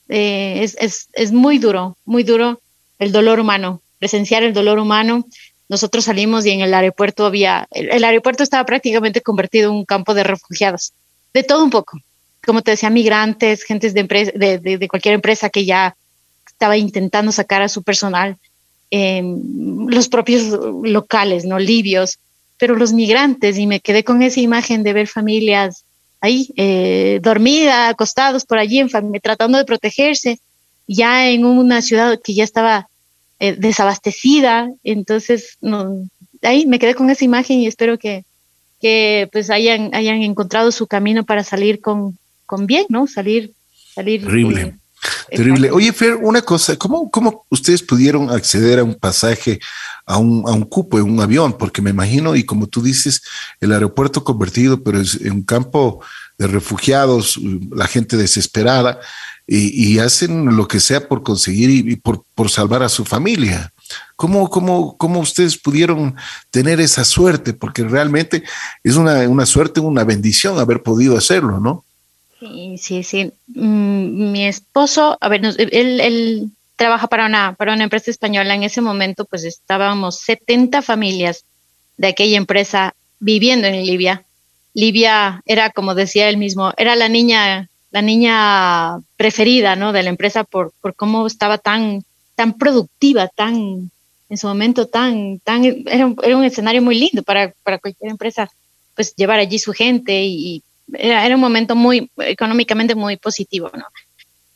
eh, 0.10 0.60
es, 0.62 0.76
es, 0.80 1.08
es 1.14 1.32
muy 1.32 1.58
duro, 1.58 1.98
muy 2.06 2.24
duro 2.24 2.62
el 3.00 3.12
dolor 3.12 3.40
humano, 3.40 3.82
presenciar 4.00 4.44
el 4.44 4.54
dolor 4.54 4.78
humano. 4.80 5.26
Nosotros 5.70 6.06
salimos 6.06 6.46
y 6.46 6.52
en 6.52 6.62
el 6.62 6.74
aeropuerto 6.74 7.26
había, 7.26 7.68
el, 7.72 7.90
el 7.92 8.04
aeropuerto 8.04 8.44
estaba 8.44 8.66
prácticamente 8.66 9.22
convertido 9.22 9.72
en 9.72 9.78
un 9.78 9.86
campo 9.86 10.14
de 10.14 10.24
refugiados, 10.24 10.94
de 11.34 11.44
todo 11.44 11.64
un 11.64 11.70
poco 11.70 12.00
como 12.46 12.62
te 12.62 12.72
decía, 12.72 12.90
migrantes, 12.90 13.64
gentes 13.64 13.94
de, 13.94 14.02
empresa, 14.02 14.32
de, 14.36 14.58
de, 14.58 14.88
cualquier 14.88 15.16
empresa 15.16 15.50
que 15.50 15.66
ya 15.66 15.96
estaba 16.48 16.78
intentando 16.78 17.32
sacar 17.32 17.62
a 17.62 17.70
su 17.70 17.84
personal, 17.84 18.38
eh, 18.90 19.24
los 19.88 20.10
propios 20.10 20.44
locales, 20.84 21.46
¿no? 21.46 21.60
Libios, 21.60 22.20
pero 22.58 22.76
los 22.76 22.94
migrantes, 22.94 23.58
y 23.58 23.68
me 23.68 23.80
quedé 23.80 24.04
con 24.04 24.22
esa 24.22 24.40
imagen 24.40 24.84
de 24.84 24.94
ver 24.94 25.08
familias 25.08 25.86
ahí, 26.20 26.52
eh, 26.56 27.20
dormidas, 27.22 27.92
acostados 27.92 28.46
por 28.46 28.60
allí, 28.60 28.80
en 28.80 28.90
tratando 29.22 29.58
de 29.58 29.66
protegerse, 29.66 30.40
ya 30.88 31.30
en 31.30 31.46
una 31.46 31.82
ciudad 31.82 32.20
que 32.24 32.34
ya 32.34 32.44
estaba 32.44 32.88
eh, 33.40 33.56
desabastecida, 33.58 34.72
entonces 34.84 35.58
no, 35.62 36.06
ahí 36.44 36.66
me 36.68 36.80
quedé 36.80 36.94
con 36.94 37.10
esa 37.10 37.26
imagen 37.26 37.60
y 37.60 37.68
espero 37.68 37.98
que, 37.98 38.24
que 38.80 39.28
pues 39.32 39.50
hayan, 39.50 39.94
hayan 39.96 40.22
encontrado 40.22 40.72
su 40.72 40.86
camino 40.86 41.24
para 41.24 41.44
salir 41.44 41.82
con, 41.82 42.18
con 42.52 42.68
bien, 42.68 42.86
¿no? 42.90 43.08
Salir, 43.08 43.54
salir. 43.96 44.26
Terrible. 44.26 44.62
Eh, 45.30 45.38
Terrible. 45.38 45.72
Oye, 45.72 45.94
Fer, 45.94 46.16
una 46.16 46.42
cosa, 46.42 46.76
¿cómo, 46.76 47.10
¿cómo 47.10 47.46
ustedes 47.50 47.82
pudieron 47.82 48.30
acceder 48.30 48.80
a 48.80 48.84
un 48.84 48.96
pasaje, 48.96 49.62
a 50.06 50.18
un, 50.18 50.44
a 50.46 50.52
un 50.52 50.66
cupo 50.66 51.00
en 51.00 51.06
un 51.06 51.22
avión? 51.22 51.58
Porque 51.58 51.82
me 51.82 51.92
imagino, 51.92 52.36
y 52.36 52.44
como 52.44 52.68
tú 52.68 52.82
dices, 52.82 53.22
el 53.62 53.72
aeropuerto 53.72 54.26
convertido, 54.26 54.84
pero 54.84 55.00
es 55.00 55.16
un 55.16 55.44
campo 55.44 56.04
de 56.38 56.48
refugiados, 56.48 57.40
la 57.72 57.88
gente 57.88 58.18
desesperada, 58.18 59.00
y, 59.48 59.94
y 59.94 60.00
hacen 60.00 60.58
lo 60.58 60.68
que 60.68 60.82
sea 60.82 61.08
por 61.08 61.24
conseguir 61.24 61.70
y, 61.70 61.94
y 61.94 61.96
por, 61.96 62.26
por 62.36 62.50
salvar 62.50 62.84
a 62.84 62.90
su 62.90 63.06
familia. 63.06 63.72
¿Cómo, 64.18 64.50
cómo, 64.50 64.98
¿Cómo 64.98 65.22
ustedes 65.22 65.58
pudieron 65.58 66.16
tener 66.50 66.82
esa 66.82 67.06
suerte? 67.06 67.54
Porque 67.54 67.84
realmente 67.84 68.44
es 68.84 68.98
una, 68.98 69.28
una 69.30 69.46
suerte, 69.46 69.80
una 69.80 70.04
bendición 70.04 70.60
haber 70.60 70.84
podido 70.84 71.18
hacerlo, 71.18 71.62
¿no? 71.62 71.86
Sí, 72.42 72.80
sí, 72.80 73.04
sí. 73.04 73.32
Mm, 73.50 74.32
mi 74.32 74.48
esposo, 74.48 75.16
a 75.22 75.30
ver, 75.30 75.46
él, 75.46 76.00
él 76.02 76.50
trabaja 76.76 77.06
para 77.06 77.28
una, 77.28 77.54
para 77.54 77.74
una 77.74 77.84
empresa 77.84 78.10
española. 78.10 78.56
En 78.56 78.64
ese 78.64 78.82
momento, 78.82 79.26
pues 79.26 79.44
estábamos 79.44 80.20
70 80.22 80.82
familias 80.82 81.46
de 81.98 82.08
aquella 82.08 82.38
empresa 82.38 82.96
viviendo 83.20 83.68
en 83.68 83.86
Libia. 83.86 84.26
Libia 84.74 85.44
era, 85.46 85.70
como 85.70 85.94
decía 85.94 86.30
él 86.30 86.38
mismo, 86.38 86.74
era 86.78 86.96
la 86.96 87.10
niña, 87.10 87.70
la 87.92 88.02
niña 88.02 89.00
preferida, 89.18 89.76
¿no? 89.76 89.94
De 89.94 90.02
la 90.02 90.10
empresa 90.10 90.44
por, 90.44 90.72
por 90.82 90.96
cómo 90.96 91.28
estaba 91.28 91.60
tan, 91.60 92.04
tan 92.34 92.58
productiva, 92.58 93.28
tan, 93.28 93.92
en 94.30 94.38
su 94.38 94.48
momento 94.48 94.88
tan, 94.88 95.38
tan, 95.42 95.64
era 95.86 96.08
un, 96.08 96.44
escenario 96.44 96.82
muy 96.82 96.96
lindo 96.96 97.22
para, 97.22 97.54
para 97.62 97.78
cualquier 97.78 98.10
empresa, 98.10 98.50
pues 98.96 99.16
llevar 99.16 99.38
allí 99.38 99.60
su 99.60 99.74
gente 99.74 100.24
y, 100.24 100.64
era, 100.94 101.34
un 101.36 101.42
momento 101.42 101.76
muy 101.76 102.10
económicamente 102.18 102.96
muy 102.96 103.18
positivo, 103.18 103.72
¿no? 103.74 103.86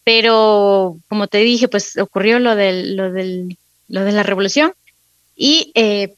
Pero 0.03 0.97
como 1.09 1.27
te 1.27 1.39
dije, 1.39 1.67
pues 1.67 1.97
ocurrió 1.97 2.39
lo 2.39 2.55
del, 2.55 2.95
lo 2.95 3.11
del, 3.11 3.57
lo 3.88 4.03
de 4.03 4.11
la 4.11 4.23
revolución 4.23 4.73
y 5.36 5.71
eh, 5.75 6.13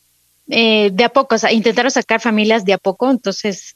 eh, 0.49 0.91
de 0.93 1.03
a 1.03 1.09
poco, 1.09 1.35
o 1.35 1.37
sea, 1.37 1.51
intentaron 1.51 1.91
sacar 1.91 2.21
familias 2.21 2.65
de 2.65 2.73
a 2.73 2.77
poco, 2.77 3.09
entonces, 3.09 3.75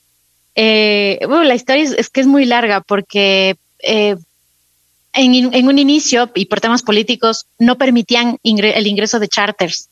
eh, 0.55 1.19
bueno, 1.27 1.43
la 1.43 1.55
historia 1.55 1.83
es, 1.83 1.91
es, 1.91 2.09
que 2.09 2.21
es 2.21 2.27
muy 2.27 2.45
larga 2.45 2.81
porque 2.81 3.55
eh, 3.79 4.15
en, 5.13 5.53
en, 5.53 5.67
un 5.67 5.79
inicio 5.79 6.29
y 6.35 6.45
por 6.45 6.61
temas 6.61 6.83
políticos 6.83 7.45
no 7.59 7.77
permitían 7.77 8.37
ingre 8.43 8.77
el 8.77 8.87
ingreso 8.87 9.19
de 9.19 9.27
charters 9.27 9.89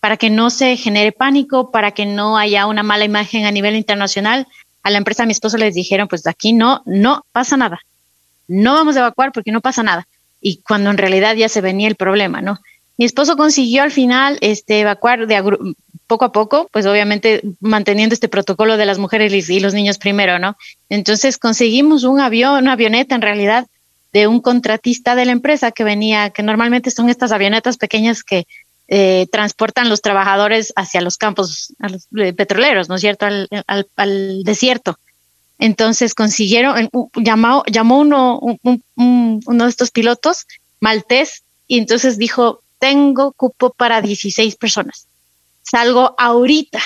para 0.00 0.16
que 0.16 0.30
no 0.30 0.50
se 0.50 0.76
genere 0.76 1.12
pánico, 1.12 1.70
para 1.70 1.92
que 1.92 2.06
no 2.06 2.36
haya 2.36 2.66
una 2.66 2.82
mala 2.82 3.04
imagen 3.04 3.44
a 3.44 3.50
nivel 3.50 3.76
internacional, 3.76 4.46
a 4.86 4.90
la 4.90 4.98
empresa, 4.98 5.24
a 5.24 5.26
mi 5.26 5.32
esposo 5.32 5.56
les 5.58 5.74
dijeron, 5.74 6.06
pues 6.06 6.24
aquí 6.28 6.52
no, 6.52 6.80
no 6.86 7.26
pasa 7.32 7.56
nada, 7.56 7.80
no 8.46 8.74
vamos 8.74 8.94
a 8.94 9.00
evacuar 9.00 9.32
porque 9.32 9.50
no 9.50 9.60
pasa 9.60 9.82
nada. 9.82 10.06
Y 10.40 10.58
cuando 10.58 10.90
en 10.90 10.96
realidad 10.96 11.34
ya 11.34 11.48
se 11.48 11.60
venía 11.60 11.88
el 11.88 11.96
problema, 11.96 12.40
¿no? 12.40 12.60
Mi 12.96 13.04
esposo 13.04 13.36
consiguió 13.36 13.82
al 13.82 13.90
final 13.90 14.38
este, 14.42 14.78
evacuar 14.78 15.26
de 15.26 15.42
poco 16.06 16.24
a 16.24 16.30
poco, 16.30 16.68
pues 16.72 16.86
obviamente 16.86 17.42
manteniendo 17.58 18.14
este 18.14 18.28
protocolo 18.28 18.76
de 18.76 18.86
las 18.86 18.98
mujeres 18.98 19.50
y 19.50 19.58
los 19.58 19.74
niños 19.74 19.98
primero, 19.98 20.38
¿no? 20.38 20.56
Entonces 20.88 21.36
conseguimos 21.36 22.04
un 22.04 22.20
avión, 22.20 22.62
una 22.62 22.74
avioneta 22.74 23.16
en 23.16 23.22
realidad 23.22 23.66
de 24.12 24.28
un 24.28 24.40
contratista 24.40 25.16
de 25.16 25.24
la 25.24 25.32
empresa 25.32 25.72
que 25.72 25.82
venía, 25.82 26.30
que 26.30 26.44
normalmente 26.44 26.92
son 26.92 27.10
estas 27.10 27.32
avionetas 27.32 27.76
pequeñas 27.76 28.22
que 28.22 28.46
eh, 28.88 29.26
transportan 29.32 29.88
los 29.88 30.00
trabajadores 30.00 30.72
hacia 30.76 31.00
los 31.00 31.16
campos 31.16 31.74
eh, 32.16 32.32
petroleros, 32.32 32.88
¿no 32.88 32.94
es 32.94 33.00
cierto?, 33.00 33.26
al, 33.26 33.48
al, 33.96 34.44
desierto. 34.44 34.98
Entonces 35.58 36.14
consiguieron, 36.14 36.90
llamó, 37.14 37.64
llamó 37.66 37.98
uno, 37.98 38.40
uno 38.94 39.64
de 39.64 39.70
estos 39.70 39.90
pilotos, 39.90 40.46
maltés, 40.80 41.42
y 41.66 41.78
entonces 41.78 42.18
dijo, 42.18 42.62
tengo 42.78 43.32
cupo 43.32 43.70
para 43.70 44.02
16 44.02 44.56
personas. 44.56 45.06
Salgo 45.62 46.14
ahorita. 46.18 46.80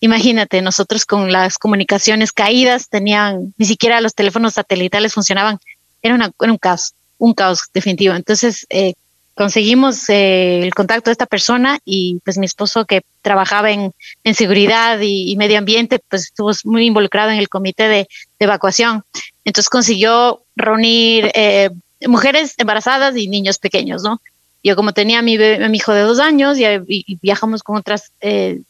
Imagínate, 0.00 0.62
nosotros 0.62 1.04
con 1.04 1.32
las 1.32 1.58
comunicaciones 1.58 2.32
caídas, 2.32 2.88
tenían, 2.88 3.54
ni 3.58 3.66
siquiera 3.66 4.00
los 4.00 4.14
teléfonos 4.14 4.54
satelitales 4.54 5.14
funcionaban. 5.14 5.58
Era, 6.00 6.14
una, 6.14 6.30
era 6.40 6.52
un 6.52 6.58
caos, 6.58 6.94
un 7.18 7.34
caos 7.34 7.64
definitivo. 7.74 8.14
Entonces, 8.14 8.66
eh, 8.70 8.94
conseguimos 9.36 10.08
eh, 10.08 10.62
el 10.62 10.74
contacto 10.74 11.10
de 11.10 11.12
esta 11.12 11.26
persona 11.26 11.78
y 11.84 12.20
pues 12.24 12.38
mi 12.38 12.46
esposo 12.46 12.86
que 12.86 13.02
trabajaba 13.20 13.70
en, 13.70 13.92
en 14.24 14.34
seguridad 14.34 14.98
y, 15.02 15.36
medio 15.36 15.58
ambiente, 15.58 16.00
pues 16.08 16.24
estuvo 16.24 16.50
muy 16.64 16.86
involucrado 16.86 17.30
en 17.30 17.38
el 17.38 17.50
comité 17.50 17.86
de, 17.86 18.08
evacuación. 18.38 19.04
Entonces 19.44 19.68
consiguió 19.68 20.42
reunir 20.56 21.30
eh, 21.34 21.70
mujeres 22.06 22.54
embarazadas 22.56 23.16
y 23.16 23.28
niños 23.28 23.58
pequeños, 23.58 24.02
¿no? 24.02 24.20
Yo 24.64 24.74
como 24.74 24.92
tenía 24.92 25.18
a 25.18 25.22
mi, 25.22 25.34
hijo 25.34 25.92
de 25.92 26.00
dos 26.00 26.18
años 26.18 26.58
y, 26.58 27.18
viajamos 27.20 27.62
con 27.62 27.76
otras 27.76 28.10
eh, 28.22 28.62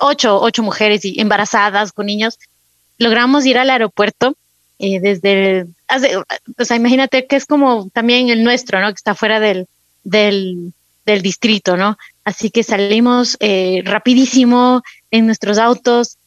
ocho, 0.00 0.40
ocho 0.40 0.62
mujeres 0.64 1.02
embarazadas 1.04 1.92
con 1.92 2.06
niños, 2.06 2.38
logramos 2.98 3.46
ir 3.46 3.58
al 3.58 3.70
aeropuerto 3.70 4.34
desde, 4.78 5.66
o 6.58 6.64
sea, 6.64 6.76
imagínate 6.76 7.26
que 7.26 7.36
es 7.36 7.44
como 7.44 7.90
también 7.90 8.30
el 8.30 8.42
nuestro, 8.42 8.80
¿no? 8.80 8.88
Que 8.88 8.94
está 8.94 9.14
fuera 9.14 9.38
del, 9.38 9.66
del, 10.04 10.72
del 11.06 11.22
distrito, 11.22 11.76
¿no? 11.76 11.96
Así 12.24 12.50
que 12.50 12.62
salimos 12.62 13.36
eh, 13.40 13.82
rapidísimo 13.84 14.82
en 15.10 15.26
nuestros 15.26 15.58
autos 15.58 16.18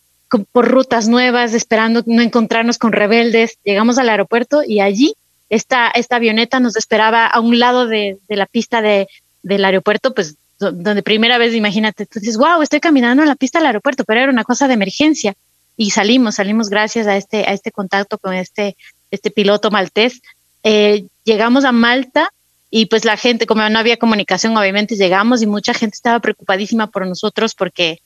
por 0.51 0.67
rutas 0.67 1.07
nuevas, 1.07 1.53
esperando 1.53 2.03
no 2.05 2.21
encontrarnos 2.21 2.77
con 2.77 2.91
rebeldes. 2.91 3.57
Llegamos 3.63 3.97
al 3.97 4.09
aeropuerto 4.09 4.63
y 4.65 4.79
allí 4.79 5.13
esta, 5.49 5.89
esta 5.89 6.15
avioneta 6.15 6.59
nos 6.59 6.75
esperaba 6.75 7.27
a 7.27 7.39
un 7.39 7.59
lado 7.59 7.87
de, 7.87 8.17
de 8.27 8.35
la 8.35 8.47
pista 8.47 8.81
de, 8.81 9.07
del 9.43 9.63
aeropuerto, 9.63 10.13
pues 10.13 10.35
donde 10.57 11.03
primera 11.03 11.37
vez, 11.37 11.53
imagínate, 11.53 12.05
tú 12.05 12.19
dices, 12.19 12.37
wow, 12.37 12.61
estoy 12.61 12.79
caminando 12.79 13.21
en 13.21 13.29
la 13.29 13.35
pista 13.35 13.59
del 13.59 13.67
aeropuerto, 13.67 14.05
pero 14.05 14.21
era 14.21 14.31
una 14.31 14.43
cosa 14.43 14.67
de 14.67 14.73
emergencia. 14.73 15.35
Y 15.75 15.91
salimos, 15.91 16.35
salimos 16.35 16.69
gracias 16.69 17.07
a 17.07 17.17
este, 17.17 17.39
a 17.47 17.53
este 17.53 17.71
contacto 17.71 18.17
con 18.17 18.33
este, 18.33 18.75
este 19.11 19.31
piloto 19.31 19.71
maltés. 19.71 20.21
Eh, 20.63 21.05
llegamos 21.23 21.65
a 21.65 21.71
Malta 21.71 22.31
y 22.75 22.87
pues 22.87 23.05
la 23.05 23.17
gente, 23.17 23.45
como 23.45 23.69
no 23.69 23.77
había 23.77 23.97
comunicación, 23.97 24.57
obviamente 24.57 24.95
llegamos 24.95 25.43
y 25.43 25.45
mucha 25.45 25.75
gente 25.75 25.93
estaba 25.93 26.19
preocupadísima 26.19 26.87
por 26.87 27.05
nosotros 27.05 27.53
porque 27.53 28.01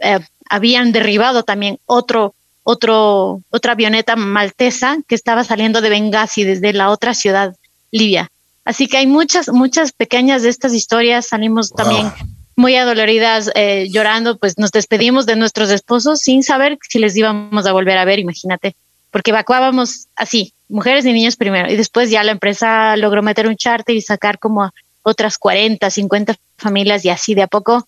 eh, 0.00 0.18
habían 0.48 0.90
derribado 0.90 1.44
también 1.44 1.78
otro, 1.86 2.34
otro, 2.64 3.40
otra 3.50 3.72
avioneta 3.74 4.16
maltesa 4.16 4.98
que 5.06 5.14
estaba 5.14 5.44
saliendo 5.44 5.80
de 5.80 5.90
Benghazi 5.90 6.42
desde 6.42 6.72
la 6.72 6.90
otra 6.90 7.14
ciudad 7.14 7.54
libia. 7.92 8.32
Así 8.64 8.88
que 8.88 8.96
hay 8.96 9.06
muchas, 9.06 9.48
muchas 9.48 9.92
pequeñas 9.92 10.42
de 10.42 10.48
estas 10.48 10.74
historias. 10.74 11.28
Salimos 11.28 11.70
también 11.70 12.10
muy 12.56 12.74
adoloridas, 12.74 13.52
eh, 13.54 13.86
llorando, 13.92 14.38
pues 14.38 14.58
nos 14.58 14.72
despedimos 14.72 15.24
de 15.24 15.36
nuestros 15.36 15.70
esposos 15.70 16.18
sin 16.18 16.42
saber 16.42 16.78
si 16.88 16.98
les 16.98 17.16
íbamos 17.16 17.64
a 17.64 17.70
volver 17.70 17.96
a 17.96 18.04
ver, 18.04 18.18
imagínate, 18.18 18.74
porque 19.12 19.30
evacuábamos 19.30 20.08
así, 20.16 20.52
mujeres 20.70 21.04
y 21.04 21.12
niños 21.12 21.36
primero. 21.36 21.70
Y 21.70 21.76
después 21.76 22.10
ya 22.10 22.24
la 22.24 22.32
empresa 22.32 22.96
logró 22.96 23.22
meter 23.22 23.46
un 23.46 23.56
charter 23.56 23.94
y 23.94 24.00
sacar 24.00 24.38
como 24.38 24.70
otras 25.02 25.38
40, 25.38 25.90
50 25.90 26.36
familias 26.56 27.04
y 27.04 27.10
así 27.10 27.34
de 27.34 27.42
a 27.42 27.46
poco. 27.46 27.86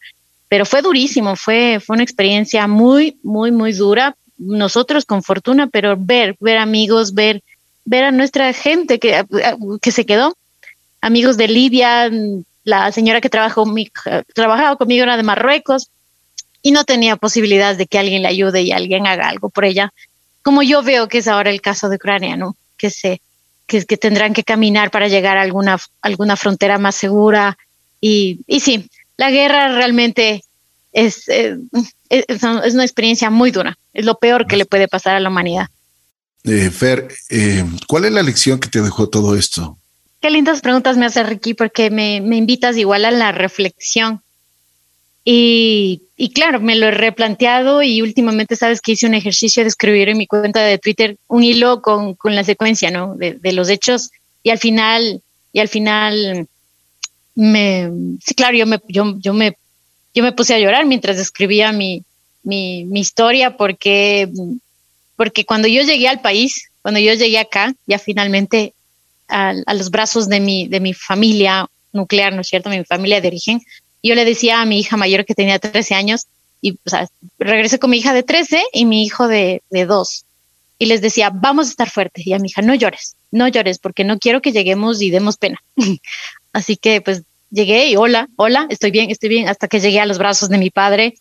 Pero 0.48 0.66
fue 0.66 0.82
durísimo, 0.82 1.36
fue, 1.36 1.80
fue 1.84 1.94
una 1.94 2.02
experiencia 2.02 2.66
muy, 2.66 3.18
muy, 3.22 3.50
muy 3.50 3.72
dura. 3.72 4.16
Nosotros 4.36 5.04
con 5.04 5.22
fortuna, 5.22 5.68
pero 5.68 5.96
ver, 5.96 6.36
ver 6.40 6.58
amigos, 6.58 7.14
ver, 7.14 7.42
ver 7.84 8.04
a 8.04 8.10
nuestra 8.10 8.52
gente 8.52 8.98
que, 8.98 9.24
que 9.80 9.92
se 9.92 10.04
quedó. 10.04 10.36
Amigos 11.00 11.36
de 11.36 11.48
Libia, 11.48 12.10
la 12.64 12.92
señora 12.92 13.20
que 13.20 13.30
trabajó, 13.30 13.64
trabajaba 14.34 14.76
conmigo 14.76 15.02
era 15.04 15.16
de 15.16 15.22
Marruecos 15.22 15.90
y 16.62 16.70
no 16.70 16.84
tenía 16.84 17.16
posibilidad 17.16 17.76
de 17.76 17.86
que 17.86 17.98
alguien 17.98 18.22
le 18.22 18.28
ayude 18.28 18.62
y 18.62 18.72
alguien 18.72 19.06
haga 19.06 19.28
algo 19.28 19.50
por 19.50 19.64
ella, 19.64 19.92
como 20.42 20.62
yo 20.62 20.82
veo 20.82 21.08
que 21.08 21.18
es 21.18 21.28
ahora 21.28 21.50
el 21.50 21.60
caso 21.60 21.88
de 21.88 21.96
Ucrania, 21.96 22.36
¿no? 22.36 22.56
Que 22.82 22.90
se 22.90 23.20
que, 23.66 23.84
que 23.86 23.96
tendrán 23.96 24.34
que 24.34 24.42
caminar 24.42 24.90
para 24.90 25.06
llegar 25.06 25.38
a 25.38 25.42
alguna, 25.42 25.78
alguna 26.00 26.36
frontera 26.36 26.78
más 26.78 26.96
segura. 26.96 27.56
Y, 28.00 28.40
y 28.48 28.58
sí, 28.58 28.90
la 29.16 29.30
guerra 29.30 29.68
realmente 29.68 30.42
es, 30.92 31.28
eh, 31.28 31.56
es, 32.08 32.24
es, 32.28 32.74
una 32.74 32.84
experiencia 32.84 33.30
muy 33.30 33.52
dura. 33.52 33.78
Es 33.94 34.04
lo 34.04 34.18
peor 34.18 34.46
que 34.46 34.56
le 34.56 34.66
puede 34.66 34.88
pasar 34.88 35.14
a 35.14 35.20
la 35.20 35.28
humanidad. 35.28 35.68
Eh, 36.44 36.70
Fer, 36.70 37.08
eh, 37.30 37.64
¿cuál 37.86 38.04
es 38.04 38.12
la 38.12 38.22
lección 38.24 38.58
que 38.58 38.68
te 38.68 38.82
dejó 38.82 39.08
todo 39.08 39.36
esto? 39.36 39.78
Qué 40.20 40.30
lindas 40.30 40.60
preguntas 40.60 40.96
me 40.96 41.06
hace 41.06 41.22
Ricky, 41.22 41.54
porque 41.54 41.90
me, 41.90 42.20
me 42.20 42.36
invitas 42.36 42.76
igual 42.76 43.04
a 43.04 43.12
la 43.12 43.30
reflexión. 43.30 44.22
Y, 45.24 46.02
claro, 46.34 46.60
me 46.60 46.74
lo 46.74 46.86
he 46.86 46.90
replanteado 46.90 47.82
y 47.82 48.02
últimamente 48.02 48.56
sabes 48.56 48.80
que 48.80 48.92
hice 48.92 49.06
un 49.06 49.14
ejercicio 49.14 49.62
de 49.62 49.68
escribir 49.68 50.08
en 50.08 50.18
mi 50.18 50.26
cuenta 50.26 50.62
de 50.62 50.78
Twitter 50.78 51.16
un 51.28 51.44
hilo 51.44 51.80
con, 51.80 52.14
con 52.14 52.34
la 52.34 52.44
secuencia, 52.44 52.90
¿no? 52.90 53.14
De, 53.14 53.52
los 53.52 53.68
hechos 53.68 54.10
y 54.42 54.50
al 54.50 54.58
final, 54.58 55.22
y 55.52 55.60
al 55.60 55.68
final 55.68 56.48
me, 57.36 57.90
sí, 58.24 58.34
claro, 58.34 58.56
yo 58.56 58.66
me, 58.66 58.80
yo, 58.88 59.32
me, 59.32 59.56
yo 60.12 60.22
me 60.24 60.32
puse 60.32 60.54
a 60.54 60.58
llorar 60.58 60.86
mientras 60.86 61.18
escribía 61.18 61.70
mi, 61.70 62.02
mi, 62.42 62.84
mi 62.84 63.00
historia 63.00 63.56
porque, 63.56 64.28
porque 65.14 65.44
cuando 65.44 65.68
yo 65.68 65.82
llegué 65.82 66.08
al 66.08 66.20
país, 66.20 66.68
cuando 66.82 66.98
yo 66.98 67.14
llegué 67.14 67.38
acá, 67.38 67.72
ya 67.86 68.00
finalmente 68.00 68.74
a, 69.28 69.54
a 69.66 69.74
los 69.74 69.90
brazos 69.90 70.28
de 70.28 70.40
mi, 70.40 70.66
de 70.66 70.80
mi 70.80 70.94
familia 70.94 71.68
nuclear, 71.92 72.34
¿no 72.34 72.40
es 72.40 72.48
cierto? 72.48 72.70
Mi 72.70 72.84
familia 72.84 73.20
de 73.20 73.28
origen, 73.28 73.60
yo 74.08 74.14
le 74.14 74.24
decía 74.24 74.60
a 74.60 74.66
mi 74.66 74.80
hija 74.80 74.96
mayor 74.96 75.24
que 75.24 75.34
tenía 75.34 75.58
13 75.58 75.94
años, 75.94 76.26
y 76.62 76.78
regresé 77.38 77.80
con 77.80 77.90
mi 77.90 77.98
hija 77.98 78.14
de 78.14 78.22
13 78.22 78.62
y 78.72 78.84
mi 78.84 79.04
hijo 79.04 79.26
de, 79.26 79.62
de 79.68 79.84
2. 79.84 80.24
Y 80.78 80.86
les 80.86 81.00
decía, 81.00 81.30
vamos 81.30 81.66
a 81.66 81.70
estar 81.70 81.90
fuertes. 81.90 82.24
Y 82.24 82.32
a 82.32 82.38
mi 82.38 82.48
hija, 82.48 82.62
no 82.62 82.74
llores, 82.74 83.16
no 83.32 83.48
llores, 83.48 83.78
porque 83.78 84.04
no 84.04 84.18
quiero 84.18 84.40
que 84.40 84.52
lleguemos 84.52 85.02
y 85.02 85.10
demos 85.10 85.36
pena. 85.36 85.60
Así 86.52 86.76
que 86.76 87.00
pues 87.00 87.22
llegué 87.50 87.88
y 87.88 87.96
hola, 87.96 88.28
hola, 88.36 88.66
estoy 88.70 88.92
bien, 88.92 89.10
estoy 89.10 89.28
bien, 89.28 89.48
hasta 89.48 89.66
que 89.66 89.80
llegué 89.80 90.00
a 90.00 90.06
los 90.06 90.18
brazos 90.18 90.48
de 90.48 90.58
mi 90.58 90.70
padre 90.70 91.14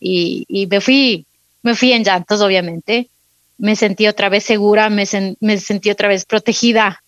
y, 0.00 0.44
y 0.48 0.66
me 0.66 0.80
fui, 0.80 1.26
me 1.62 1.76
fui 1.76 1.92
en 1.92 2.02
llantos, 2.02 2.40
obviamente. 2.40 3.08
Me 3.56 3.76
sentí 3.76 4.08
otra 4.08 4.28
vez 4.28 4.44
segura, 4.44 4.90
me, 4.90 5.04
me 5.40 5.58
sentí 5.58 5.90
otra 5.90 6.08
vez 6.08 6.24
protegida, 6.24 7.02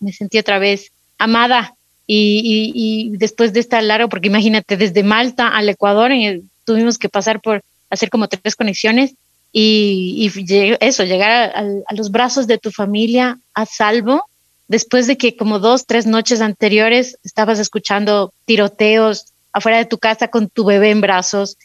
me 0.00 0.12
sentí 0.12 0.38
otra 0.38 0.58
vez 0.58 0.90
amada 1.16 1.75
y, 2.06 3.10
después 3.16 3.52
de 3.52 3.60
esta 3.60 3.82
largo, 3.82 4.08
porque 4.08 4.28
imagínate, 4.28 4.76
desde 4.76 5.02
Malta 5.02 5.48
al 5.48 5.68
Ecuador 5.68 6.12
tuvimos 6.64 6.98
que 6.98 7.08
pasar 7.08 7.40
por 7.40 7.62
hacer 7.90 8.10
como 8.10 8.28
tres 8.28 8.56
conexiones 8.56 9.14
y, 9.52 10.30
eso, 10.80 11.04
llegar 11.04 11.52
a, 11.54 11.94
los 11.94 12.10
brazos 12.10 12.46
de 12.46 12.58
tu 12.58 12.70
familia 12.70 13.38
a 13.54 13.66
salvo, 13.66 14.24
después 14.68 15.06
de 15.06 15.16
que 15.16 15.36
como 15.36 15.58
dos, 15.58 15.86
tres 15.86 16.06
noches 16.06 16.40
anteriores 16.40 17.18
estabas 17.24 17.58
escuchando 17.58 18.32
tiroteos 18.44 19.26
afuera 19.52 19.78
de 19.78 19.86
tu 19.86 19.98
casa 19.98 20.28
con 20.28 20.48
tu 20.48 20.64
bebé 20.64 20.90
en 20.90 21.00
brazos. 21.00 21.56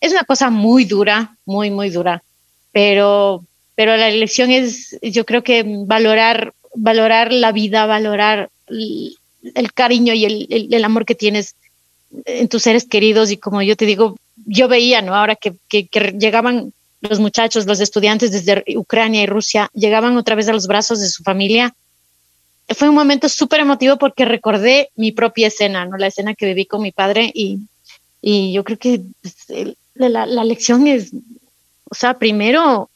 Es 0.00 0.12
una 0.12 0.24
cosa 0.24 0.50
muy 0.50 0.84
dura, 0.84 1.36
muy, 1.44 1.70
muy 1.70 1.90
dura, 1.90 2.22
pero, 2.70 3.44
pero 3.74 3.96
la 3.96 4.10
lección 4.10 4.50
es, 4.50 4.96
yo 5.02 5.24
creo 5.26 5.42
que 5.42 5.64
valorar, 5.66 6.54
valorar 6.74 7.32
la 7.32 7.52
vida, 7.52 7.86
valorar 7.86 8.50
el 9.54 9.72
cariño 9.72 10.14
y 10.14 10.24
el, 10.24 10.68
el, 10.70 10.84
amor 10.84 11.04
que 11.04 11.14
tienes 11.14 11.54
en 12.24 12.48
tus 12.48 12.62
seres 12.62 12.84
queridos 12.84 13.30
y 13.30 13.36
como 13.36 13.62
yo 13.62 13.76
te 13.76 13.86
digo, 13.86 14.16
yo 14.46 14.68
veía, 14.68 15.02
¿no? 15.02 15.14
Ahora 15.14 15.36
que, 15.36 15.54
que, 15.68 15.88
llegaban 16.18 16.72
los 17.00 17.18
muchachos, 17.18 17.66
los 17.66 17.80
estudiantes 17.80 18.30
desde 18.30 18.64
Ucrania 18.76 19.22
y 19.22 19.26
Rusia, 19.26 19.70
llegaban 19.74 20.16
otra 20.16 20.36
vez 20.36 20.48
a 20.48 20.52
los 20.52 20.66
brazos 20.66 21.00
de 21.00 21.08
su 21.08 21.22
familia. 21.22 21.74
Fue 22.68 22.88
un 22.88 22.94
momento 22.94 23.28
súper 23.28 23.60
emotivo 23.60 23.98
porque 23.98 24.24
recordé 24.24 24.90
mi 24.94 25.10
propia 25.12 25.48
escena, 25.48 25.84
¿no? 25.84 25.96
La 25.96 26.06
escena 26.06 26.34
que 26.34 26.46
viví 26.46 26.66
con 26.66 26.82
mi 26.82 26.92
padre 26.92 27.30
y, 27.34 27.60
Y 28.20 28.52
yo 28.52 28.62
creo 28.62 28.78
que 28.78 29.00
pues, 29.20 29.36
la, 29.94 30.26
la, 30.26 30.44
lección 30.44 30.86
es, 30.86 31.10
o 31.90 31.94
sea, 31.94 32.14
primero 32.14 32.88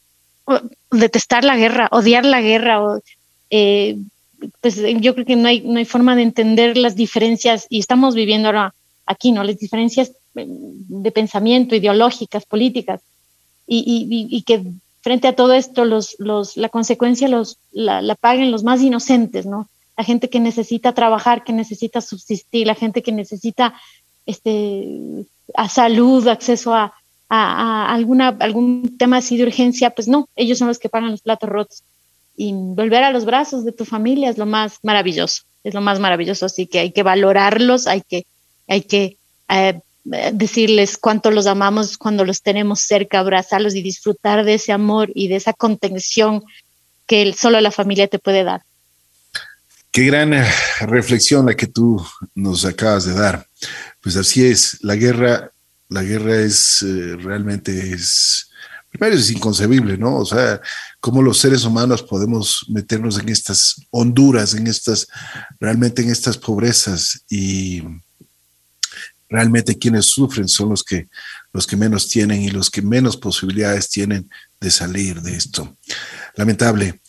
detestar 0.89 1.43
la 1.43 1.57
guerra, 1.57 1.89
odiar 1.91 2.25
la 2.25 2.41
guerra, 2.41 2.81
o, 2.81 3.01
eh, 3.49 3.97
pues 4.61 4.75
yo 5.01 5.13
creo 5.13 5.25
que 5.25 5.35
no 5.35 5.47
hay, 5.47 5.61
no 5.61 5.77
hay 5.77 5.85
forma 5.85 6.15
de 6.15 6.23
entender 6.23 6.77
las 6.77 6.95
diferencias 6.95 7.67
y 7.69 7.79
estamos 7.79 8.15
viviendo 8.15 8.47
ahora 8.47 8.73
aquí, 9.05 9.31
¿no? 9.31 9.43
Las 9.43 9.57
diferencias 9.57 10.11
eh, 10.35 10.45
de 10.47 11.11
pensamiento, 11.11 11.75
ideológicas, 11.75 12.45
políticas, 12.45 13.01
y, 13.65 14.07
y, 14.09 14.37
y 14.37 14.41
que 14.43 14.63
frente 15.01 15.27
a 15.27 15.35
todo 15.35 15.53
esto, 15.53 15.85
los, 15.85 16.15
los, 16.19 16.57
la 16.57 16.69
consecuencia 16.69 17.27
los, 17.27 17.57
la, 17.71 18.01
la, 18.01 18.15
paguen 18.15 18.51
los 18.51 18.63
más 18.63 18.81
inocentes, 18.81 19.45
¿no? 19.45 19.69
La 19.97 20.03
gente 20.03 20.29
que 20.29 20.39
necesita 20.39 20.93
trabajar, 20.93 21.43
que 21.43 21.53
necesita 21.53 22.01
subsistir, 22.01 22.67
la 22.67 22.75
gente 22.75 23.01
que 23.01 23.11
necesita 23.11 23.73
este, 24.25 25.25
a 25.55 25.69
salud, 25.69 26.27
acceso 26.27 26.73
a, 26.73 26.93
a, 27.29 27.93
alguna, 27.93 28.35
algún 28.39 28.97
tema 28.97 29.17
así 29.17 29.37
de 29.37 29.43
urgencia, 29.43 29.89
pues 29.91 30.07
no, 30.07 30.27
ellos 30.35 30.57
son 30.57 30.67
los 30.67 30.79
que 30.79 30.89
pagan 30.89 31.11
los 31.11 31.21
platos 31.21 31.49
rotos. 31.49 31.83
Y 32.37 32.53
volver 32.53 33.03
a 33.03 33.11
los 33.11 33.25
brazos 33.25 33.65
de 33.65 33.73
tu 33.73 33.83
familia 33.83 34.29
es 34.29 34.37
lo 34.37 34.45
más 34.45 34.77
maravilloso, 34.83 35.41
es 35.63 35.73
lo 35.73 35.81
más 35.81 35.99
maravilloso, 35.99 36.45
así 36.45 36.67
que 36.67 36.79
hay 36.79 36.91
que 36.91 37.03
valorarlos, 37.03 37.87
hay 37.87 38.01
que, 38.01 38.25
hay 38.67 38.83
que 38.83 39.17
eh, 39.49 39.79
decirles 40.31 40.97
cuánto 40.97 41.31
los 41.31 41.47
amamos 41.47 41.97
cuando 41.97 42.23
los 42.23 42.41
tenemos 42.41 42.81
cerca, 42.81 43.19
abrazarlos 43.19 43.75
y 43.75 43.81
disfrutar 43.81 44.45
de 44.45 44.53
ese 44.53 44.71
amor 44.71 45.11
y 45.13 45.27
de 45.27 45.35
esa 45.35 45.51
contención 45.51 46.43
que 47.07 47.33
solo 47.33 47.59
la 47.59 47.71
familia 47.71 48.07
te 48.07 48.19
puede 48.19 48.43
dar. 48.43 48.61
Qué 49.91 50.05
gran 50.05 50.33
eh, 50.33 50.45
reflexión 50.81 51.47
la 51.47 51.55
que 51.55 51.67
tú 51.67 52.05
nos 52.35 52.65
acabas 52.65 53.05
de 53.05 53.13
dar. 53.13 53.47
Pues 54.01 54.15
así 54.15 54.45
es, 54.45 54.77
la 54.83 54.95
guerra, 54.95 55.49
la 55.89 56.03
guerra 56.03 56.35
es 56.35 56.83
eh, 56.83 57.15
realmente 57.17 57.93
es, 57.93 58.49
primero 58.89 59.15
es 59.15 59.31
inconcebible, 59.31 59.97
¿no? 59.97 60.17
O 60.17 60.25
sea, 60.25 60.61
cómo 61.07 61.21
los 61.21 61.37
seres 61.37 61.63
humanos 61.63 62.03
podemos 62.03 62.65
meternos 62.67 63.17
en 63.17 63.29
estas 63.29 63.81
honduras, 63.91 64.53
en 64.53 64.67
estas, 64.67 65.07
realmente 65.57 66.01
en 66.01 66.09
estas 66.09 66.37
pobrezas 66.37 67.23
y 67.29 67.81
realmente 69.29 69.77
quienes 69.77 70.07
sufren 70.07 70.49
son 70.49 70.67
los 70.67 70.83
que, 70.83 71.07
los 71.53 71.65
que 71.65 71.77
menos 71.77 72.09
tienen 72.09 72.41
y 72.41 72.49
los 72.49 72.69
que 72.69 72.81
menos 72.81 73.15
posibilidades 73.15 73.87
tienen 73.89 74.29
de 74.59 74.69
salir 74.69 75.21
de 75.21 75.37
esto. 75.37 75.77
Lamentable. 76.35 76.99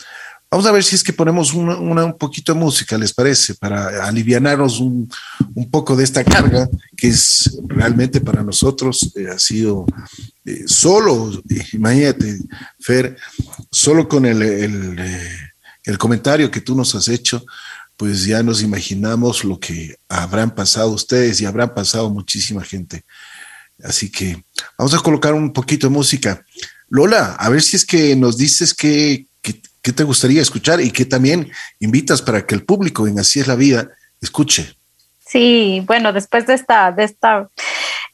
Vamos 0.50 0.64
a 0.64 0.72
ver 0.72 0.82
si 0.82 0.94
es 0.94 1.04
que 1.04 1.12
ponemos 1.12 1.52
una, 1.52 1.76
un 1.76 2.16
poquito 2.16 2.54
de 2.54 2.60
música, 2.60 2.96
¿les 2.96 3.12
parece? 3.12 3.54
Para 3.54 4.06
aliviarnos 4.06 4.80
un, 4.80 5.10
un, 5.54 5.70
poco 5.70 5.94
de 5.94 6.04
esta 6.04 6.24
carga 6.24 6.66
que 6.96 7.08
es 7.08 7.58
realmente 7.66 8.22
para 8.22 8.42
nosotros 8.42 9.12
eh, 9.14 9.26
ha 9.28 9.38
sido 9.38 9.84
eh, 10.46 10.64
solo, 10.66 11.42
imagínate, 11.74 12.38
Fer, 12.80 13.14
solo 13.70 14.08
con 14.08 14.24
el, 14.24 14.40
el, 14.40 14.98
eh, 14.98 15.38
el, 15.84 15.98
comentario 15.98 16.50
que 16.50 16.62
tú 16.62 16.74
nos 16.74 16.94
has 16.94 17.08
hecho, 17.08 17.44
pues 17.98 18.24
ya 18.24 18.42
nos 18.42 18.62
imaginamos 18.62 19.44
lo 19.44 19.60
que 19.60 19.96
habrán 20.08 20.54
pasado 20.54 20.88
ustedes 20.92 21.42
y 21.42 21.44
habrán 21.44 21.74
pasado 21.74 22.08
muchísima 22.08 22.64
gente. 22.64 23.04
Así 23.82 24.10
que 24.10 24.42
vamos 24.78 24.94
a 24.94 25.00
colocar 25.00 25.34
un 25.34 25.52
poquito 25.52 25.88
de 25.88 25.92
música. 25.92 26.42
Lola, 26.88 27.34
a 27.34 27.50
ver 27.50 27.60
si 27.60 27.76
es 27.76 27.84
que 27.84 28.16
nos 28.16 28.38
dices 28.38 28.72
que 28.72 29.27
¿Qué 29.82 29.92
te 29.92 30.04
gustaría 30.04 30.42
escuchar 30.42 30.80
y 30.80 30.90
qué 30.90 31.04
también 31.04 31.50
invitas 31.80 32.22
para 32.22 32.44
que 32.44 32.54
el 32.54 32.64
público 32.64 33.06
en 33.06 33.18
Así 33.18 33.40
es 33.40 33.46
la 33.46 33.54
vida 33.54 33.90
escuche? 34.20 34.74
Sí, 35.26 35.82
bueno, 35.86 36.12
después 36.12 36.46
de 36.46 36.54
esta, 36.54 36.90
de 36.90 37.04
esta 37.04 37.48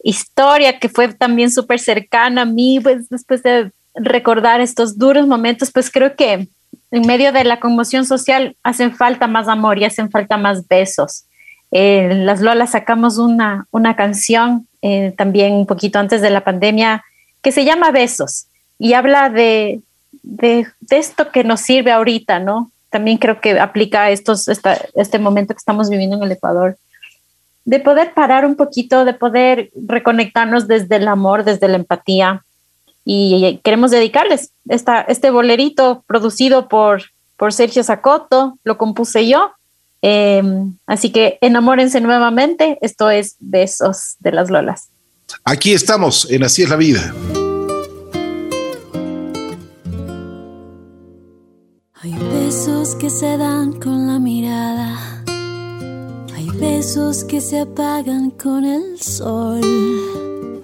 historia 0.02 0.78
que 0.78 0.88
fue 0.88 1.12
también 1.14 1.50
súper 1.50 1.80
cercana 1.80 2.42
a 2.42 2.46
mí, 2.46 2.80
pues 2.82 3.08
después 3.08 3.42
de 3.42 3.72
recordar 3.94 4.60
estos 4.60 4.98
duros 4.98 5.26
momentos, 5.26 5.70
pues 5.72 5.90
creo 5.90 6.16
que 6.16 6.48
en 6.90 7.06
medio 7.06 7.32
de 7.32 7.44
la 7.44 7.60
conmoción 7.60 8.04
social 8.04 8.56
hacen 8.62 8.94
falta 8.94 9.26
más 9.26 9.48
amor 9.48 9.78
y 9.78 9.84
hacen 9.84 10.10
falta 10.10 10.36
más 10.36 10.66
besos. 10.68 11.24
Eh, 11.70 12.10
las 12.24 12.40
Lolas 12.40 12.72
sacamos 12.72 13.18
una, 13.18 13.66
una 13.70 13.96
canción 13.96 14.68
eh, 14.82 15.12
también 15.16 15.54
un 15.54 15.66
poquito 15.66 15.98
antes 15.98 16.20
de 16.20 16.30
la 16.30 16.44
pandemia 16.44 17.04
que 17.42 17.52
se 17.52 17.64
llama 17.64 17.90
Besos 17.90 18.46
y 18.78 18.92
habla 18.92 19.28
de, 19.28 19.80
de, 20.24 20.66
esto 20.90 21.30
que 21.30 21.44
nos 21.44 21.60
sirve 21.60 21.92
ahorita, 21.92 22.40
¿no? 22.40 22.72
También 22.90 23.18
creo 23.18 23.40
que 23.40 23.58
aplica 23.60 24.10
estos, 24.10 24.48
este 24.48 25.18
momento 25.18 25.54
que 25.54 25.58
estamos 25.58 25.90
viviendo 25.90 26.16
en 26.16 26.22
el 26.22 26.32
Ecuador, 26.32 26.76
de 27.64 27.80
poder 27.80 28.14
parar 28.14 28.44
un 28.44 28.56
poquito, 28.56 29.04
de 29.04 29.14
poder 29.14 29.70
reconectarnos 29.74 30.66
desde 30.66 30.96
el 30.96 31.08
amor, 31.08 31.44
desde 31.44 31.68
la 31.68 31.76
empatía. 31.76 32.44
Y 33.04 33.60
queremos 33.62 33.90
dedicarles 33.90 34.50
esta, 34.68 35.02
este 35.02 35.30
bolerito 35.30 36.04
producido 36.06 36.68
por, 36.68 37.02
por 37.36 37.52
Sergio 37.52 37.82
Zacoto, 37.82 38.58
lo 38.64 38.78
compuse 38.78 39.26
yo. 39.28 39.52
Em, 40.02 40.76
así 40.86 41.10
que 41.10 41.38
enamórense 41.40 42.00
nuevamente. 42.00 42.78
Esto 42.82 43.10
es 43.10 43.36
Besos 43.40 44.16
de 44.20 44.32
las 44.32 44.50
Lolas. 44.50 44.88
Aquí 45.44 45.72
estamos 45.72 46.30
en 46.30 46.44
Así 46.44 46.62
es 46.62 46.68
la 46.68 46.76
vida. 46.76 47.14
Hay 52.04 52.12
besos 52.12 52.96
que 52.96 53.08
se 53.08 53.38
dan 53.38 53.72
con 53.80 54.06
la 54.06 54.18
mirada. 54.18 55.24
Hay 56.34 56.50
besos 56.50 57.24
que 57.24 57.40
se 57.40 57.60
apagan 57.60 58.30
con 58.30 58.66
el 58.66 59.00
sol. 59.00 59.62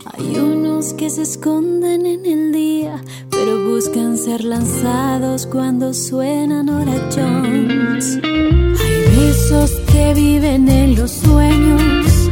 Hay 0.04 0.36
unos 0.36 0.92
que 0.92 1.08
se 1.08 1.22
esconden 1.22 2.04
en 2.04 2.26
el 2.26 2.52
día, 2.52 3.02
pero 3.30 3.58
buscan 3.70 4.18
ser 4.18 4.44
lanzados 4.44 5.46
cuando 5.46 5.94
suenan 5.94 6.68
oraciones. 6.68 8.18
Hay 8.22 9.16
besos 9.16 9.70
que 9.90 10.12
viven 10.12 10.68
en 10.68 10.94
los 10.94 11.10
sueños. 11.10 12.28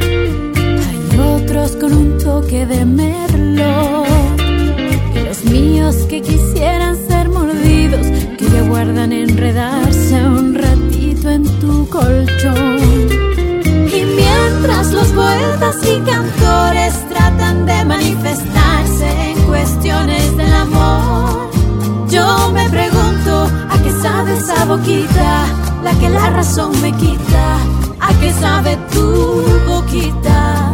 Hay 0.86 1.18
otros 1.18 1.76
con 1.76 1.94
un 1.94 2.18
toque 2.18 2.66
de 2.66 2.84
merlo. 2.84 4.04
Y 5.14 5.24
los 5.26 5.44
míos 5.46 5.96
que 6.10 6.20
quisieran 6.20 6.94
ser 6.94 7.07
que 8.68 8.74
guardan 8.74 9.12
enredarse 9.12 10.14
un 10.26 10.54
ratito 10.54 11.30
en 11.30 11.44
tu 11.60 11.88
colchón. 11.88 12.78
Y 13.64 14.04
mientras 14.16 14.92
los 14.92 15.08
poetas 15.08 15.76
y 15.84 16.00
cantores 16.00 17.08
tratan 17.08 17.66
de 17.66 17.84
manifestarse 17.84 19.30
en 19.30 19.42
cuestiones 19.46 20.36
del 20.36 20.52
amor, 20.52 21.50
yo 22.10 22.50
me 22.52 22.68
pregunto 22.68 23.48
a 23.70 23.82
qué 23.82 23.90
sabe 24.02 24.36
esa 24.36 24.64
boquita, 24.64 25.46
la 25.82 25.92
que 25.98 26.10
la 26.10 26.30
razón 26.30 26.72
me 26.82 26.92
quita, 26.92 27.56
a 28.00 28.14
qué 28.20 28.32
sabe 28.32 28.76
tu 28.92 29.44
boquita. 29.66 30.72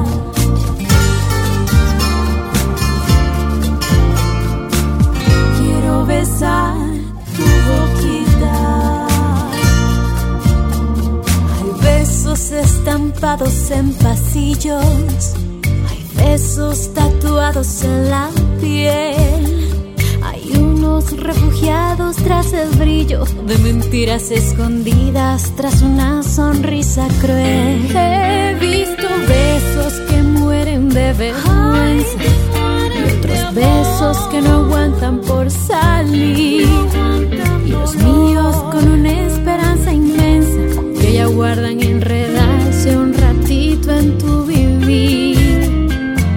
Quiero 5.58 6.06
besar 6.06 6.83
estampados 12.04 13.70
en 13.70 13.94
pasillos, 13.94 15.34
hay 15.88 16.06
besos 16.14 16.92
tatuados 16.92 17.82
en 17.82 18.10
la 18.10 18.28
piel, 18.60 19.70
hay 20.22 20.52
unos 20.58 21.16
refugiados 21.16 22.16
tras 22.16 22.52
el 22.52 22.68
brillo 22.76 23.24
de 23.46 23.56
mentiras 23.58 24.30
escondidas 24.30 25.50
tras 25.56 25.80
una 25.80 26.22
sonrisa 26.22 27.08
cruel. 27.22 27.90
He 27.96 28.54
visto 28.60 29.08
besos 29.26 29.94
que 30.08 30.22
mueren 30.22 30.90
de 30.90 31.12
vergüenza 31.14 32.18
y 32.22 33.18
otros 33.18 33.54
besos 33.54 34.18
que 34.30 34.42
no 34.42 34.64
aguantan 34.64 35.20
por 35.22 35.50
salir. 35.50 36.68
Y 37.64 37.70
los 37.70 37.96
míos 37.96 38.56
con 38.70 38.92
una 38.92 39.26
esperanza 39.26 39.90
inmensa 41.24 41.26
que 41.26 41.26
ya 41.26 41.26
guardan 41.26 41.80
enredarse 41.80 42.96
un 42.96 43.14
ratito 43.14 43.92
en 43.92 44.18
tu 44.18 44.44
vivir. 44.44 45.88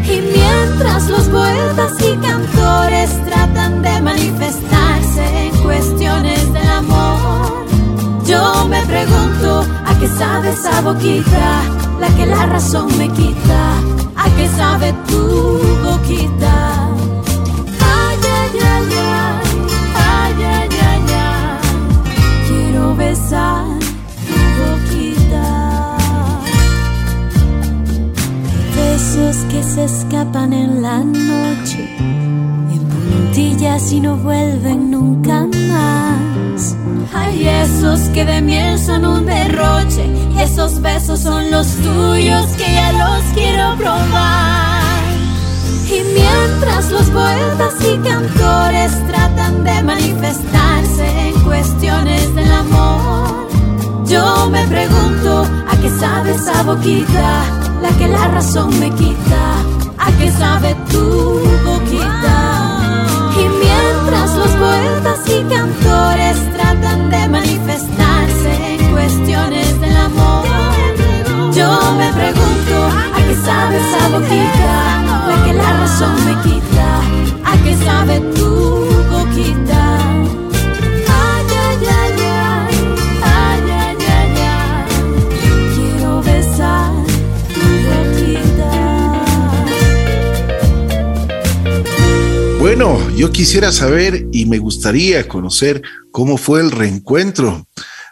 Y 0.03 0.21
mientras 0.35 1.09
los 1.09 1.23
poetas 1.27 1.93
y 1.99 2.15
cantores 2.17 3.09
tratan 3.25 3.81
de 3.81 4.01
manifestarse 4.01 5.47
en 5.47 5.63
cuestiones 5.63 6.53
del 6.53 6.69
amor, 6.69 7.65
yo 8.25 8.67
me 8.69 8.81
pregunto 8.85 9.65
a 9.85 9.99
qué 9.99 10.07
sabe 10.07 10.51
esa 10.51 10.81
boquita, 10.81 11.61
la 11.99 12.07
que 12.15 12.25
la 12.25 12.45
razón 12.45 12.87
me 12.97 13.09
quita, 13.09 13.77
a 14.15 14.29
qué 14.35 14.47
sabe 14.57 14.93
tu 15.07 15.59
boquita. 15.83 16.66
Escapan 29.87 30.51
en 30.51 30.81
la 30.81 30.99
noche, 30.99 31.95
en 31.97 32.81
puntillas 32.89 33.89
y 33.93 34.01
no 34.01 34.17
vuelven 34.17 34.91
nunca 34.91 35.47
más. 35.69 36.75
Hay 37.13 37.47
esos 37.47 38.01
que 38.09 38.25
de 38.25 38.41
miel 38.41 38.77
son 38.77 39.05
un 39.05 39.25
derroche, 39.25 40.05
y 40.35 40.39
esos 40.41 40.81
besos 40.81 41.21
son 41.21 41.49
los 41.51 41.67
tuyos 41.77 42.45
que 42.57 42.73
ya 42.73 42.91
los 42.91 43.23
quiero 43.33 43.77
probar. 43.77 44.83
Y 45.85 45.99
mientras 46.19 46.91
los 46.91 47.09
poetas 47.09 47.75
y 47.81 47.97
cantores 48.09 48.91
tratan 49.07 49.63
de 49.63 49.83
manifestarse 49.83 51.29
en 51.29 51.43
cuestiones 51.45 52.35
del 52.35 52.51
amor, 52.51 53.47
yo 54.05 54.49
me 54.49 54.67
pregunto 54.67 55.43
a 55.71 55.77
qué 55.81 55.89
sabe 55.97 56.31
esa 56.31 56.61
boquita, 56.63 57.43
la 57.81 57.89
que 57.97 58.07
la 58.09 58.27
razón 58.27 58.77
me 58.81 58.89
quita, 58.91 59.66
a 60.07 60.11
qué 60.17 60.31
sabe 60.31 60.75
tu 60.91 61.05
boquita. 61.65 62.37
Y 63.41 63.43
mientras 63.63 64.29
los 64.35 64.51
poetas 64.63 65.19
y 65.27 65.39
cantores 65.55 66.37
tratan 66.55 67.09
de 67.09 67.27
manifestarse 67.27 68.51
en 68.73 68.91
cuestiones 68.91 69.79
del 69.81 69.97
amor, 69.97 70.45
yo 71.53 71.69
me 71.99 72.09
pregunto 72.13 72.75
a 73.15 73.19
qué 73.25 73.35
sabe 73.47 73.77
esa 73.85 74.03
boquita, 74.09 74.73
la 75.27 75.45
que 75.45 75.53
la 75.53 75.69
razón 75.81 76.15
me 76.25 76.33
quita, 76.45 76.87
a 77.51 77.53
qué 77.63 77.75
sabe 77.85 78.19
tu 78.35 78.86
yo 93.17 93.31
quisiera 93.31 93.71
saber 93.71 94.27
y 94.31 94.45
me 94.45 94.59
gustaría 94.59 95.27
conocer 95.27 95.81
cómo 96.11 96.37
fue 96.37 96.61
el 96.61 96.69
reencuentro 96.69 97.67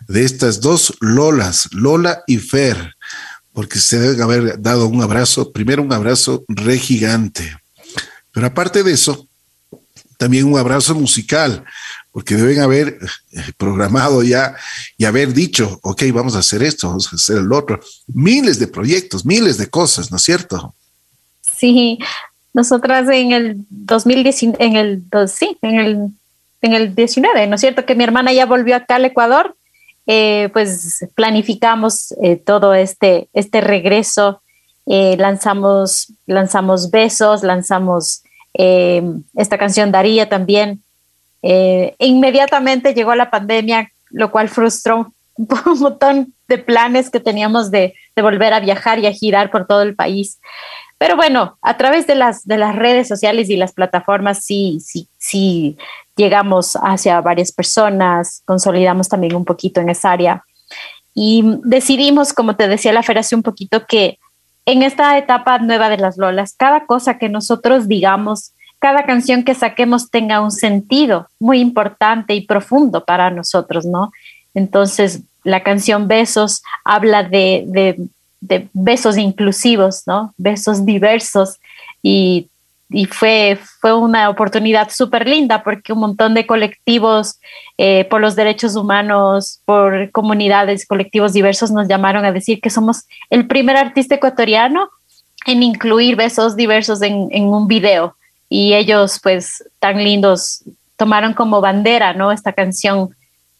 de 0.07 0.23
estas 0.23 0.61
dos 0.61 0.97
Lolas, 0.99 1.69
Lola 1.73 2.23
y 2.25 2.37
Fer, 2.37 2.95
porque 3.53 3.77
se 3.77 3.99
deben 3.99 4.23
haber 4.23 4.59
dado 4.59 4.87
un 4.87 5.03
abrazo, 5.03 5.51
primero 5.51 5.83
un 5.83 5.93
abrazo 5.93 6.43
re 6.47 6.79
gigante, 6.79 7.55
pero 8.31 8.47
aparte 8.47 8.81
de 8.81 8.93
eso, 8.93 9.27
también 10.17 10.45
un 10.45 10.57
abrazo 10.57 10.95
musical, 10.95 11.63
porque 12.11 12.35
deben 12.35 12.61
haber 12.61 12.97
eh, 13.31 13.41
programado 13.57 14.23
ya 14.23 14.55
y 14.97 15.05
haber 15.05 15.33
dicho, 15.33 15.79
ok, 15.83 16.01
vamos 16.13 16.35
a 16.35 16.39
hacer 16.39 16.63
esto, 16.63 16.87
vamos 16.87 17.13
a 17.13 17.15
hacer 17.15 17.37
el 17.37 17.51
otro. 17.51 17.79
Miles 18.07 18.57
de 18.57 18.67
proyectos, 18.67 19.23
miles 19.23 19.57
de 19.57 19.67
cosas, 19.67 20.09
¿no 20.09 20.17
es 20.17 20.23
cierto? 20.23 20.73
Sí, 21.59 21.99
nosotras 22.55 23.09
en 23.09 23.33
el 23.33 23.57
2019, 23.69 24.63
en 24.63 24.75
el, 24.77 25.03
sí, 25.27 25.57
en 25.61 25.75
el, 25.77 26.07
en 26.61 26.73
el 26.73 26.95
19, 26.95 27.47
¿no 27.47 27.55
es 27.55 27.61
cierto? 27.61 27.85
Que 27.85 27.95
mi 27.95 28.05
hermana 28.05 28.31
ya 28.31 28.45
volvió 28.45 28.77
acá 28.77 28.95
al 28.95 29.03
Ecuador, 29.03 29.57
eh, 30.07 30.49
pues 30.53 31.05
planificamos 31.15 32.13
eh, 32.23 32.37
todo 32.37 32.73
este, 32.73 33.27
este 33.33 33.59
regreso, 33.59 34.41
eh, 34.85 35.17
lanzamos, 35.17 36.13
Besos, 36.91 37.43
lanzamos 37.43 38.23
esta 38.53 39.57
canción 39.57 39.91
Daría 39.91 40.29
también. 40.29 40.81
inmediatamente 41.99 42.93
llegó 42.93 43.13
la 43.15 43.29
pandemia, 43.29 43.91
lo 44.11 44.31
cual 44.31 44.47
frustró 44.47 45.11
un 45.35 45.47
montón 45.79 46.33
de 46.47 46.57
planes 46.59 47.09
que 47.09 47.19
teníamos 47.19 47.69
de 47.69 47.93
volver 48.15 48.53
a 48.53 48.61
viajar 48.61 48.99
y 48.99 49.07
a 49.07 49.11
girar 49.11 49.51
por 49.51 49.67
todo 49.67 49.81
el 49.81 49.93
país. 49.93 50.39
Pero 50.97 51.15
bueno, 51.15 51.57
a 51.61 51.77
través 51.77 52.07
de 52.07 52.15
las, 52.15 52.45
de 52.45 52.57
las 52.57 52.75
redes 52.75 53.07
sociales 53.07 53.49
y 53.49 53.57
las 53.57 53.73
plataformas 53.73 54.45
sí, 54.45 54.79
sí, 54.81 55.09
sí 55.17 55.77
llegamos 56.15 56.77
hacia 56.81 57.19
varias 57.21 57.51
personas, 57.51 58.41
consolidamos 58.45 59.09
también 59.09 59.35
un 59.35 59.45
poquito 59.45 59.81
en 59.81 59.89
esa 59.89 60.11
área 60.11 60.43
y 61.15 61.43
decidimos, 61.63 62.33
como 62.33 62.57
te 62.57 62.67
decía 62.67 62.91
la 62.91 63.01
Fer 63.01 63.17
hace 63.17 63.35
un 63.35 63.41
poquito, 63.41 63.87
que 63.87 64.19
en 64.65 64.83
esta 64.83 65.17
etapa 65.17 65.57
nueva 65.59 65.89
de 65.89 65.97
las 65.97 66.17
Lolas, 66.17 66.53
cada 66.57 66.85
cosa 66.85 67.17
que 67.17 67.29
nosotros 67.29 67.87
digamos, 67.87 68.51
cada 68.79 69.05
canción 69.05 69.43
que 69.43 69.55
saquemos 69.55 70.11
tenga 70.11 70.41
un 70.41 70.51
sentido 70.51 71.29
muy 71.39 71.59
importante 71.59 72.35
y 72.35 72.45
profundo 72.45 73.05
para 73.05 73.31
nosotros, 73.31 73.85
¿no? 73.85 74.11
Entonces, 74.53 75.21
la 75.43 75.63
canción 75.63 76.07
Besos 76.07 76.61
habla 76.83 77.23
de, 77.23 77.63
de 77.67 77.95
de 78.41 78.67
besos 78.73 79.17
inclusivos, 79.17 80.03
¿no? 80.05 80.33
Besos 80.37 80.85
diversos 80.85 81.59
y, 82.01 82.49
fue, 83.09 83.57
fue 83.81 83.93
una 83.93 84.29
oportunidad 84.29 84.89
súper 84.91 85.27
linda 85.27 85.63
porque 85.63 85.91
un 85.91 85.99
montón 85.99 86.33
de 86.35 86.45
colectivos 86.45 87.39
eh, 87.77 88.05
por 88.05 88.21
los 88.21 88.35
derechos 88.35 88.75
humanos, 88.75 89.59
por 89.65 90.11
comunidades, 90.11 90.85
colectivos 90.85 91.33
diversos 91.33 91.71
nos 91.71 91.87
llamaron 91.87 92.25
a 92.25 92.31
decir 92.31 92.61
que 92.61 92.69
somos 92.69 93.05
el 93.31 93.47
primer 93.47 93.75
artista 93.75 94.15
ecuatoriano 94.15 94.89
en 95.47 95.63
incluir 95.63 96.15
besos 96.15 96.55
diversos 96.55 97.01
en, 97.01 97.27
en 97.31 97.45
un 97.45 97.67
video 97.67 98.15
y 98.49 98.73
ellos 98.73 99.19
pues 99.21 99.63
tan 99.79 100.03
lindos 100.03 100.63
tomaron 100.95 101.33
como 101.33 101.61
bandera, 101.61 102.13
¿no? 102.13 102.31
Esta 102.31 102.53
canción 102.53 103.14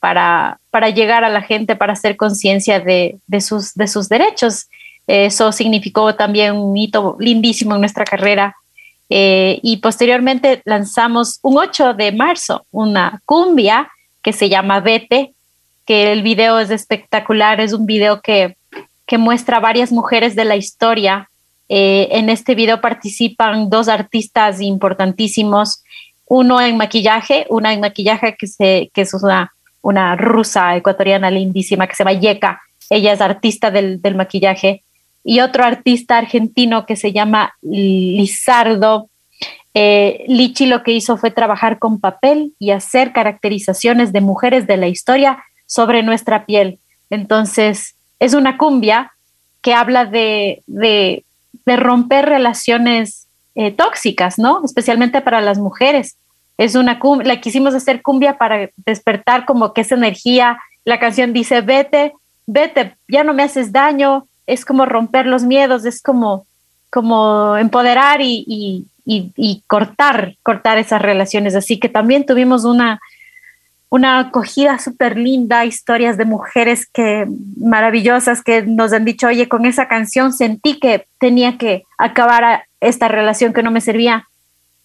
para, 0.05 0.59
para 0.69 0.91
llegar 0.91 1.23
a 1.23 1.29
la 1.29 1.41
gente, 1.41 1.75
para 1.75 1.93
hacer 1.93 2.15
conciencia 2.15 2.79
de, 2.79 3.17
de, 3.25 3.41
sus, 3.41 3.73
de 3.73 3.87
sus 3.87 4.07
derechos. 4.07 4.67
Eso 5.07 5.51
significó 5.51 6.13
también 6.13 6.55
un 6.57 6.77
hito 6.77 7.17
lindísimo 7.19 7.73
en 7.73 7.81
nuestra 7.81 8.05
carrera. 8.05 8.55
Eh, 9.09 9.59
y 9.63 9.77
posteriormente 9.77 10.61
lanzamos 10.63 11.39
un 11.41 11.57
8 11.57 11.95
de 11.95 12.11
marzo 12.11 12.67
una 12.69 13.19
cumbia 13.25 13.89
que 14.21 14.31
se 14.31 14.47
llama 14.47 14.79
Vete, 14.79 15.33
que 15.87 16.11
el 16.11 16.21
video 16.21 16.59
es 16.59 16.69
espectacular, 16.69 17.59
es 17.59 17.73
un 17.73 17.87
video 17.87 18.21
que, 18.21 18.57
que 19.07 19.17
muestra 19.17 19.59
varias 19.59 19.91
mujeres 19.91 20.35
de 20.35 20.45
la 20.45 20.55
historia. 20.55 21.31
Eh, 21.67 22.09
en 22.11 22.29
este 22.29 22.53
video 22.53 22.79
participan 22.79 23.71
dos 23.71 23.87
artistas 23.87 24.61
importantísimos, 24.61 25.83
uno 26.27 26.61
en 26.61 26.77
maquillaje, 26.77 27.47
una 27.49 27.73
en 27.73 27.79
maquillaje 27.79 28.35
que, 28.37 28.45
se, 28.45 28.91
que 28.93 29.01
es 29.01 29.11
una 29.85 30.15
rusa 30.15 30.75
ecuatoriana 30.75 31.29
lindísima 31.29 31.85
que 31.85 31.93
se 31.93 32.03
llama 32.03 32.19
Yeka. 32.19 32.59
Ella 32.89 33.13
es 33.13 33.21
artista 33.21 33.69
del, 33.69 34.01
maquillaje. 34.15 34.81
Y 35.23 35.41
otro 35.41 35.63
artista 35.63 36.17
argentino 36.17 36.87
que 36.87 36.95
se 36.95 37.13
llama 37.13 37.53
Lizardo. 37.61 39.09
Eh, 39.75 40.25
Lichi 40.27 40.65
lo 40.65 40.81
que 40.81 40.91
hizo 40.91 41.17
fue 41.17 41.29
trabajar 41.29 41.77
con 41.77 41.99
papel 41.99 42.53
y 42.57 42.71
hacer 42.71 43.13
caracterizaciones 43.13 44.11
de 44.11 44.21
mujeres 44.21 44.65
de 44.65 44.77
la 44.77 44.87
historia 44.87 45.43
sobre 45.67 46.01
nuestra 46.01 46.47
piel. 46.47 46.79
Entonces, 47.11 47.95
es 48.19 48.33
una 48.33 48.57
cumbia 48.57 49.11
que 49.61 49.75
habla 49.75 50.05
de, 50.05 50.63
romper 51.67 52.25
relaciones 52.25 53.27
eh, 53.53 53.69
tóxicas, 53.69 54.39
¿no? 54.39 54.65
Especialmente 54.65 55.21
para 55.21 55.41
las 55.41 55.59
mujeres 55.59 56.17
es 56.57 56.75
una 56.75 56.99
cumbia, 56.99 57.27
la 57.27 57.41
quisimos 57.41 57.73
hacer 57.73 58.01
cumbia 58.01 58.37
para 58.37 58.69
despertar 58.85 59.45
como 59.45 59.73
que 59.73 59.81
esa 59.81 59.95
energía. 59.95 60.57
La 60.85 60.99
canción 60.99 61.33
dice, 61.33 61.61
vete, 61.61 62.13
vete, 62.47 62.95
ya 63.07 63.23
no 63.23 63.33
me 63.33 63.43
haces 63.43 63.71
daño, 63.71 64.27
es 64.47 64.63
como 64.63 64.85
romper 64.85 65.25
los 65.25 65.43
miedos, 65.43 65.85
es 65.85 66.01
como, 66.01 66.45
como 66.89 67.57
empoderar 67.57 68.19
y, 68.21 68.85
cortar, 69.67 70.35
cortar 70.43 70.77
esas 70.77 71.01
relaciones. 71.01 71.55
Así 71.55 71.79
que 71.79 71.89
también 71.89 72.25
tuvimos 72.25 72.63
una, 72.63 72.99
una 73.89 74.19
acogida 74.19 74.79
súper 74.79 75.17
linda, 75.17 75.65
historias 75.65 76.17
de 76.17 76.25
mujeres 76.25 76.87
que 76.87 77.27
maravillosas 77.57 78.41
que 78.41 78.61
nos 78.61 78.93
han 78.93 79.03
dicho, 79.03 79.27
oye, 79.27 79.49
con 79.49 79.65
esa 79.65 79.87
canción 79.87 80.31
sentí 80.31 80.79
que 80.79 81.05
tenía 81.19 81.57
que 81.57 81.83
acabar 81.97 82.63
esta 82.79 83.09
relación 83.09 83.51
que 83.51 83.63
no 83.63 83.71
me 83.71 83.81
servía 83.81 84.27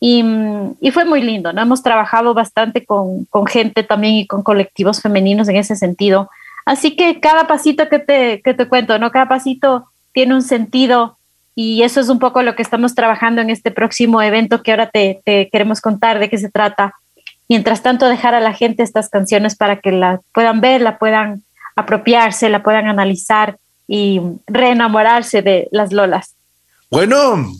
y, 0.00 0.90
fue 0.92 1.04
muy 1.04 1.20
lindo, 1.20 1.52
¿no? 1.52 1.60
Hemos 1.60 1.82
trabajado 1.82 2.32
bastante 2.32 2.86
con, 2.86 3.26
gente 3.46 3.82
también 3.82 4.14
y 4.14 4.26
con 4.26 4.42
colectivos 4.42 5.02
femeninos 5.02 5.48
en 5.48 5.56
ese 5.56 5.76
sentido. 5.76 6.30
Así 6.64 6.96
que 6.96 7.20
cada 7.20 7.46
pasito 7.46 7.88
que 7.88 7.98
te, 7.98 8.40
que 8.40 8.54
te 8.54 8.66
cuento, 8.66 8.98
¿no? 8.98 9.10
Cada 9.10 9.28
pasito 9.28 9.88
tiene 10.12 10.34
un 10.34 10.42
sentido 10.42 11.18
y 11.54 11.82
eso 11.82 12.00
es 12.00 12.08
un 12.08 12.18
poco 12.18 12.42
lo 12.42 12.56
que 12.56 12.62
estamos 12.62 12.94
trabajando 12.94 13.42
en 13.42 13.50
este 13.50 13.70
próximo 13.70 14.22
evento 14.22 14.62
que 14.62 14.70
ahora 14.70 14.88
te, 14.88 15.20
te 15.24 15.50
queremos 15.50 15.82
contar 15.82 16.18
de 16.18 16.30
qué 16.30 16.38
se 16.38 16.50
trata. 16.50 16.94
Mientras 17.48 17.82
tanto, 17.82 18.08
dejar 18.08 18.34
a 18.34 18.40
la 18.40 18.54
gente 18.54 18.82
estas 18.82 19.10
canciones 19.10 19.54
para 19.54 19.80
que 19.80 19.92
la 19.92 20.20
puedan 20.32 20.62
ver, 20.62 20.80
la 20.80 20.98
puedan 20.98 21.42
apropiarse, 21.76 22.48
la 22.48 22.62
puedan 22.62 22.86
analizar 22.86 23.58
y 23.86 24.20
reenamorarse 24.46 25.42
de 25.42 25.68
las 25.72 25.92
lolas. 25.92 26.36
Bueno, 26.90 27.52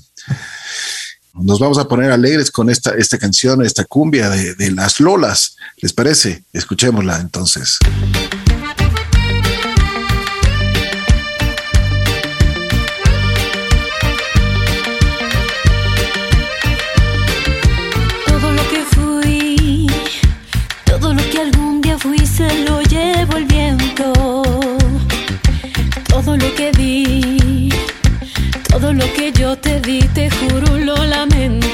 nos 1.43 1.59
vamos 1.59 1.79
a 1.79 1.89
poner 1.89 2.11
alegres 2.11 2.51
con 2.51 2.71
esta, 2.71 2.91
esta 2.93 3.19
canción, 3.19 3.65
esta 3.65 3.85
cumbia 3.85 4.29
de, 4.31 4.55
de 4.55 4.71
las 4.71 5.01
Lolas. 5.01 5.57
¿Les 5.79 5.93
parece? 5.93 6.45
Escuchémosla 6.53 7.21
entonces. 7.21 7.79
Todo 28.81 28.93
lo 28.95 29.13
que 29.13 29.31
yo 29.33 29.57
te 29.57 29.79
di, 29.81 30.01
te 30.15 30.31
juro 30.31 30.79
lo 30.79 30.97
lamento. 31.05 31.70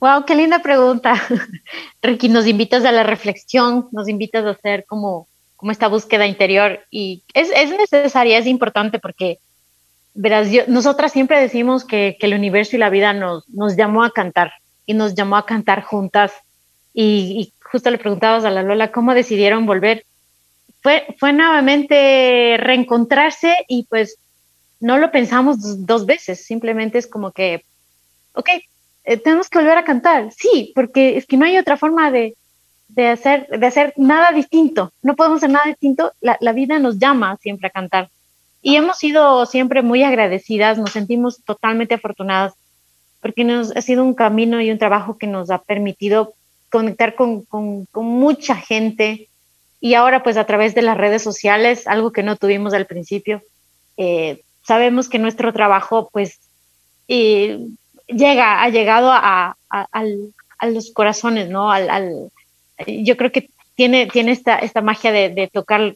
Wow, 0.00 0.24
qué 0.24 0.34
linda 0.34 0.60
pregunta. 0.60 1.14
Ricky, 2.02 2.28
nos 2.28 2.46
invitas 2.46 2.84
a 2.84 2.92
la 2.92 3.02
reflexión, 3.02 3.88
nos 3.92 4.08
invitas 4.08 4.44
a 4.44 4.50
hacer 4.50 4.84
como, 4.86 5.28
como 5.56 5.72
esta 5.72 5.88
búsqueda 5.88 6.26
interior 6.26 6.80
y 6.90 7.22
es, 7.34 7.50
es 7.54 7.70
necesaria, 7.70 8.38
es 8.38 8.46
importante 8.46 8.98
porque, 8.98 9.38
verás, 10.14 10.50
yo, 10.50 10.62
nosotras 10.68 11.12
siempre 11.12 11.40
decimos 11.40 11.84
que, 11.84 12.16
el 12.20 12.34
universo 12.34 12.76
y 12.76 12.78
la 12.78 12.90
vida 12.90 13.12
nos, 13.12 13.48
nos 13.48 13.76
llamó 13.76 14.04
a 14.04 14.12
cantar 14.12 14.52
y 14.86 14.94
nos 14.94 15.14
llamó 15.14 15.36
a 15.36 15.46
cantar 15.46 15.82
juntas 15.82 16.32
y, 16.94 17.52
justo 17.70 17.90
le 17.90 17.98
preguntabas 17.98 18.44
a 18.44 18.50
la 18.50 18.62
Lola 18.62 18.92
cómo 18.92 19.12
decidieron 19.14 19.66
volver. 19.66 20.04
Fue, 20.80 21.06
fue 21.18 21.32
nuevamente 21.32 22.56
reencontrarse 22.58 23.54
y 23.68 23.84
pues 23.90 24.16
no 24.80 24.96
lo 24.96 25.10
pensamos 25.10 25.60
dos, 25.60 25.86
dos 25.86 26.06
veces, 26.06 26.44
simplemente 26.46 26.98
es 26.98 27.06
como 27.06 27.32
que, 27.32 27.64
ok, 28.32 28.48
eh, 29.08 29.16
tenemos 29.16 29.48
que 29.48 29.58
volver 29.58 29.78
a 29.78 29.84
cantar. 29.84 30.30
Sí, 30.32 30.70
porque 30.74 31.16
es 31.16 31.24
que 31.24 31.38
no 31.38 31.46
hay 31.46 31.56
otra 31.56 31.78
forma 31.78 32.10
de, 32.10 32.36
de, 32.88 33.08
hacer, 33.08 33.48
de 33.48 33.66
hacer 33.66 33.94
nada 33.96 34.32
distinto. 34.32 34.92
No 35.00 35.16
podemos 35.16 35.38
hacer 35.38 35.48
nada 35.48 35.64
distinto. 35.64 36.12
La, 36.20 36.36
la, 36.40 36.52
vida 36.52 36.78
nos 36.78 36.98
llama 36.98 37.38
siempre 37.40 37.68
a 37.68 37.70
cantar. 37.70 38.10
Y 38.60 38.76
hemos 38.76 38.98
sido 38.98 39.46
siempre 39.46 39.80
muy 39.80 40.02
agradecidas, 40.02 40.76
nos 40.76 40.90
sentimos 40.90 41.42
totalmente 41.42 41.94
afortunadas, 41.94 42.52
porque 43.22 43.44
nos 43.44 43.74
ha 43.74 43.80
sido 43.80 44.04
un 44.04 44.12
camino 44.12 44.60
y 44.60 44.70
un 44.70 44.78
trabajo 44.78 45.16
que 45.16 45.26
nos 45.26 45.50
ha 45.50 45.58
permitido 45.58 46.34
conectar 46.68 47.14
con, 47.14 47.46
con, 47.46 47.86
con 47.86 48.04
mucha 48.04 48.56
gente. 48.56 49.30
Y 49.80 49.94
ahora, 49.94 50.22
pues 50.22 50.36
a 50.36 50.44
través 50.44 50.74
de 50.74 50.82
las 50.82 50.98
redes 50.98 51.22
sociales, 51.22 51.86
algo 51.86 52.12
que 52.12 52.22
no 52.22 52.36
tuvimos 52.36 52.74
al 52.74 52.84
principio, 52.84 53.42
eh, 53.96 54.42
sabemos 54.66 55.08
que 55.08 55.18
nuestro 55.18 55.54
trabajo, 55.54 56.10
pues, 56.12 56.40
eh, 57.06 57.58
llega, 58.08 58.62
ha 58.62 58.68
llegado 58.70 59.12
a, 59.12 59.56
a, 59.70 59.86
a, 60.58 60.66
los 60.66 60.90
corazones, 60.92 61.48
¿no? 61.48 61.70
Al, 61.70 61.88
al, 61.90 62.30
yo 62.86 63.16
creo 63.16 63.30
que 63.30 63.50
tiene, 63.74 64.06
tiene 64.06 64.32
esta, 64.32 64.58
esta 64.58 64.80
magia 64.80 65.12
de, 65.12 65.28
de, 65.28 65.48
tocar 65.48 65.94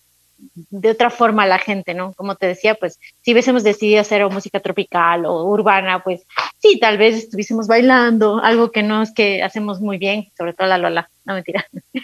de 0.54 0.90
otra 0.90 1.10
forma 1.10 1.44
a 1.44 1.46
la 1.46 1.58
gente, 1.58 1.94
¿no? 1.94 2.12
Como 2.14 2.36
te 2.36 2.46
decía, 2.46 2.74
pues 2.74 2.98
si 3.22 3.32
hubiésemos 3.32 3.64
decidido 3.64 4.00
hacer 4.00 4.28
música 4.28 4.60
tropical 4.60 5.24
o 5.26 5.44
urbana, 5.44 6.02
pues 6.02 6.22
sí, 6.58 6.78
tal 6.78 6.98
vez 6.98 7.16
estuviésemos 7.16 7.66
bailando, 7.66 8.38
algo 8.42 8.70
que 8.70 8.82
no 8.82 9.02
es 9.02 9.12
que 9.12 9.42
hacemos 9.42 9.80
muy 9.80 9.98
bien, 9.98 10.28
sobre 10.36 10.54
todo 10.54 10.68
la 10.68 10.78
Lola, 10.78 11.08
no 11.24 11.34
mentira. 11.34 11.66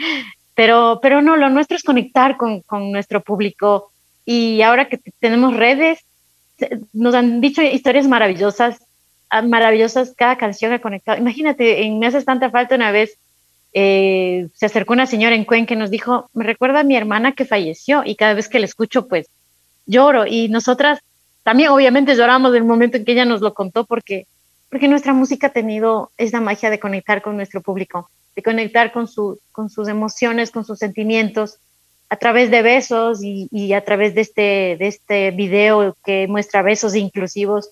Pero, 0.55 0.99
pero 1.01 1.23
no, 1.23 1.37
lo 1.37 1.51
nuestro 1.51 1.77
es 1.77 1.85
conectar 1.85 2.37
con, 2.37 2.63
con 2.63 2.91
nuestro 2.91 3.21
público 3.21 3.93
y 4.25 4.61
ahora 4.63 4.89
que 4.89 4.99
tenemos 5.21 5.57
redes, 5.57 6.01
nos 6.93 7.15
han 7.15 7.41
dicho 7.41 7.63
historias 7.63 8.09
maravillosas 8.09 8.81
maravillosas, 9.45 10.15
cada 10.17 10.37
canción 10.37 10.73
ha 10.73 10.81
conectado. 10.81 11.19
Imagínate, 11.19 11.89
Me 11.91 12.07
hace 12.07 12.23
tanta 12.23 12.51
falta 12.51 12.75
una 12.75 12.91
vez, 12.91 13.19
eh, 13.73 14.49
se 14.55 14.67
acercó 14.67 14.93
una 14.95 15.07
señora 15.07 15.35
en 15.35 15.45
Cuen 15.45 15.67
que 15.67 15.77
nos 15.77 15.91
dijo, 15.91 16.31
me 16.33 16.45
recuerda 16.45 16.81
a 16.81 16.85
mi 16.85 16.97
hermana 16.97 17.33
que 17.33 17.45
falleció 17.45 18.03
y 18.05 18.17
cada 18.17 18.35
vez 18.35 18.49
que 18.49 18.59
la 18.59 18.65
escucho, 18.65 19.09
pues 19.09 19.29
lloro. 19.87 20.27
Y 20.27 20.49
nosotras 20.49 21.01
también 21.43 21.71
obviamente 21.71 22.17
lloramos 22.17 22.53
del 22.53 22.65
momento 22.65 22.97
en 22.97 23.05
que 23.05 23.13
ella 23.13 23.25
nos 23.25 23.41
lo 23.41 23.55
contó 23.55 23.85
porque, 23.85 24.27
porque 24.71 24.89
nuestra 24.89 25.13
música 25.13 25.49
ha 25.49 25.53
tenido 25.53 26.11
esa 26.17 26.41
magia 26.41 26.71
de 26.71 26.81
conectar 26.81 27.23
con 27.23 27.37
nuestro 27.37 27.61
público, 27.61 28.11
de 28.35 28.43
conectar 28.43 28.93
con, 28.93 29.07
su, 29.07 29.39
con 29.53 29.71
sus 29.71 29.89
emociones, 29.89 30.51
con 30.51 30.65
sus 30.65 30.79
sentimientos 30.79 31.59
a 32.11 32.17
través 32.17 32.51
de 32.51 32.63
besos 32.63 33.23
y, 33.23 33.49
y 33.51 33.75
a 33.75 33.85
través 33.85 34.15
de 34.15 34.23
este, 34.23 34.77
de 34.79 34.87
este 34.87 35.31
video 35.31 35.95
que 36.05 36.27
muestra 36.27 36.63
besos 36.63 36.95
inclusivos 36.95 37.71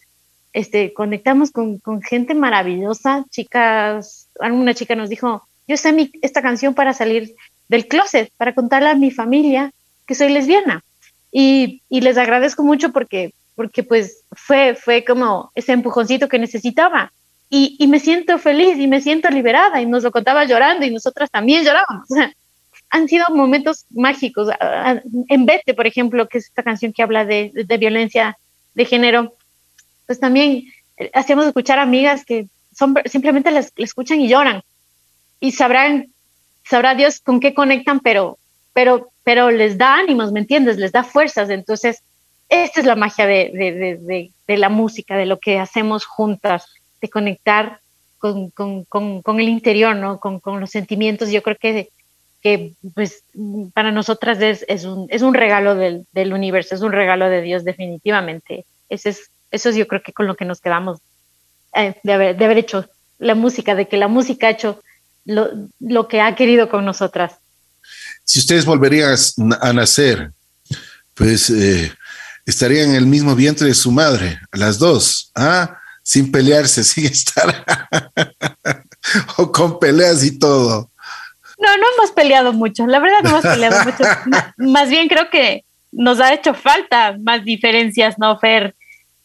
este, 0.57 0.94
conectamos 0.94 1.50
con, 1.50 1.78
con, 1.80 2.00
gente 2.00 2.32
maravillosa, 2.32 3.26
chicas, 3.28 4.30
una 4.40 4.72
chica 4.72 4.94
nos 4.94 5.11
dijo, 5.11 5.46
yo 5.68 5.76
sé 5.76 5.92
mi, 5.92 6.11
esta 6.22 6.40
canción 6.40 6.72
para 6.72 6.94
salir 6.94 7.34
del 7.68 7.86
closet, 7.86 8.32
para 8.39 8.55
contarle 8.55 8.89
a 8.89 8.94
mi 8.94 9.10
familia 9.10 9.70
que 10.06 10.14
soy 10.14 10.31
lesbiana. 10.31 10.82
Y, 11.31 11.82
y 11.90 12.01
les 12.01 12.16
agradezco 12.16 12.62
mucho 12.62 12.90
porque, 12.90 13.35
porque 13.55 13.82
pues 13.82 14.22
fue, 14.32 14.74
fue 14.74 15.05
como 15.05 15.52
ese 15.55 15.72
empujoncito 15.72 16.26
que 16.26 16.39
necesitaba. 16.39 17.12
Y, 17.51 17.76
y, 17.78 17.86
me 17.86 18.01
siento 18.01 18.39
feliz 18.39 18.78
y 18.78 18.86
me 18.86 19.02
siento 19.02 19.28
liberada 19.28 19.82
y 19.82 19.85
nos 19.85 20.05
lo 20.05 20.10
contaba 20.10 20.47
llorando 20.47 20.86
y 20.86 20.90
nosotras 20.90 21.31
también 21.31 21.64
llorábamos. 21.66 22.09
Han 22.89 23.09
sido 23.09 23.26
momentos 23.28 23.85
mágicos. 23.90 24.48
En 25.28 25.44
Vete, 25.44 25.74
por 25.74 25.86
ejemplo, 25.86 26.28
que 26.28 26.39
es 26.39 26.47
esta 26.47 26.62
canción 26.62 26.94
que 26.94 27.02
habla 27.02 27.26
de, 27.26 27.52
de 27.52 27.76
violencia 27.76 28.39
de 28.72 28.85
género, 28.86 29.35
pues 30.07 30.20
también 30.20 30.65
eh, 30.97 31.11
hacíamos 31.15 31.47
escuchar 31.47 31.78
amigas 31.78 32.24
que 32.24 32.47
son, 32.74 32.95
simplemente 33.07 33.51
les, 33.51 33.73
escuchan 33.77 34.20
y 34.20 34.28
lloran 34.28 34.62
y 35.41 35.53
sabrán, 35.53 36.12
sabrá 36.65 36.95
Dios 36.95 37.20
con 37.20 37.41
qué 37.41 37.55
conectan, 37.55 38.01
pero, 38.01 38.39
pero, 38.73 39.11
pero 39.24 39.51
les 39.51 39.78
da 39.78 39.97
ánimos, 39.97 40.33
¿me 40.33 40.41
entiendes? 40.41 40.78
Les 40.78 40.93
da 40.93 41.05
fuerzas. 41.05 41.51
Entonces, 41.51 42.03
esta 42.49 42.81
es 42.81 42.87
la 42.87 42.97
magia 42.97 43.27
de, 43.27 43.51
de, 43.53 44.31
de, 44.47 44.57
la 44.57 44.69
música, 44.69 45.16
de 45.16 45.27
lo 45.27 45.39
que 45.39 45.59
hacemos 45.59 46.05
juntas, 46.05 46.66
de 47.01 47.09
conectar 47.09 47.81
con, 48.19 48.51
con, 48.51 48.85
con, 48.85 49.41
el 49.41 49.49
interior, 49.49 49.97
¿no? 49.97 50.20
Con, 50.20 50.41
con, 50.41 50.61
los 50.61 50.70
sentimientos. 50.70 51.31
Yo 51.31 51.43
creo 51.43 51.57
que, 51.57 51.89
que 52.41 52.73
pues, 52.95 53.24
para 53.74 53.93
nosotras 53.93 54.41
es, 54.41 54.65
es, 54.69 54.85
un, 54.85 55.07
es 55.11 55.23
un 55.23 55.35
regalo 55.35 55.74
del, 55.74 56.07
del 56.12 56.33
universo, 56.33 56.74
es 56.74 56.83
un 56.83 56.93
regalo 56.93 57.28
de 57.28 57.43
Dios 57.43 57.65
definitivamente. 57.65 58.65
Ese 58.89 59.11
es 59.11 59.31
eso 59.51 59.68
es 59.68 59.77
yo 59.77 59.86
creo 59.86 60.02
que 60.02 60.12
con 60.12 60.27
lo 60.27 60.36
que 60.36 60.44
nos 60.44 60.60
quedamos 60.60 61.01
eh, 61.74 61.94
de, 62.02 62.12
haber, 62.12 62.36
de, 62.36 62.44
haber, 62.44 62.59
hecho 62.59 62.89
la 63.18 63.35
música, 63.35 63.74
de 63.74 63.89
que 63.89 63.97
la 63.97 64.09
música 64.09 64.48
ha 64.48 64.51
hecho 64.51 64.81
lo, 65.24 65.48
lo, 65.81 66.09
que 66.09 66.20
ha 66.20 66.35
querido 66.35 66.68
con 66.68 66.85
nosotras. 66.85 67.35
Si 68.24 68.39
ustedes 68.39 68.64
volverían 68.64 69.16
a 69.60 69.73
nacer, 69.73 70.32
pues 71.14 71.51
eh, 71.51 71.93
estarían 72.47 72.90
en 72.90 72.94
el 72.94 73.06
mismo 73.06 73.35
vientre 73.35 73.66
de 73.66 73.74
su 73.74 73.90
madre, 73.90 74.39
las 74.52 74.78
dos, 74.78 75.32
¿ah? 75.35 75.78
sin 76.02 76.31
pelearse, 76.31 76.85
sin 76.85 77.06
estar, 77.06 77.64
o 79.36 79.51
con 79.51 79.78
peleas 79.78 80.23
y 80.23 80.39
todo. 80.39 80.90
No, 81.59 81.77
no 81.78 81.86
hemos 81.97 82.12
peleado 82.12 82.52
mucho, 82.52 82.86
la 82.86 83.01
verdad 83.01 83.18
no 83.23 83.31
hemos 83.31 83.43
peleado 83.43 83.85
mucho. 83.85 84.05
más 84.59 84.89
bien 84.89 85.09
creo 85.09 85.31
que 85.31 85.64
nos 85.90 86.20
ha 86.20 86.32
hecho 86.32 86.55
falta 86.55 87.16
más 87.18 87.44
diferencias, 87.44 88.18
¿no, 88.18 88.39
Fer? 88.39 88.76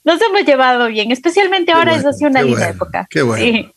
Nos 0.04 0.22
hemos 0.22 0.46
llevado 0.46 0.88
bien, 0.88 1.12
especialmente 1.12 1.72
ahora 1.72 1.94
bueno, 1.94 2.10
es 2.10 2.16
así 2.16 2.26
una 2.26 2.42
linda 2.42 2.60
bueno, 2.60 2.74
época. 2.74 3.08
Qué 3.10 3.22
bueno. 3.22 3.44
Sí. 3.44 3.72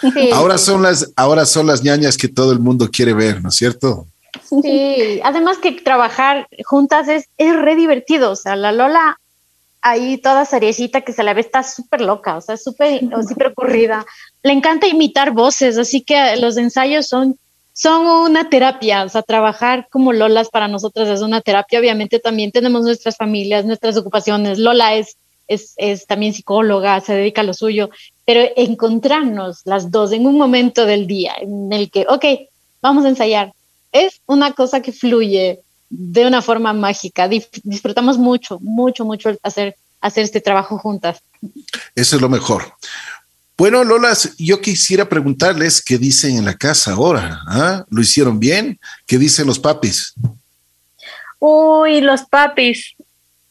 Sí. 0.00 0.30
Ahora 0.32 0.58
son 0.58 0.82
las, 0.82 1.10
ahora 1.16 1.44
son 1.44 1.66
las 1.66 1.82
ñañas 1.82 2.16
que 2.16 2.28
todo 2.28 2.52
el 2.52 2.60
mundo 2.60 2.88
quiere 2.88 3.14
ver, 3.14 3.42
¿no 3.42 3.48
es 3.48 3.56
cierto? 3.56 4.06
Sí, 4.62 5.20
además 5.24 5.58
que 5.58 5.72
trabajar 5.72 6.46
juntas 6.64 7.08
es, 7.08 7.24
es 7.36 7.56
re 7.56 7.76
divertido. 7.76 8.30
O 8.30 8.36
sea, 8.36 8.56
la 8.56 8.72
Lola 8.72 9.18
ahí 9.80 10.18
toda 10.18 10.44
seriecita 10.44 11.02
que 11.02 11.12
se 11.12 11.22
la 11.22 11.34
ve 11.34 11.40
está 11.40 11.62
súper 11.62 12.00
loca, 12.00 12.36
o 12.36 12.40
sea, 12.40 12.56
súper 12.56 13.00
súper 13.28 13.48
ocurrida. 13.48 14.04
Le 14.42 14.52
encanta 14.52 14.86
imitar 14.86 15.32
voces, 15.32 15.78
así 15.78 16.02
que 16.02 16.36
los 16.36 16.56
ensayos 16.56 17.06
son, 17.06 17.38
son 17.72 18.06
una 18.06 18.48
terapia, 18.48 19.04
o 19.04 19.08
sea, 19.08 19.22
trabajar 19.22 19.88
como 19.90 20.12
Lolas 20.12 20.48
para 20.48 20.68
nosotras 20.68 21.08
es 21.08 21.20
una 21.20 21.40
terapia. 21.40 21.80
Obviamente 21.80 22.18
también 22.18 22.52
tenemos 22.52 22.82
nuestras 22.82 23.16
familias, 23.16 23.64
nuestras 23.64 23.96
ocupaciones. 23.96 24.58
Lola 24.58 24.94
es, 24.94 25.16
es, 25.48 25.74
es 25.76 26.06
también 26.06 26.34
psicóloga, 26.34 27.00
se 27.00 27.14
dedica 27.14 27.40
a 27.40 27.44
lo 27.44 27.54
suyo, 27.54 27.90
pero 28.24 28.42
encontrarnos 28.56 29.62
las 29.64 29.90
dos 29.90 30.12
en 30.12 30.26
un 30.26 30.36
momento 30.36 30.86
del 30.86 31.06
día 31.06 31.34
en 31.40 31.72
el 31.72 31.90
que, 31.90 32.06
ok, 32.08 32.24
vamos 32.80 33.04
a 33.04 33.08
ensayar, 33.08 33.52
es 33.90 34.20
una 34.26 34.52
cosa 34.52 34.80
que 34.82 34.92
fluye 34.92 35.60
de 35.90 36.26
una 36.26 36.42
forma 36.42 36.72
mágica. 36.72 37.28
disfrutamos 37.28 38.18
mucho, 38.18 38.58
mucho, 38.60 39.04
mucho 39.04 39.36
hacer, 39.42 39.76
hacer 40.00 40.24
este 40.24 40.40
trabajo 40.40 40.78
juntas. 40.78 41.20
Eso 41.94 42.16
es 42.16 42.22
lo 42.22 42.28
mejor. 42.28 42.74
Bueno, 43.56 43.82
Lolas, 43.82 44.36
yo 44.38 44.60
quisiera 44.60 45.08
preguntarles 45.08 45.82
qué 45.82 45.98
dicen 45.98 46.36
en 46.36 46.44
la 46.44 46.54
casa 46.54 46.92
ahora. 46.92 47.40
¿Ah? 47.48 47.84
¿Lo 47.90 48.00
hicieron 48.00 48.38
bien? 48.38 48.78
¿Qué 49.06 49.18
dicen 49.18 49.46
los 49.46 49.58
papis? 49.58 50.14
Uy, 51.40 52.00
los 52.00 52.22
papis. 52.22 52.94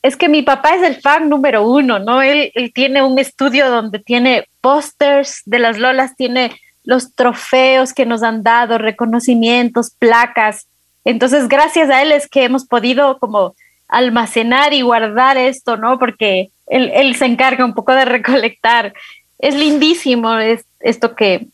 Es 0.02 0.16
que 0.16 0.30
mi 0.30 0.42
papá 0.42 0.76
es 0.76 0.84
el 0.84 1.02
fan 1.02 1.30
número 1.30 1.68
uno, 1.68 2.00
¿no? 2.00 2.22
Él, 2.22 2.52
tiene 2.74 3.02
un 3.04 3.20
estudio 3.20 3.70
donde 3.70 4.00
tiene 4.00 4.48
pósters 4.62 5.42
de 5.46 5.60
las 5.60 5.78
Lolas, 5.78 6.16
tiene 6.16 6.60
los 6.84 7.14
trofeos 7.16 7.94
que 7.94 8.06
nos 8.06 8.24
han 8.24 8.44
dado, 8.44 8.78
reconocimientos, 8.78 9.92
placas. 9.92 10.68
Entonces, 11.04 11.48
gracias 11.48 11.90
a 11.90 12.02
él 12.02 12.12
es 12.12 12.28
que 12.28 12.44
hemos 12.44 12.66
podido 12.66 13.18
como 13.20 13.56
almacenar 13.88 14.74
y 14.74 14.82
guardar 14.82 15.38
esto, 15.38 15.78
¿no? 15.78 16.00
Porque 16.00 16.52
él, 16.68 17.16
se 17.16 17.26
encarga 17.26 17.66
un 17.66 17.74
poco 17.74 17.94
de 17.94 18.06
recolectar. 18.06 18.94
Es 19.40 19.56
lindísimo 19.56 20.38
es, 20.38 20.66
esto 20.80 21.16
que, 21.16 21.48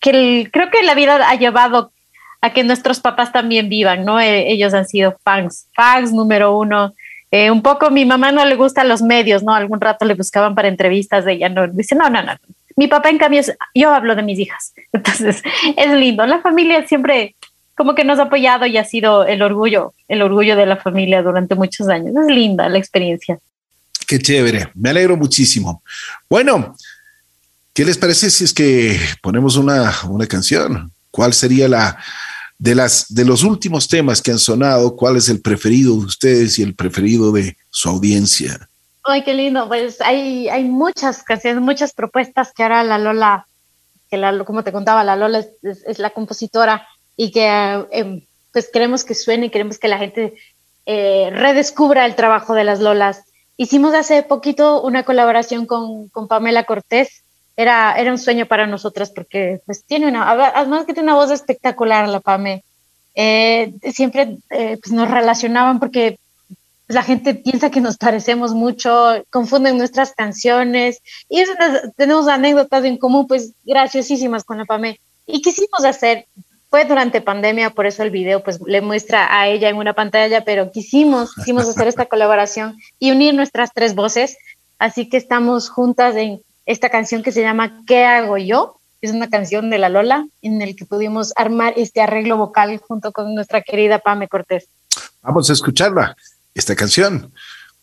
que 0.00 0.48
creo 0.52 0.70
que 0.70 0.82
la 0.82 0.94
vida 0.94 1.28
ha 1.28 1.34
llevado 1.34 1.92
a 2.40 2.52
que 2.52 2.64
nuestros 2.64 3.00
papás 3.00 3.32
también 3.32 3.68
vivan, 3.68 4.04
¿no? 4.04 4.20
E, 4.20 4.52
ellos 4.52 4.74
han 4.74 4.86
sido 4.86 5.16
fans, 5.24 5.66
fans 5.74 6.12
número 6.12 6.56
uno. 6.56 6.94
Eh, 7.30 7.50
un 7.50 7.62
poco 7.62 7.90
mi 7.90 8.04
mamá 8.04 8.32
no 8.32 8.44
le 8.44 8.56
gustan 8.56 8.88
los 8.88 9.02
medios, 9.02 9.42
¿no? 9.42 9.54
Algún 9.54 9.80
rato 9.80 10.04
le 10.04 10.14
buscaban 10.14 10.54
para 10.54 10.68
entrevistas 10.68 11.24
de 11.24 11.34
ella, 11.34 11.48
no, 11.48 11.68
dice, 11.68 11.94
no, 11.94 12.08
no, 12.08 12.22
no, 12.22 12.32
mi 12.78 12.86
papá, 12.86 13.10
en 13.10 13.18
cambio, 13.18 13.42
yo 13.74 13.92
hablo 13.92 14.14
de 14.14 14.22
mis 14.22 14.38
hijas. 14.38 14.72
Entonces, 14.92 15.42
es 15.76 15.90
lindo. 15.90 16.24
La 16.26 16.40
familia 16.40 16.86
siempre 16.86 17.34
como 17.74 17.96
que 17.96 18.04
nos 18.04 18.20
ha 18.20 18.22
apoyado 18.22 18.66
y 18.66 18.76
ha 18.76 18.84
sido 18.84 19.24
el 19.24 19.42
orgullo, 19.42 19.94
el 20.06 20.22
orgullo 20.22 20.54
de 20.54 20.64
la 20.64 20.76
familia 20.76 21.20
durante 21.22 21.56
muchos 21.56 21.88
años. 21.88 22.14
Es 22.16 22.32
linda 22.32 22.68
la 22.68 22.78
experiencia. 22.78 23.38
Qué 24.06 24.20
chévere. 24.20 24.68
Me 24.74 24.90
alegro 24.90 25.16
muchísimo. 25.16 25.82
Bueno, 26.30 26.76
¿qué 27.74 27.84
les 27.84 27.98
parece 27.98 28.30
si 28.30 28.44
es 28.44 28.54
que 28.54 28.98
ponemos 29.22 29.56
una, 29.56 29.92
una 30.08 30.26
canción? 30.26 30.92
¿Cuál 31.10 31.34
sería 31.34 31.66
la 31.68 31.98
de 32.58 32.74
las 32.74 33.06
de 33.14 33.24
los 33.24 33.44
últimos 33.44 33.88
temas 33.88 34.20
que 34.20 34.32
han 34.32 34.38
sonado? 34.38 34.96
¿Cuál 34.96 35.16
es 35.16 35.28
el 35.28 35.40
preferido 35.40 35.94
de 35.94 36.04
ustedes 36.04 36.58
y 36.58 36.62
el 36.62 36.74
preferido 36.74 37.32
de 37.32 37.56
su 37.70 37.88
audiencia? 37.88 38.68
Ay, 39.04 39.22
qué 39.24 39.32
lindo. 39.32 39.66
Pues 39.68 40.00
hay, 40.00 40.48
hay 40.48 40.64
muchas 40.64 41.22
canciones, 41.22 41.62
muchas 41.62 41.94
propuestas 41.94 42.52
que 42.52 42.62
ahora 42.62 42.84
la 42.84 42.98
Lola, 42.98 43.46
que 44.10 44.18
la, 44.18 44.44
como 44.44 44.64
te 44.64 44.72
contaba, 44.72 45.02
la 45.02 45.16
Lola 45.16 45.46
es, 45.62 45.98
la 45.98 46.10
compositora 46.10 46.86
y 47.16 47.30
que 47.30 47.46
em, 47.90 48.22
pues 48.52 48.68
queremos 48.70 49.04
que 49.04 49.14
suene, 49.14 49.50
queremos 49.50 49.78
que 49.78 49.88
la 49.88 49.98
gente 49.98 50.34
eh, 50.84 51.30
redescubra 51.32 52.04
el 52.04 52.16
trabajo 52.16 52.54
de 52.54 52.64
las 52.64 52.80
Lolas. 52.80 53.24
Hicimos 53.56 53.94
hace 53.94 54.22
poquito 54.22 54.82
una 54.82 55.04
colaboración 55.04 55.64
con, 55.64 56.08
con 56.08 56.28
Pamela 56.28 56.64
Cortés. 56.64 57.22
Era, 57.58 57.94
era 57.98 58.12
un 58.12 58.18
sueño 58.18 58.46
para 58.46 58.68
nosotras 58.68 59.10
porque 59.10 59.60
pues 59.66 59.82
tiene 59.84 60.06
una, 60.06 60.30
además 60.30 60.86
que 60.86 60.94
tiene 60.94 61.10
una 61.10 61.18
voz 61.18 61.32
espectacular 61.32 62.08
la 62.08 62.20
Pame. 62.20 62.62
Eh, 63.16 63.74
siempre 63.92 64.38
eh, 64.50 64.78
pues 64.80 64.92
nos 64.92 65.10
relacionaban 65.10 65.80
porque 65.80 66.20
la 66.86 67.02
gente 67.02 67.34
piensa 67.34 67.68
que 67.68 67.80
nos 67.80 67.96
parecemos 67.96 68.54
mucho, 68.54 69.24
confunden 69.30 69.76
nuestras 69.76 70.12
canciones 70.12 71.00
y 71.28 71.42
tenemos 71.96 72.28
anécdotas 72.28 72.84
en 72.84 72.96
común, 72.96 73.26
pues 73.26 73.54
graciosísimas 73.64 74.44
con 74.44 74.58
la 74.58 74.64
PAME. 74.64 75.00
Y 75.26 75.42
quisimos 75.42 75.84
hacer, 75.84 76.26
fue 76.70 76.84
durante 76.84 77.20
pandemia, 77.20 77.70
por 77.70 77.86
eso 77.86 78.04
el 78.04 78.10
video 78.10 78.44
pues 78.44 78.60
le 78.64 78.80
muestra 78.80 79.36
a 79.36 79.48
ella 79.48 79.68
en 79.68 79.78
una 79.78 79.94
pantalla, 79.94 80.44
pero 80.44 80.70
quisimos, 80.70 81.34
quisimos 81.34 81.68
hacer 81.68 81.88
esta 81.88 82.06
colaboración 82.12 82.78
y 83.00 83.10
unir 83.10 83.34
nuestras 83.34 83.72
tres 83.74 83.96
voces, 83.96 84.38
así 84.78 85.08
que 85.08 85.16
estamos 85.16 85.68
juntas 85.68 86.14
en 86.14 86.40
esta 86.68 86.90
canción 86.90 87.22
que 87.22 87.32
se 87.32 87.40
llama 87.40 87.82
¿Qué 87.86 88.04
hago 88.04 88.36
yo? 88.36 88.78
Es 89.00 89.10
una 89.10 89.30
canción 89.30 89.70
de 89.70 89.78
la 89.78 89.88
Lola 89.88 90.26
en 90.42 90.60
el 90.60 90.76
que 90.76 90.84
pudimos 90.84 91.32
armar 91.34 91.72
este 91.76 92.02
arreglo 92.02 92.36
vocal 92.36 92.78
junto 92.86 93.10
con 93.10 93.34
nuestra 93.34 93.62
querida 93.62 94.00
Pame 94.00 94.28
Cortés. 94.28 94.68
Vamos 95.22 95.48
a 95.48 95.54
escucharla 95.54 96.14
esta 96.52 96.76
canción 96.76 97.32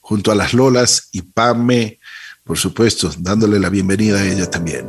junto 0.02 0.32
a 0.32 0.36
las 0.36 0.54
Lolas 0.54 1.10
y 1.12 1.24
Pame, 1.24 2.00
por 2.44 2.60
supuesto, 2.60 3.10
dándole 3.18 3.60
la 3.60 3.70
bienvenida 3.70 4.20
a 4.20 4.24
ella 4.24 4.48
también. 4.48 4.88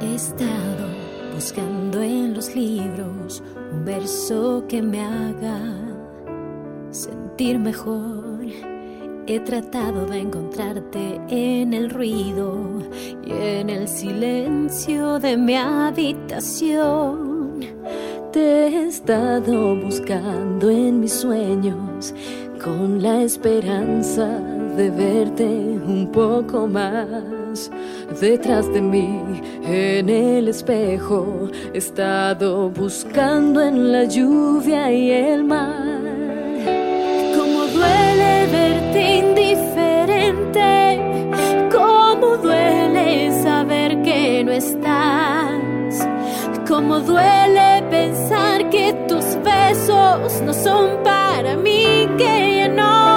He 0.00 0.14
estado 0.14 0.86
buscando 1.34 2.00
en 2.02 2.34
los 2.34 2.54
libros 2.54 3.42
un 3.72 3.84
verso 3.84 4.64
que 4.68 4.80
me 4.80 5.00
haga 5.00 5.61
mejor 7.42 8.22
He 9.26 9.40
tratado 9.40 10.06
de 10.06 10.18
encontrarte 10.18 11.20
en 11.28 11.74
el 11.74 11.90
ruido 11.90 12.56
y 13.24 13.32
en 13.32 13.70
el 13.70 13.88
silencio 13.88 15.18
de 15.20 15.36
mi 15.36 15.56
habitación. 15.56 17.60
Te 18.32 18.66
he 18.66 18.88
estado 18.88 19.76
buscando 19.76 20.70
en 20.70 21.00
mis 21.00 21.12
sueños 21.12 22.12
con 22.62 23.00
la 23.00 23.22
esperanza 23.22 24.26
de 24.76 24.90
verte 24.90 25.44
un 25.44 26.10
poco 26.12 26.66
más. 26.66 27.70
Detrás 28.20 28.72
de 28.72 28.80
mí, 28.80 29.20
en 29.64 30.08
el 30.08 30.48
espejo, 30.48 31.48
he 31.72 31.78
estado 31.78 32.70
buscando 32.70 33.60
en 33.60 33.92
la 33.92 34.04
lluvia 34.04 34.92
y 34.92 35.10
el 35.10 35.44
mar. 35.44 35.91
Duele 37.74 38.46
verte 38.46 39.00
indiferente. 39.18 40.70
Cómo 41.72 42.36
duele 42.36 43.32
saber 43.42 44.02
que 44.02 44.44
no 44.44 44.52
estás. 44.52 46.08
Cómo 46.68 47.00
duele 47.00 47.82
pensar 47.90 48.68
que 48.70 48.92
tus 49.08 49.24
besos 49.42 50.40
no 50.42 50.52
son 50.52 51.02
para 51.02 51.56
mí, 51.56 52.08
que 52.18 52.56
ya 52.58 52.68
no 52.68 53.11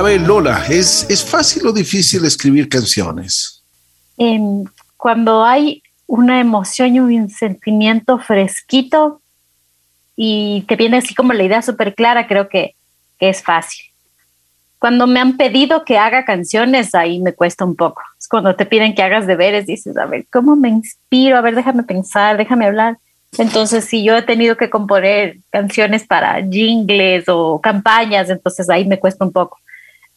A 0.00 0.02
ver, 0.02 0.22
Lola, 0.22 0.64
¿es, 0.66 1.06
¿es 1.10 1.22
fácil 1.22 1.66
o 1.66 1.74
difícil 1.74 2.24
escribir 2.24 2.70
canciones? 2.70 3.62
Em, 4.16 4.64
cuando 4.96 5.44
hay 5.44 5.82
una 6.06 6.40
emoción 6.40 6.94
y 6.94 7.00
un 7.00 7.28
sentimiento 7.28 8.16
fresquito 8.18 9.20
y 10.16 10.64
te 10.66 10.76
viene 10.76 10.96
así 10.96 11.14
como 11.14 11.34
la 11.34 11.44
idea 11.44 11.60
súper 11.60 11.94
clara, 11.94 12.26
creo 12.26 12.48
que, 12.48 12.76
es 13.18 13.42
fácil. 13.42 13.84
Cuando 14.78 15.06
me 15.06 15.20
han 15.20 15.36
pedido 15.36 15.84
que 15.84 15.98
haga 15.98 16.24
canciones, 16.24 16.94
ahí 16.94 17.20
me 17.20 17.34
cuesta 17.34 17.66
un 17.66 17.76
poco. 17.76 18.00
Cuando 18.30 18.56
te 18.56 18.64
piden 18.64 18.94
que 18.94 19.02
hagas 19.02 19.26
deberes, 19.26 19.66
dices, 19.66 19.98
a 19.98 20.06
ver, 20.06 20.24
¿cómo 20.32 20.56
me 20.56 20.70
inspiro? 20.70 21.36
A 21.36 21.42
ver, 21.42 21.54
déjame 21.54 21.82
pensar, 21.82 22.38
déjame 22.38 22.64
hablar. 22.64 22.96
Entonces, 23.36 23.84
si 23.84 24.02
yo 24.02 24.16
he 24.16 24.22
tenido 24.22 24.56
que 24.56 24.70
componer 24.70 25.36
canciones 25.50 26.06
para 26.06 26.42
jingles 26.42 27.28
o 27.28 27.60
campañas, 27.60 28.30
entonces 28.30 28.70
ahí 28.70 28.86
me 28.86 28.98
cuesta 28.98 29.26
un 29.26 29.32
poco. 29.32 29.58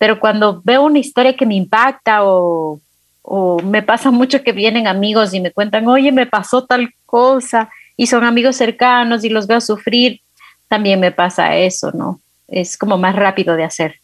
Pero 0.03 0.19
cuando 0.19 0.61
veo 0.65 0.83
una 0.83 0.99
historia 0.99 1.33
que 1.33 1.45
me 1.45 1.55
impacta 1.55 2.25
o, 2.25 2.81
me 3.63 3.81
pasa 3.81 4.11
mucho 4.11 4.43
que 4.43 4.51
vienen 4.51 4.85
amigos 4.85 5.33
y 5.33 5.39
me 5.39 5.53
cuentan, 5.53 5.87
oye, 5.87 6.11
me 6.11 6.25
pasó 6.25 6.65
tal 6.65 6.93
cosa, 7.05 7.69
y 7.95 8.07
son 8.07 8.25
amigos 8.25 8.57
cercanos 8.57 9.23
y 9.23 9.29
los 9.29 9.47
veo 9.47 9.61
sufrir, 9.61 10.19
también 10.67 10.99
me 10.99 11.13
pasa 11.13 11.55
eso, 11.55 11.89
¿no? 11.93 12.19
Es 12.49 12.77
como 12.77 12.97
más 12.97 13.15
rápido 13.15 13.55
de 13.55 13.63
hacer. 13.63 14.01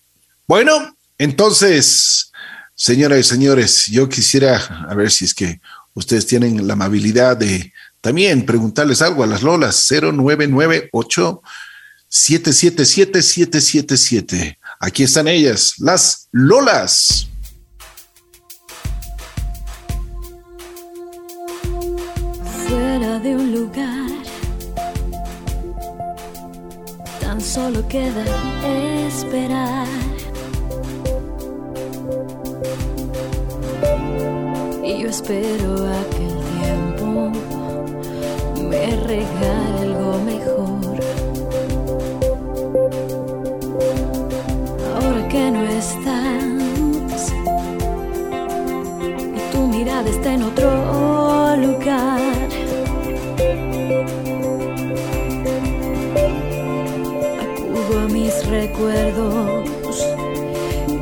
Bueno, 0.48 0.72
entonces, 1.18 2.32
señoras 2.76 3.20
y 3.20 3.24
señores, 3.24 3.88
yo 3.88 4.08
quisiera 4.08 4.56
a 4.90 4.96
ver 4.96 5.12
si 5.12 5.26
es 5.26 5.34
que 5.34 5.60
ustedes 5.96 6.26
tienen 6.26 6.66
la 6.66 6.76
amabilidad 6.76 7.36
de 7.36 7.74
también 8.00 8.46
preguntarles 8.46 9.02
algo 9.02 9.26
a 9.26 9.28
las 9.28 9.44
Lolas 9.44 9.86
0998 9.90 11.42
777 12.08 13.22
777. 13.22 14.59
Aquí 14.82 15.04
están 15.04 15.28
ellas, 15.28 15.74
las 15.80 16.30
Lolas. 16.32 17.28
Fuera 22.66 23.20
de 23.20 23.36
un 23.36 23.52
lugar, 23.52 24.10
tan 27.20 27.42
solo 27.42 27.86
queda 27.90 28.24
esperar. 29.08 29.88
Y 34.82 35.02
yo 35.02 35.10
espero 35.10 35.88
a 35.88 36.10
que 36.10 36.26
el 36.26 36.40
tiempo 36.56 37.32
me 38.70 38.96
regale 38.96 39.82
algo 39.82 40.20
mejor. 40.24 40.79
Que 45.30 45.52
no 45.52 45.64
estás 45.64 47.24
y 49.38 49.52
tu 49.52 49.68
mirada 49.68 50.10
está 50.10 50.34
en 50.34 50.44
otro 50.44 50.70
lugar. 51.58 52.50
Acudo 57.44 58.00
a 58.00 58.08
mis 58.08 58.48
recuerdos 58.48 60.06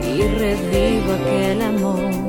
y 0.03 0.21
revivo 0.21 1.13
aquel 1.13 1.61
amor. 1.61 2.26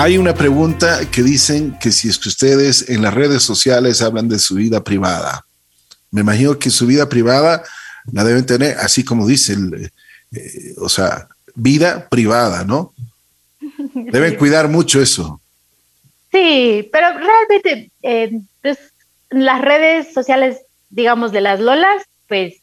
Hay 0.00 0.16
una 0.16 0.32
pregunta 0.32 1.00
que 1.10 1.24
dicen 1.24 1.76
que 1.80 1.90
si 1.90 2.08
es 2.08 2.18
que 2.18 2.28
ustedes 2.28 2.88
en 2.88 3.02
las 3.02 3.12
redes 3.12 3.42
sociales 3.42 4.00
hablan 4.00 4.28
de 4.28 4.38
su 4.38 4.54
vida 4.54 4.84
privada. 4.84 5.44
Me 6.12 6.20
imagino 6.20 6.56
que 6.56 6.70
su 6.70 6.86
vida 6.86 7.08
privada 7.08 7.64
la 8.12 8.22
deben 8.22 8.46
tener, 8.46 8.78
así 8.78 9.04
como 9.04 9.26
dice, 9.26 9.54
el, 9.54 9.90
eh, 10.36 10.74
o 10.76 10.88
sea, 10.88 11.26
vida 11.56 12.08
privada, 12.08 12.62
¿no? 12.62 12.94
Deben 13.94 14.36
cuidar 14.36 14.68
mucho 14.68 15.02
eso. 15.02 15.40
Sí, 16.30 16.88
pero 16.92 17.08
realmente 17.18 17.90
eh, 18.02 18.40
pues, 18.62 18.78
las 19.30 19.60
redes 19.60 20.14
sociales, 20.14 20.58
digamos, 20.90 21.32
de 21.32 21.40
las 21.40 21.58
Lolas, 21.58 22.04
pues 22.28 22.58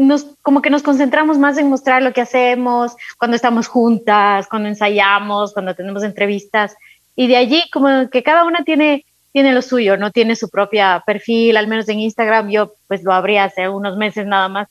nos, 0.00 0.26
como 0.42 0.62
que 0.62 0.70
nos 0.70 0.82
concentramos 0.82 1.38
más 1.38 1.58
en 1.58 1.68
mostrar 1.68 2.02
lo 2.02 2.12
que 2.12 2.22
hacemos 2.22 2.96
cuando 3.18 3.36
estamos 3.36 3.68
juntas, 3.68 4.46
cuando 4.48 4.68
ensayamos, 4.68 5.52
cuando 5.52 5.74
tenemos 5.74 6.02
entrevistas. 6.02 6.74
Y 7.16 7.26
de 7.26 7.36
allí 7.36 7.62
como 7.70 8.08
que 8.08 8.22
cada 8.22 8.44
una 8.44 8.64
tiene, 8.64 9.04
tiene 9.32 9.52
lo 9.52 9.60
suyo, 9.62 9.96
no 9.96 10.10
tiene 10.10 10.36
su 10.36 10.48
propia 10.48 11.02
perfil, 11.04 11.56
al 11.56 11.68
menos 11.68 11.88
en 11.88 12.00
Instagram 12.00 12.50
yo 12.50 12.72
pues 12.88 13.02
lo 13.02 13.12
abrí 13.12 13.36
hace 13.36 13.68
unos 13.68 13.96
meses 13.96 14.26
nada 14.26 14.48
más. 14.48 14.68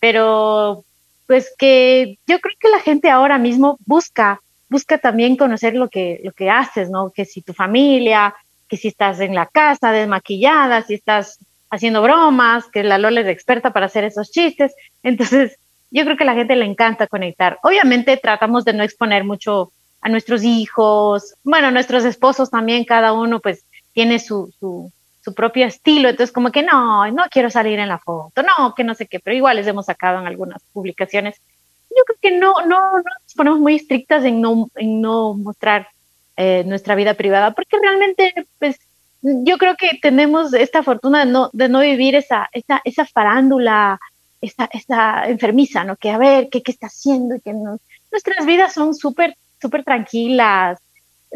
Pero 0.00 0.84
pues 1.26 1.54
que 1.56 2.18
yo 2.26 2.40
creo 2.40 2.56
que 2.58 2.68
la 2.68 2.80
gente 2.80 3.08
ahora 3.08 3.38
mismo 3.38 3.78
busca, 3.86 4.40
busca 4.68 4.98
también 4.98 5.36
conocer 5.36 5.74
lo 5.74 5.88
que, 5.88 6.20
lo 6.24 6.32
que 6.32 6.50
haces, 6.50 6.90
¿no? 6.90 7.10
Que 7.10 7.24
si 7.24 7.40
tu 7.40 7.52
familia, 7.52 8.34
que 8.68 8.76
si 8.76 8.88
estás 8.88 9.20
en 9.20 9.34
la 9.34 9.46
casa 9.46 9.92
desmaquillada, 9.92 10.82
si 10.82 10.94
estás 10.94 11.38
haciendo 11.72 12.02
bromas, 12.02 12.66
que 12.66 12.84
la 12.84 12.98
Lola 12.98 13.22
es 13.22 13.26
experta 13.26 13.72
para 13.72 13.86
hacer 13.86 14.04
esos 14.04 14.30
chistes. 14.30 14.74
Entonces, 15.02 15.58
yo 15.90 16.04
creo 16.04 16.16
que 16.16 16.24
a 16.24 16.26
la 16.26 16.34
gente 16.34 16.54
le 16.54 16.66
encanta 16.66 17.06
conectar. 17.06 17.58
Obviamente 17.62 18.16
tratamos 18.18 18.64
de 18.64 18.74
no 18.74 18.84
exponer 18.84 19.24
mucho 19.24 19.72
a 20.02 20.08
nuestros 20.08 20.44
hijos, 20.44 21.34
bueno, 21.42 21.70
nuestros 21.70 22.04
esposos 22.04 22.50
también, 22.50 22.84
cada 22.84 23.12
uno 23.12 23.40
pues 23.40 23.64
tiene 23.92 24.18
su, 24.18 24.52
su, 24.58 24.92
su 25.22 25.32
propio 25.32 25.64
estilo, 25.64 26.08
entonces 26.08 26.32
como 26.32 26.50
que 26.50 26.62
no, 26.62 27.08
no 27.10 27.24
quiero 27.30 27.50
salir 27.50 27.78
en 27.78 27.88
la 27.88 27.98
foto, 27.98 28.42
no, 28.42 28.74
que 28.74 28.84
no 28.84 28.94
sé 28.94 29.06
qué, 29.06 29.20
pero 29.20 29.36
igual 29.36 29.56
les 29.56 29.66
hemos 29.66 29.86
sacado 29.86 30.18
en 30.18 30.26
algunas 30.26 30.60
publicaciones. 30.72 31.40
Yo 31.88 32.02
creo 32.04 32.18
que 32.20 32.38
no, 32.38 32.52
no, 32.66 32.90
no 32.90 33.02
nos 33.22 33.34
ponemos 33.36 33.60
muy 33.60 33.76
estrictas 33.76 34.24
en 34.24 34.40
no, 34.40 34.68
en 34.74 35.00
no 35.00 35.34
mostrar 35.34 35.88
eh, 36.36 36.64
nuestra 36.66 36.96
vida 36.96 37.14
privada, 37.14 37.52
porque 37.52 37.78
realmente 37.80 38.34
pues 38.58 38.78
yo 39.22 39.58
creo 39.58 39.76
que 39.76 39.98
tenemos 40.00 40.52
esta 40.52 40.82
fortuna 40.82 41.24
de 41.24 41.30
no, 41.30 41.50
de 41.52 41.68
no 41.68 41.80
vivir 41.80 42.14
esa, 42.14 42.48
esa, 42.52 42.80
esa 42.84 43.06
farándula, 43.06 44.00
esta, 44.40 44.68
esta 44.72 45.28
enfermiza, 45.28 45.84
¿no? 45.84 45.96
Que 45.96 46.10
a 46.10 46.18
ver, 46.18 46.48
¿qué, 46.50 46.62
qué 46.62 46.72
está 46.72 46.88
haciendo? 46.88 47.36
Que. 47.44 47.52
Nuestras 47.52 48.44
vidas 48.44 48.74
son 48.74 48.94
súper, 48.94 49.36
súper 49.60 49.84
tranquilas. 49.84 50.78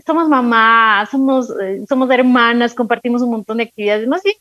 Somos 0.05 0.29
mamás, 0.29 1.09
somos, 1.11 1.49
eh, 1.63 1.85
somos 1.89 2.11
hermanas, 2.11 2.75
compartimos 2.75 3.23
un 3.23 3.31
montón 3.31 3.59
de 3.59 3.65
actividades. 3.65 4.07
Más 4.09 4.23
bien, 4.23 4.37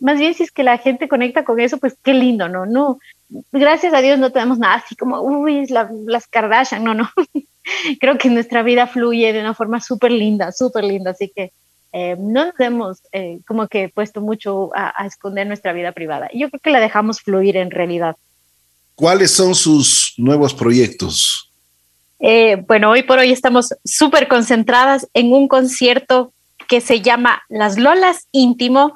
más 0.00 0.18
bien, 0.18 0.34
si 0.34 0.42
es 0.42 0.50
que 0.50 0.62
la 0.62 0.78
gente 0.78 1.08
conecta 1.08 1.44
con 1.44 1.60
eso, 1.60 1.78
pues 1.78 1.96
qué 2.02 2.12
lindo, 2.14 2.48
¿no? 2.48 2.66
No, 2.66 2.98
gracias 3.52 3.94
a 3.94 4.00
Dios 4.00 4.18
no 4.18 4.32
tenemos 4.32 4.58
nada 4.58 4.76
así 4.76 4.96
como, 4.96 5.20
uy, 5.20 5.66
la, 5.66 5.90
las 6.06 6.26
Kardashian, 6.26 6.82
no, 6.82 6.94
no. 6.94 7.08
Creo 8.00 8.18
que 8.18 8.30
nuestra 8.30 8.62
vida 8.62 8.86
fluye 8.86 9.32
de 9.32 9.40
una 9.40 9.54
forma 9.54 9.80
súper 9.80 10.12
linda, 10.12 10.52
súper 10.52 10.84
linda, 10.84 11.12
así 11.12 11.30
que 11.34 11.52
eh, 11.98 12.14
no 12.18 12.44
nos 12.44 12.60
hemos 12.60 12.98
eh, 13.10 13.38
como 13.46 13.68
que 13.68 13.88
puesto 13.88 14.20
mucho 14.20 14.70
a, 14.76 14.92
a, 15.02 15.06
esconder 15.06 15.46
nuestra 15.46 15.72
vida 15.72 15.92
privada. 15.92 16.28
Yo 16.34 16.50
creo 16.50 16.60
que 16.60 16.70
la 16.70 16.78
dejamos 16.78 17.22
fluir 17.22 17.56
en 17.56 17.70
realidad. 17.70 18.16
¿Cuáles 18.94 19.30
son 19.30 19.54
sus 19.54 20.12
nuevos 20.18 20.52
proyectos? 20.52 21.50
Eh, 22.20 22.62
bueno, 22.68 22.90
hoy 22.90 23.02
por 23.02 23.18
hoy 23.18 23.32
estamos 23.32 23.70
súper 23.82 24.28
concentradas 24.28 25.08
en 25.14 25.32
un 25.32 25.48
concierto 25.48 26.34
que 26.68 26.82
se 26.82 27.00
llama 27.00 27.40
Las 27.48 27.78
Lolas 27.78 28.26
Íntimo, 28.30 28.92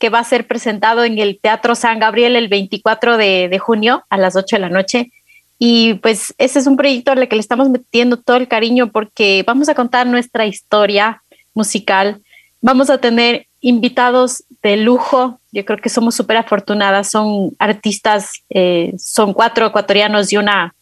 que 0.00 0.08
va 0.08 0.18
a 0.18 0.24
ser 0.24 0.48
presentado 0.48 1.04
en 1.04 1.20
el 1.20 1.38
Teatro 1.40 1.76
San 1.76 2.00
Gabriel 2.00 2.34
el 2.34 2.48
24 2.48 3.18
de, 3.18 3.48
de 3.48 3.58
junio 3.60 4.04
a 4.10 4.18
las 4.18 4.34
8 4.34 4.56
de 4.56 4.60
la 4.60 4.68
noche. 4.68 5.12
Y 5.60 5.94
pues 5.94 6.34
ese 6.38 6.58
es 6.58 6.66
un 6.66 6.76
proyecto 6.76 7.12
al 7.12 7.28
que 7.28 7.36
le 7.36 7.40
estamos 7.40 7.68
metiendo 7.68 8.16
todo 8.16 8.36
el 8.36 8.48
cariño 8.48 8.90
porque 8.90 9.44
vamos 9.46 9.68
a 9.68 9.76
contar 9.76 10.08
nuestra 10.08 10.44
historia 10.44 11.22
musical. 11.54 12.20
Vamos 12.62 12.90
a 12.90 12.98
tener 12.98 13.48
invitados 13.60 14.44
de 14.62 14.76
lujo. 14.76 15.40
Yo 15.50 15.64
creo 15.64 15.78
que 15.78 15.88
somos 15.88 16.14
súper 16.14 16.36
afortunadas. 16.36 17.10
Son 17.10 17.50
artistas, 17.58 18.30
eh, 18.50 18.94
son 18.98 19.34
cuatro 19.34 19.66
ecuatorianos 19.66 20.32
y 20.32 20.36
una 20.36 20.72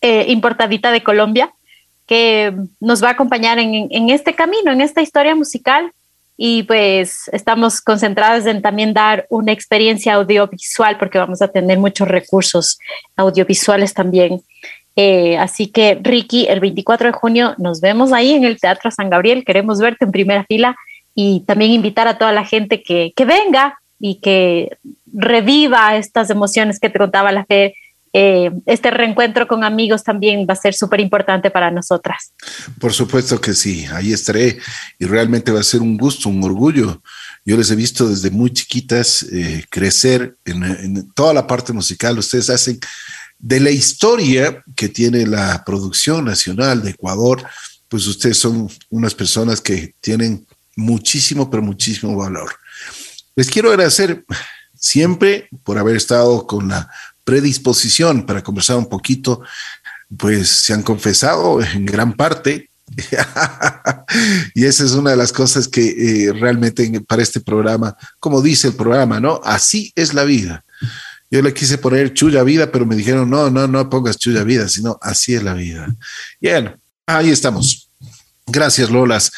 eh, 0.00 0.26
importadita 0.28 0.92
de 0.92 1.02
Colombia 1.02 1.52
que 2.06 2.54
nos 2.80 3.02
va 3.02 3.08
a 3.08 3.12
acompañar 3.12 3.58
en, 3.58 3.88
en, 3.90 4.10
este 4.10 4.34
camino, 4.34 4.70
en 4.70 4.80
esta 4.80 5.02
historia 5.02 5.34
musical. 5.34 5.90
Y 6.36 6.62
pues 6.64 7.28
estamos 7.32 7.80
concentradas 7.80 8.46
en 8.46 8.62
también 8.62 8.94
dar 8.94 9.26
una 9.28 9.52
experiencia 9.52 10.14
audiovisual 10.14 10.98
porque 10.98 11.18
vamos 11.18 11.42
a 11.42 11.48
tener 11.48 11.78
muchos 11.78 12.06
recursos 12.06 12.78
audiovisuales 13.16 13.92
también. 13.92 14.40
Eh, 14.96 15.36
así 15.38 15.66
que 15.66 15.98
Ricky, 16.00 16.46
el 16.46 16.60
24 16.60 17.08
de 17.08 17.12
junio 17.12 17.54
nos 17.58 17.80
vemos 17.80 18.12
ahí 18.12 18.32
en 18.32 18.44
el 18.44 18.60
Teatro 18.60 18.90
San 18.92 19.10
Gabriel. 19.10 19.44
Queremos 19.44 19.80
verte 19.80 20.04
en 20.04 20.12
primera 20.12 20.44
fila 20.44 20.76
y 21.14 21.40
también 21.46 21.72
invitar 21.72 22.08
a 22.08 22.18
toda 22.18 22.32
la 22.32 22.44
gente 22.44 22.82
que, 22.82 23.12
que 23.16 23.24
venga 23.24 23.78
y 23.98 24.16
que 24.16 24.78
reviva 25.12 25.96
estas 25.96 26.30
emociones 26.30 26.80
que 26.80 26.90
te 26.90 26.98
contaba 26.98 27.32
la 27.32 27.44
fe. 27.44 27.74
Eh, 28.12 28.52
este 28.66 28.92
reencuentro 28.92 29.48
con 29.48 29.64
amigos 29.64 30.04
también 30.04 30.46
va 30.48 30.52
a 30.52 30.56
ser 30.56 30.74
súper 30.74 31.00
importante 31.00 31.50
para 31.50 31.70
nosotras. 31.70 32.32
Por 32.78 32.92
supuesto 32.92 33.40
que 33.40 33.54
sí, 33.54 33.86
ahí 33.92 34.12
estaré 34.12 34.58
y 34.98 35.04
realmente 35.04 35.50
va 35.50 35.60
a 35.60 35.64
ser 35.64 35.80
un 35.80 35.96
gusto, 35.96 36.28
un 36.28 36.42
orgullo. 36.44 37.02
Yo 37.44 37.56
les 37.56 37.70
he 37.70 37.76
visto 37.76 38.08
desde 38.08 38.30
muy 38.30 38.52
chiquitas 38.52 39.24
eh, 39.32 39.64
crecer 39.68 40.36
en, 40.44 40.62
en 40.62 41.12
toda 41.12 41.34
la 41.34 41.46
parte 41.46 41.72
musical. 41.72 42.18
Ustedes 42.18 42.50
hacen 42.50 42.78
de 43.38 43.60
la 43.60 43.70
historia 43.70 44.62
que 44.76 44.88
tiene 44.88 45.26
la 45.26 45.64
producción 45.66 46.24
nacional 46.24 46.82
de 46.82 46.90
Ecuador, 46.90 47.44
pues 47.88 48.06
ustedes 48.06 48.38
son 48.38 48.68
unas 48.90 49.14
personas 49.14 49.60
que 49.60 49.94
tienen 50.00 50.46
muchísimo, 50.76 51.50
pero 51.50 51.62
muchísimo 51.62 52.16
valor. 52.16 52.50
Les 53.36 53.50
quiero 53.50 53.70
agradecer 53.70 54.24
siempre 54.78 55.48
por 55.62 55.78
haber 55.78 55.96
estado 55.96 56.46
con 56.46 56.68
la 56.68 56.90
predisposición 57.24 58.26
para 58.26 58.42
conversar 58.42 58.76
un 58.76 58.88
poquito, 58.88 59.40
pues 60.16 60.48
se 60.48 60.74
han 60.74 60.82
confesado 60.82 61.62
en 61.62 61.86
gran 61.86 62.12
parte. 62.12 62.70
y 64.54 64.66
esa 64.66 64.84
es 64.84 64.92
una 64.92 65.10
de 65.10 65.16
las 65.16 65.32
cosas 65.32 65.66
que 65.68 66.26
eh, 66.26 66.32
realmente 66.32 67.00
para 67.00 67.22
este 67.22 67.40
programa, 67.40 67.96
como 68.20 68.42
dice 68.42 68.68
el 68.68 68.74
programa, 68.74 69.20
¿no? 69.20 69.40
Así 69.42 69.92
es 69.96 70.12
la 70.12 70.24
vida. 70.24 70.64
Yo 71.30 71.42
le 71.42 71.54
quise 71.54 71.78
poner 71.78 72.12
chulla 72.12 72.42
vida, 72.42 72.70
pero 72.70 72.86
me 72.86 72.94
dijeron, 72.94 73.28
no, 73.28 73.50
no, 73.50 73.66
no 73.66 73.90
pongas 73.90 74.18
chulla 74.18 74.44
vida, 74.44 74.68
sino 74.68 74.98
así 75.00 75.34
es 75.34 75.42
la 75.42 75.54
vida. 75.54 75.88
Bien, 76.40 76.76
ahí 77.06 77.30
estamos. 77.30 77.90
Gracias, 78.46 78.90
Lolas. 78.90 79.32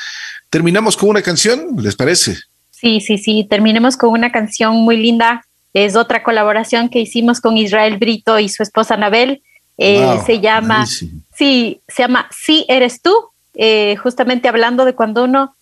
Terminamos 0.50 0.96
con 0.96 1.08
una 1.08 1.22
canción, 1.22 1.76
¿les 1.78 1.96
parece? 1.96 2.36
Sí, 2.70 3.00
sí, 3.00 3.18
sí, 3.18 3.46
terminemos 3.48 3.96
con 3.96 4.10
una 4.10 4.30
canción 4.30 4.76
muy 4.76 4.96
linda. 4.96 5.44
Es 5.72 5.96
otra 5.96 6.22
colaboración 6.22 6.88
que 6.88 7.00
hicimos 7.00 7.40
con 7.40 7.56
Israel 7.56 7.98
Brito 7.98 8.38
y 8.38 8.48
su 8.48 8.62
esposa 8.62 8.94
Anabel. 8.94 9.42
Eh, 9.78 10.18
se 10.24 10.40
llama, 10.40 10.86
sí, 10.86 11.80
se 11.86 12.02
llama 12.02 12.28
Sí 12.30 12.64
eres 12.68 13.02
tú, 13.02 13.12
eh, 13.54 13.96
justamente 13.96 14.48
hablando 14.48 14.84
de 14.84 14.94
cuando 14.94 15.24
uno 15.24 15.54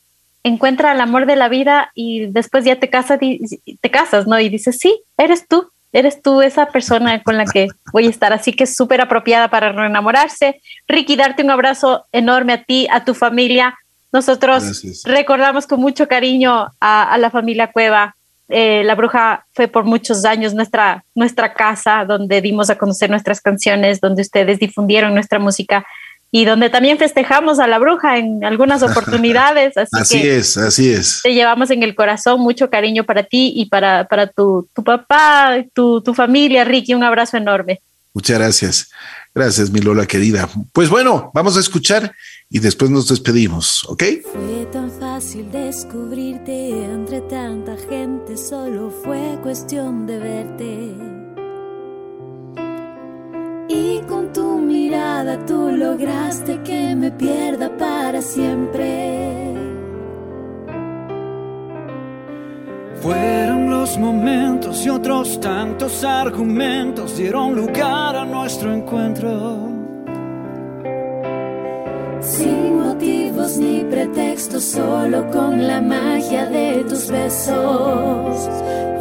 encuentra 0.44 0.92
el 0.92 1.00
amor 1.00 1.26
de 1.26 1.36
la 1.36 1.48
vida 1.48 1.90
y 1.94 2.26
después 2.26 2.64
ya 2.64 2.76
te 2.76 2.90
casas, 2.90 3.18
te 3.18 3.90
casas, 3.90 4.26
¿no? 4.26 4.38
Y 4.38 4.50
dices, 4.50 4.78
sí, 4.78 5.02
eres 5.16 5.48
tú, 5.48 5.70
eres 5.92 6.20
tú 6.20 6.42
esa 6.42 6.66
persona 6.66 7.22
con 7.22 7.38
la 7.38 7.46
que 7.46 7.68
voy 7.92 8.06
a 8.06 8.10
estar, 8.10 8.32
así 8.32 8.52
que 8.52 8.64
es 8.64 8.76
súper 8.76 9.00
apropiada 9.00 9.48
para 9.48 9.72
reenamorarse. 9.72 10.60
Ricky, 10.86 11.16
darte 11.16 11.42
un 11.42 11.50
abrazo 11.50 12.04
enorme 12.12 12.52
a 12.52 12.62
ti, 12.62 12.86
a 12.90 13.04
tu 13.04 13.14
familia. 13.14 13.74
Nosotros 14.14 14.84
recordamos 15.02 15.66
con 15.66 15.80
mucho 15.80 16.06
cariño 16.06 16.68
a, 16.80 17.18
la 17.18 17.30
familia 17.30 17.72
Cueva. 17.72 18.14
Eh, 18.48 18.84
la 18.84 18.94
Bruja 18.94 19.44
fue 19.52 19.66
por 19.66 19.82
muchos 19.82 20.24
años 20.24 20.54
nuestra, 20.54 21.04
nuestra 21.16 21.52
casa, 21.52 22.04
donde 22.04 22.40
dimos 22.40 22.70
a 22.70 22.78
conocer 22.78 23.10
nuestras 23.10 23.40
canciones, 23.40 24.00
donde 24.00 24.22
ustedes 24.22 24.60
difundieron 24.60 25.14
nuestra 25.14 25.40
música 25.40 25.84
y 26.30 26.44
donde 26.44 26.70
también 26.70 26.96
festejamos 26.96 27.58
a 27.58 27.66
la 27.66 27.80
bruja 27.80 28.16
en 28.16 28.44
algunas 28.44 28.82
oportunidades. 28.88 29.74
Así, 29.76 30.20
es, 30.28 30.56
así 30.58 30.92
es. 30.92 31.20
Te 31.24 31.34
llevamos 31.34 31.72
en 31.72 31.82
el 31.82 31.96
corazón 31.96 32.40
mucho 32.40 32.70
cariño 32.70 33.02
para 33.02 33.24
ti 33.24 33.52
y 33.56 33.66
para, 33.66 34.06
para 34.06 34.28
tu, 34.28 34.68
tu 34.76 34.84
papá, 34.84 35.56
tu, 35.72 36.00
tu 36.02 36.14
familia, 36.14 36.62
Ricky. 36.62 36.94
Un 36.94 37.02
abrazo 37.02 37.36
enorme. 37.36 37.80
Muchas 38.12 38.38
gracias. 38.38 38.90
Gracias, 39.34 39.70
mi 39.70 39.80
Lola 39.80 40.06
querida. 40.06 40.48
Pues 40.72 40.88
bueno, 40.88 41.32
vamos 41.34 41.56
a 41.56 41.60
escuchar 41.60 42.14
y 42.54 42.60
después 42.60 42.88
nos 42.88 43.08
despedimos, 43.08 43.84
¿ok? 43.88 44.04
Fue 44.22 44.66
tan 44.70 44.88
fácil 44.88 45.50
descubrirte 45.50 46.84
entre 46.84 47.20
tanta 47.22 47.76
gente, 47.76 48.36
solo 48.36 48.92
fue 49.02 49.40
cuestión 49.42 50.06
de 50.06 50.18
verte 50.20 50.94
y 53.68 53.98
con 54.02 54.32
tu 54.32 54.58
mirada 54.58 55.44
tú 55.46 55.72
lograste 55.72 56.62
que 56.62 56.94
me 56.94 57.10
pierda 57.10 57.76
para 57.76 58.22
siempre. 58.22 59.52
Fueron 63.02 63.68
los 63.68 63.98
momentos 63.98 64.86
y 64.86 64.90
otros 64.90 65.40
tantos 65.40 66.04
argumentos 66.04 67.16
dieron 67.16 67.56
lugar 67.56 68.14
a 68.14 68.24
nuestro 68.24 68.72
encuentro. 68.72 69.73
Sin 72.24 72.80
motivos 72.82 73.56
ni 73.58 73.84
pretextos, 73.84 74.64
solo 74.64 75.30
con 75.30 75.66
la 75.66 75.80
magia 75.80 76.46
de 76.46 76.84
tus 76.84 77.08
besos. 77.10 78.48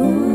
Uh. 0.00 0.34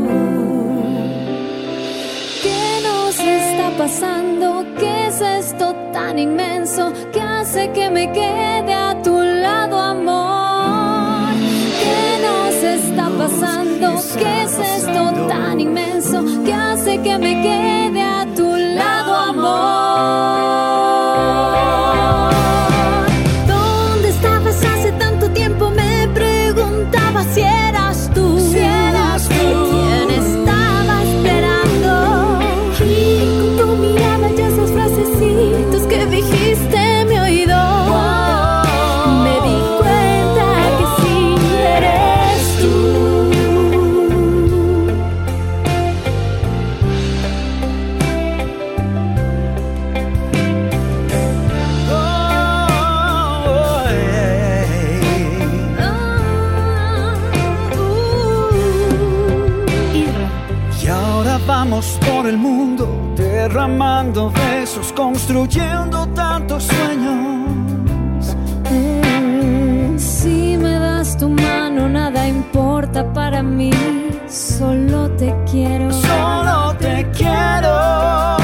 pasando? 3.80 4.62
¿Qué 4.78 5.06
es 5.06 5.20
esto 5.22 5.74
tan 5.90 6.18
inmenso 6.18 6.92
que 7.12 7.20
hace 7.20 7.70
que 7.72 7.88
me 7.88 8.12
quede 8.12 8.74
a 8.74 9.00
tu 9.02 9.16
lado, 9.18 9.78
amor? 9.78 11.34
¿Qué 11.82 12.02
nos 12.26 12.54
está 12.78 13.08
pasando? 13.16 13.86
¿Qué 14.18 14.42
es 14.42 14.58
esto 14.76 15.02
tan 15.28 15.60
inmenso 15.60 16.24
que 16.44 16.52
hace 16.52 17.00
que 17.00 17.16
me 17.16 17.40
quede 17.40 17.99
derramando 64.00 64.30
besos, 64.30 64.92
construyendo 64.92 66.06
tantos 66.14 66.64
sueños. 66.64 68.34
Mm, 68.70 69.98
si 69.98 70.56
me 70.56 70.78
das 70.78 71.16
tu 71.16 71.28
mano, 71.28 71.88
nada 71.88 72.26
importa 72.26 73.04
para 73.12 73.42
mí, 73.42 73.70
solo 74.28 75.10
te 75.10 75.34
quiero. 75.50 75.92
Solo 75.92 76.74
te 76.78 77.06
quiero. 77.12 78.39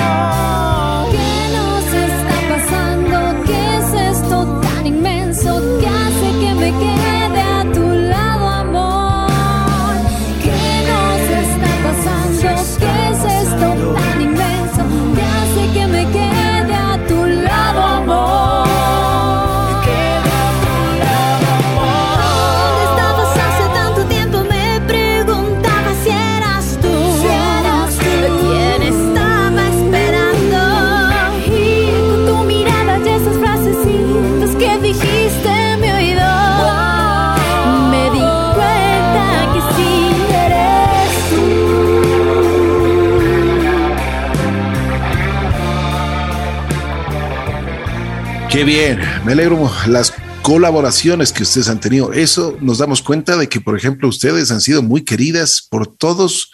Qué 48.56 48.64
bien, 48.64 48.98
me 49.26 49.32
alegro 49.32 49.70
las 49.86 50.14
colaboraciones 50.40 51.30
que 51.30 51.42
ustedes 51.42 51.68
han 51.68 51.78
tenido. 51.78 52.14
Eso 52.14 52.56
nos 52.62 52.78
damos 52.78 53.02
cuenta 53.02 53.36
de 53.36 53.50
que, 53.50 53.60
por 53.60 53.76
ejemplo, 53.76 54.08
ustedes 54.08 54.50
han 54.50 54.62
sido 54.62 54.82
muy 54.82 55.04
queridas 55.04 55.66
por 55.68 55.86
todos 55.86 56.50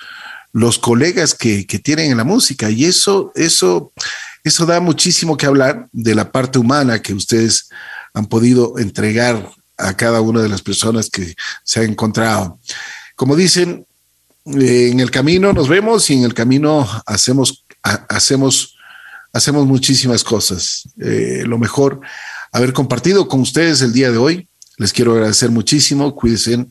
los 0.50 0.80
colegas 0.80 1.32
que, 1.32 1.64
tienen 1.64 2.10
en 2.10 2.16
la 2.16 2.24
música 2.24 2.70
y 2.70 2.86
eso, 2.86 3.30
eso, 3.36 3.92
eso 4.42 4.66
da 4.66 4.80
muchísimo 4.80 5.36
que 5.36 5.46
hablar 5.46 5.88
de 5.92 6.16
la 6.16 6.32
parte 6.32 6.58
humana 6.58 7.00
que 7.00 7.14
ustedes 7.14 7.68
han 8.14 8.26
podido 8.26 8.78
entregar 8.78 9.48
a 9.78 9.96
cada 9.96 10.20
una 10.22 10.42
de 10.42 10.48
las 10.48 10.60
personas 10.60 11.08
que 11.08 11.36
se 11.62 11.78
han 11.78 11.90
encontrado. 11.90 12.58
Como 13.14 13.36
dicen, 13.36 13.86
eh, 14.46 14.88
en 14.90 14.98
el 14.98 15.12
camino 15.12 15.52
nos 15.52 15.68
vemos 15.68 16.10
y 16.10 16.14
en 16.14 16.24
el 16.24 16.34
camino 16.34 16.84
hacemos, 17.06 17.64
hacemos, 17.80 18.71
hacemos 19.32 19.66
muchísimas 19.66 20.22
cosas. 20.22 20.88
Eh, 21.00 21.44
lo 21.46 21.58
mejor, 21.58 22.00
haber 22.52 22.72
compartido 22.72 23.28
con 23.28 23.40
ustedes 23.40 23.80
el 23.82 23.92
día 23.92 24.10
de 24.10 24.18
hoy. 24.18 24.48
Les 24.78 24.92
quiero 24.92 25.12
agradecer 25.12 25.50
muchísimo. 25.50 26.14
Cuídense. 26.14 26.66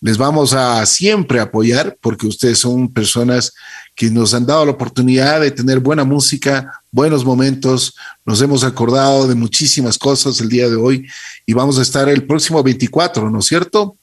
Les 0.00 0.18
vamos 0.18 0.52
a 0.52 0.84
siempre 0.86 1.38
apoyar 1.38 1.96
porque 2.00 2.26
ustedes 2.26 2.58
son 2.58 2.92
personas 2.92 3.52
que 3.94 4.10
nos 4.10 4.34
han 4.34 4.46
dado 4.46 4.64
la 4.64 4.72
oportunidad 4.72 5.40
de 5.40 5.50
tener 5.50 5.78
buena 5.78 6.04
música, 6.04 6.82
buenos 6.90 7.24
momentos. 7.24 7.94
Nos 8.24 8.40
hemos 8.42 8.64
acordado 8.64 9.28
de 9.28 9.34
muchísimas 9.34 9.98
cosas 9.98 10.40
el 10.40 10.48
día 10.48 10.68
de 10.68 10.76
hoy 10.76 11.06
y 11.46 11.52
vamos 11.52 11.78
a 11.78 11.82
estar 11.82 12.08
el 12.08 12.26
próximo 12.26 12.62
24, 12.62 13.30
¿no 13.30 13.38
es 13.38 13.46
cierto? 13.46 13.96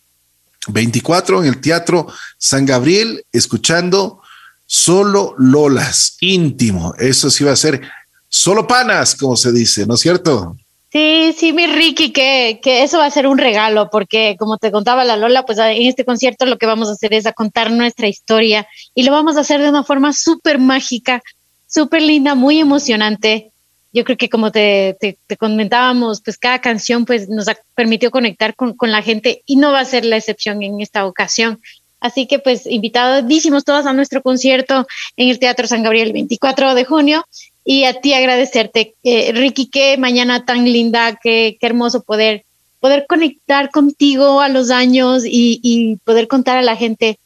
24 0.67 1.43
en 1.43 1.49
el 1.49 1.59
Teatro 1.59 2.07
San 2.37 2.65
Gabriel, 2.65 3.25
escuchando 3.31 4.21
solo 4.65 5.33
Lolas, 5.37 6.17
íntimo. 6.19 6.93
Eso 6.99 7.31
sí 7.31 7.43
va 7.43 7.53
a 7.53 7.55
ser 7.55 7.81
solo 8.29 8.65
panas, 8.67 9.15
como 9.15 9.35
se 9.35 9.51
dice, 9.51 9.85
¿no 9.85 9.95
es 9.95 9.99
cierto? 9.99 10.55
Sí, 10.91 11.35
sí, 11.37 11.53
mi 11.53 11.67
Ricky, 11.67 12.11
que, 12.11 12.59
que 12.63 12.83
eso 12.83 12.97
va 12.97 13.05
a 13.05 13.11
ser 13.11 13.27
un 13.27 13.37
regalo, 13.37 13.89
porque 13.91 14.35
como 14.39 14.57
te 14.57 14.71
contaba 14.71 15.03
la 15.03 15.17
Lola, 15.17 15.45
pues 15.45 15.59
en 15.59 15.83
este 15.83 16.05
concierto 16.05 16.45
lo 16.45 16.57
que 16.57 16.65
vamos 16.65 16.89
a 16.89 16.93
hacer 16.93 17.13
es 17.13 17.25
a 17.25 17.33
contar 17.33 17.71
nuestra 17.71 18.07
historia 18.07 18.67
y 18.95 19.03
lo 19.03 19.11
vamos 19.11 19.37
a 19.37 19.41
hacer 19.41 19.61
de 19.61 19.69
una 19.69 19.83
forma 19.83 20.13
súper 20.13 20.57
mágica, 20.57 21.21
súper 21.67 22.01
linda, 22.01 22.33
muy 22.33 22.59
emocionante 22.59 23.51
yo 23.91 24.03
creo 24.03 24.17
que 24.17 24.29
como 24.29 24.51
te, 24.51 24.97
te, 24.99 25.37
comentábamos, 25.37 26.21
pues 26.21 26.37
cada 26.37 26.59
canción 26.59 27.05
pues 27.05 27.27
nos 27.27 27.47
ha 27.47 27.57
permitido 27.75 28.11
conectar 28.11 28.55
con, 28.55 28.73
con, 28.73 28.91
la 28.91 29.01
gente 29.01 29.41
y 29.45 29.55
no 29.55 29.71
va 29.71 29.79
a 29.79 29.85
ser 29.85 30.05
la 30.05 30.17
excepción 30.17 30.61
en 30.61 30.81
esta 30.81 31.05
ocasión. 31.05 31.59
Así 31.99 32.27
que 32.27 32.39
pues 32.39 32.65
invitadísimos 32.65 33.65
todos 33.65 33.85
a 33.85 33.93
nuestro 33.93 34.21
concierto 34.21 34.87
en 35.17 35.29
el 35.29 35.39
Teatro 35.39 35.67
San 35.67 35.83
Gabriel 35.83 36.07
el 36.07 36.13
24 36.13 36.75
de 36.75 36.85
junio 36.85 37.25
y 37.65 37.83
a 37.83 37.99
ti 38.01 38.13
agradecerte, 38.13 38.95
eh, 39.03 39.31
Ricky, 39.33 39.67
qué 39.67 39.97
mañana 39.97 40.45
tan 40.45 40.65
linda, 40.65 41.19
qué, 41.21 41.57
qué 41.59 41.67
hermoso 41.67 42.01
poder, 42.01 42.45
poder 42.79 43.05
conectar 43.07 43.69
contigo 43.69 44.41
a 44.41 44.49
los 44.49 44.71
años 44.71 45.23
y, 45.25 45.59
y 45.61 45.97
poder 45.97 46.27
contar 46.27 46.57
a 46.57 46.61
la 46.61 46.75
gente 46.75 47.19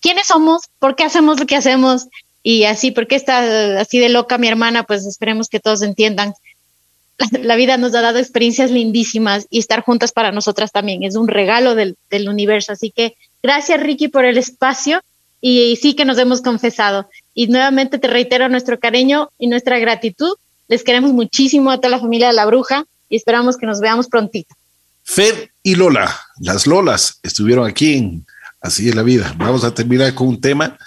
quiénes 0.00 0.26
somos, 0.26 0.62
por 0.78 0.96
qué 0.96 1.04
hacemos 1.04 1.40
lo 1.40 1.46
que 1.46 1.56
hacemos 1.56 2.08
y 2.42 2.64
así, 2.64 2.90
porque 2.90 3.16
está 3.16 3.80
así 3.80 3.98
de 3.98 4.08
loca 4.08 4.36
mi 4.36 4.48
hermana, 4.48 4.82
pues 4.82 5.06
esperemos 5.06 5.48
que 5.48 5.60
todos 5.60 5.82
entiendan. 5.82 6.34
La, 7.42 7.56
vida 7.56 7.76
nos 7.76 7.94
ha 7.94 8.00
dado 8.00 8.18
experiencias 8.18 8.70
lindísimas 8.70 9.46
y 9.48 9.60
estar 9.60 9.82
juntas 9.82 10.12
para 10.12 10.32
nosotras 10.32 10.72
también 10.72 11.04
es 11.04 11.14
un 11.14 11.28
regalo 11.28 11.74
del, 11.74 11.96
del 12.10 12.28
universo. 12.28 12.72
Así 12.72 12.90
que 12.90 13.16
gracias 13.42 13.80
Ricky 13.80 14.08
por 14.08 14.24
el 14.24 14.38
espacio 14.38 15.02
y, 15.40 15.76
sí 15.76 15.94
que 15.94 16.04
nos 16.04 16.18
hemos 16.18 16.40
confesado. 16.40 17.08
Y 17.34 17.46
nuevamente 17.46 17.98
te 17.98 18.08
reitero 18.08 18.48
nuestro 18.48 18.78
cariño 18.78 19.30
y 19.38 19.46
nuestra 19.46 19.78
gratitud. 19.78 20.34
Les 20.68 20.84
queremos 20.84 21.12
muchísimo 21.12 21.70
a 21.70 21.78
toda 21.78 21.90
la 21.90 22.00
familia 22.00 22.28
de 22.28 22.34
la 22.34 22.46
bruja 22.46 22.84
y 23.08 23.16
esperamos 23.16 23.56
que 23.56 23.66
nos 23.66 23.80
veamos 23.80 24.08
prontito. 24.08 24.54
Fed 25.04 25.48
y 25.62 25.74
Lola, 25.74 26.14
las 26.38 26.66
Lolas 26.66 27.18
estuvieron 27.22 27.66
aquí 27.66 27.96
en 27.96 28.26
Así 28.62 28.88
es 28.88 28.94
la 28.94 29.02
vida. 29.02 29.34
Vamos 29.36 29.64
a 29.64 29.74
terminar 29.74 30.14
con 30.14 30.28
un 30.28 30.40
tema 30.40 30.78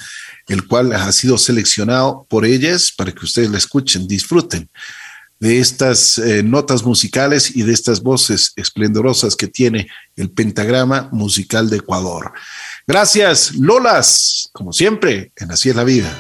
el 0.48 0.66
cual 0.66 0.94
ha 0.94 1.12
sido 1.12 1.38
seleccionado 1.38 2.26
por 2.30 2.46
ellas 2.46 2.94
para 2.96 3.12
que 3.12 3.26
ustedes 3.26 3.50
la 3.50 3.58
escuchen, 3.58 4.08
disfruten 4.08 4.70
de 5.40 5.60
estas 5.60 6.18
eh, 6.18 6.44
notas 6.44 6.84
musicales 6.84 7.54
y 7.56 7.64
de 7.64 7.74
estas 7.74 8.02
voces 8.02 8.54
esplendorosas 8.56 9.36
que 9.36 9.48
tiene 9.48 9.88
el 10.16 10.32
pentagrama 10.32 11.10
musical 11.12 11.70
de 11.70 11.78
Ecuador. 11.78 12.32
Gracias, 12.88 13.56
Lolas, 13.56 14.50
como 14.54 14.72
siempre, 14.72 15.34
en 15.36 15.52
Así 15.52 15.70
es 15.70 15.76
la 15.76 15.84
vida. 15.84 16.16